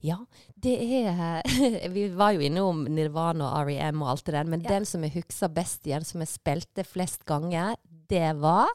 Ja, 0.00 0.16
det 0.56 0.78
er 0.80 1.42
Vi 1.96 2.06
var 2.16 2.32
jo 2.32 2.40
innom 2.46 2.86
Nirvana 2.88 3.50
og 3.58 3.68
REM 3.68 4.00
og 4.00 4.14
alt 4.14 4.24
det 4.30 4.34
der, 4.38 4.48
men 4.48 4.62
Ja. 4.64 4.70
den 4.78 4.88
som 4.88 5.04
jeg 5.04 5.12
husker 5.18 5.52
best 5.52 5.84
igjen, 5.84 6.06
som 6.08 6.24
jeg 6.24 6.32
spilte 6.32 6.86
flest 6.88 7.26
ganger, 7.28 7.76
det 8.08 8.32
var 8.40 8.68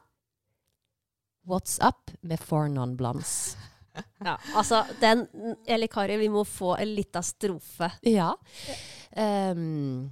What's 1.50 1.80
Up 1.82 2.14
med 2.22 2.38
Four 2.40 2.70
Non 2.70 2.94
Blondes. 2.98 3.56
Ja, 4.26 4.38
altså, 4.56 4.84
den 5.02 5.28
Eli 5.68 5.88
Kari, 5.92 6.18
vi 6.18 6.30
må 6.34 6.44
få 6.48 6.76
en 6.80 6.94
lita 6.98 7.22
strofe. 7.24 7.92
Ja. 8.04 8.34
Um, 9.16 10.12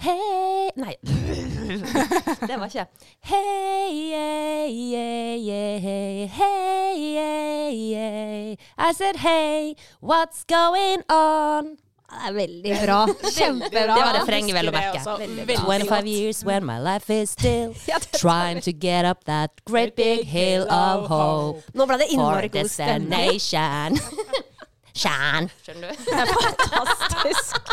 Hei 0.00 0.70
Nei, 0.80 0.94
det 2.48 2.56
var 2.56 2.70
ikke 2.70 2.86
hei, 3.28 4.14
hei, 4.14 4.70
hei, 4.94 5.80
hei, 5.84 6.26
hei, 6.38 7.74
hei. 7.92 8.56
I 8.78 8.92
said 8.96 9.16
hey, 9.16 9.74
what's 10.00 10.44
going 10.48 11.04
on? 11.10 11.76
Det 12.10 12.26
er 12.26 12.32
veldig 12.34 12.72
bra. 12.82 12.98
Kjempebra. 13.36 13.94
Det 13.94 14.02
var 14.02 14.16
refrenget, 14.18 14.54
vel 14.56 14.70
å 14.70 14.72
merke. 14.74 14.98
også 14.98 15.14
Veldig 15.20 15.44
veldig 15.46 15.86
25 15.86 16.08
years 16.10 16.42
when 16.44 16.66
my 16.66 16.78
life 16.82 17.10
is 17.14 17.30
still 17.36 17.74
trying 18.22 18.60
to 18.66 18.72
get 18.72 19.06
up 19.06 19.24
that 19.30 19.62
great 19.64 19.94
big 19.96 20.26
hill 20.26 20.66
of 20.70 21.06
hope 21.08 21.62
Nå 21.74 21.86
ble 21.86 22.00
det 22.02 22.08
for 22.10 22.16
innmari 22.16 22.50
god 22.52 22.70
stemning. 22.72 23.38
Skjønner 25.00 25.86
du? 25.86 26.04
Det 26.04 26.18
er 26.18 26.32
fantastisk. 26.34 27.70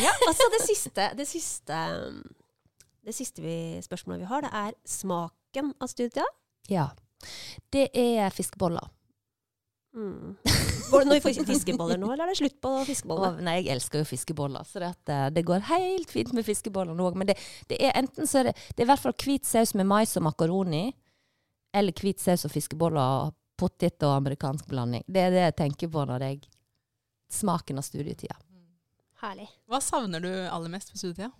Ja, 0.00 0.12
altså 0.26 0.48
det 0.54 0.62
siste, 0.64 1.10
det 1.18 1.26
siste 1.28 1.76
Det 3.04 3.14
siste 3.14 3.42
vi, 3.44 3.56
spørsmålet 3.84 4.24
vi 4.24 4.30
har, 4.32 4.40
det 4.44 4.50
er 4.52 4.72
smaken 4.88 5.74
av 5.80 5.88
studia. 5.92 6.24
Ja. 6.68 6.88
Det 7.72 7.88
er 7.96 8.30
fiskeboller. 8.32 8.88
Mm. 9.96 10.36
Går 10.90 11.04
det 11.04 11.08
noe 11.10 11.18
i 11.20 11.46
fiskeboller 11.48 12.00
nå, 12.00 12.12
eller 12.12 12.26
er 12.26 12.32
det 12.32 12.40
slutt 12.40 12.56
på 12.62 12.72
fiskeboller? 12.88 13.36
Oh, 13.36 13.44
nei, 13.46 13.56
jeg 13.60 13.74
elsker 13.76 14.02
jo 14.02 14.08
fiskeboller, 14.08 14.66
så 14.68 14.82
det, 14.82 14.90
at, 14.96 15.12
eh, 15.14 15.26
det 15.36 15.44
går 15.48 15.66
helt 15.70 16.12
fint 16.12 16.32
med 16.36 16.46
fiskeboller 16.46 16.96
nå 16.96 17.10
òg. 17.10 17.18
Men 17.20 17.30
det, 17.30 17.36
det 17.70 17.80
er 17.80 17.96
enten 18.00 18.28
så 18.30 18.42
er 18.42 18.50
det, 18.50 18.56
det 18.74 18.82
er 18.84 18.88
i 18.88 18.90
hvert 18.92 19.04
fall 19.04 19.16
hvit 19.24 19.48
saus 19.48 19.74
med 19.78 19.88
mais 19.90 20.16
og 20.18 20.26
makaroni, 20.26 20.86
eller 21.76 22.04
hvit 22.04 22.22
saus 22.22 22.46
og 22.48 22.54
fiskeboller 22.54 23.00
og 23.00 23.36
potet 23.60 24.02
og 24.06 24.16
amerikansk 24.18 24.70
blanding. 24.70 25.04
Det 25.06 25.26
er 25.26 25.34
det 25.34 25.44
jeg 25.44 25.58
tenker 25.64 25.92
på 25.92 26.06
når 26.08 26.26
jeg 26.28 26.40
Smaken 27.30 27.78
av 27.78 27.84
studietida. 27.86 28.34
Herlig. 29.20 29.46
Hva 29.70 29.78
savner 29.84 30.18
du 30.18 30.30
aller 30.32 30.72
mest 30.72 30.90
på 30.90 30.98
studietida? 30.98 31.30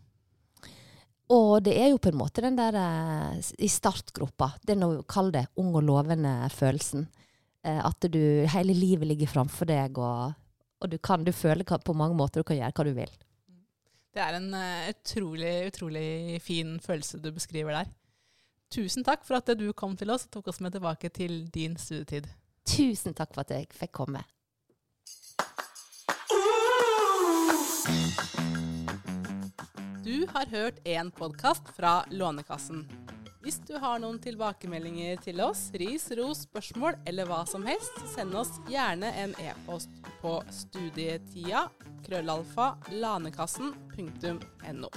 Og 1.30 1.62
det 1.66 1.76
er 1.78 1.92
jo 1.92 2.00
på 2.02 2.10
en 2.10 2.18
måte 2.18 2.42
den 2.42 2.58
der 2.58 2.76
eh, 2.78 3.50
i 3.58 3.70
startgropa, 3.70 4.52
den 4.66 4.84
å 4.86 4.90
kalle 5.08 5.34
det 5.34 5.44
ung 5.58 5.72
og 5.78 5.84
lovende 5.86 6.34
følelsen. 6.54 7.08
Eh, 7.66 7.80
at 7.84 8.06
du 8.08 8.20
hele 8.48 8.72
livet 8.76 9.08
ligger 9.10 9.28
framfor 9.28 9.68
deg, 9.68 9.98
og, 10.00 10.32
og 10.80 10.92
du 10.92 10.96
kan 10.98 11.24
du 11.24 11.32
føler 11.32 11.64
på 11.64 11.96
mange 11.96 12.16
måter 12.16 12.40
du 12.40 12.48
kan 12.48 12.56
gjøre 12.56 12.72
hva 12.76 12.86
du 12.88 12.94
vil. 12.96 13.12
Det 14.10 14.22
er 14.24 14.36
en 14.40 14.48
uh, 14.56 14.88
utrolig, 14.90 15.52
utrolig 15.68 16.40
fin 16.42 16.78
følelse 16.82 17.20
du 17.22 17.30
beskriver 17.30 17.76
der. 17.76 17.92
Tusen 18.70 19.04
takk 19.06 19.22
for 19.26 19.38
at 19.38 19.50
du 19.58 19.68
kom 19.74 19.96
til 19.98 20.10
oss 20.10 20.26
og 20.26 20.32
tok 20.34 20.50
oss 20.50 20.60
med 20.62 20.74
tilbake 20.74 21.10
til 21.14 21.44
din 21.54 21.76
studietid. 21.78 22.26
Tusen 22.66 23.14
takk 23.14 23.34
for 23.34 23.44
at 23.44 23.54
jeg 23.54 23.70
fikk 23.74 23.94
komme. 24.02 24.24
Du 30.00 30.26
har 30.32 30.50
hørt 30.50 30.80
en 30.88 31.10
podkast 31.14 31.70
fra 31.76 32.00
Lånekassen. 32.10 32.86
Hvis 33.40 33.56
du 33.64 33.72
har 33.80 33.96
noen 34.02 34.18
tilbakemeldinger 34.20 35.22
til 35.24 35.40
oss, 35.40 35.70
ris, 35.80 36.10
ros, 36.18 36.42
spørsmål 36.44 36.98
eller 37.08 37.24
hva 37.30 37.38
som 37.48 37.64
helst, 37.64 37.96
send 38.12 38.36
oss 38.36 38.58
gjerne 38.68 39.08
en 39.22 39.32
e-post 39.40 39.88
på 40.20 40.34
studietida 40.52 41.64
krøllalfa 42.04 42.74
lanekassen.no. 42.92 44.92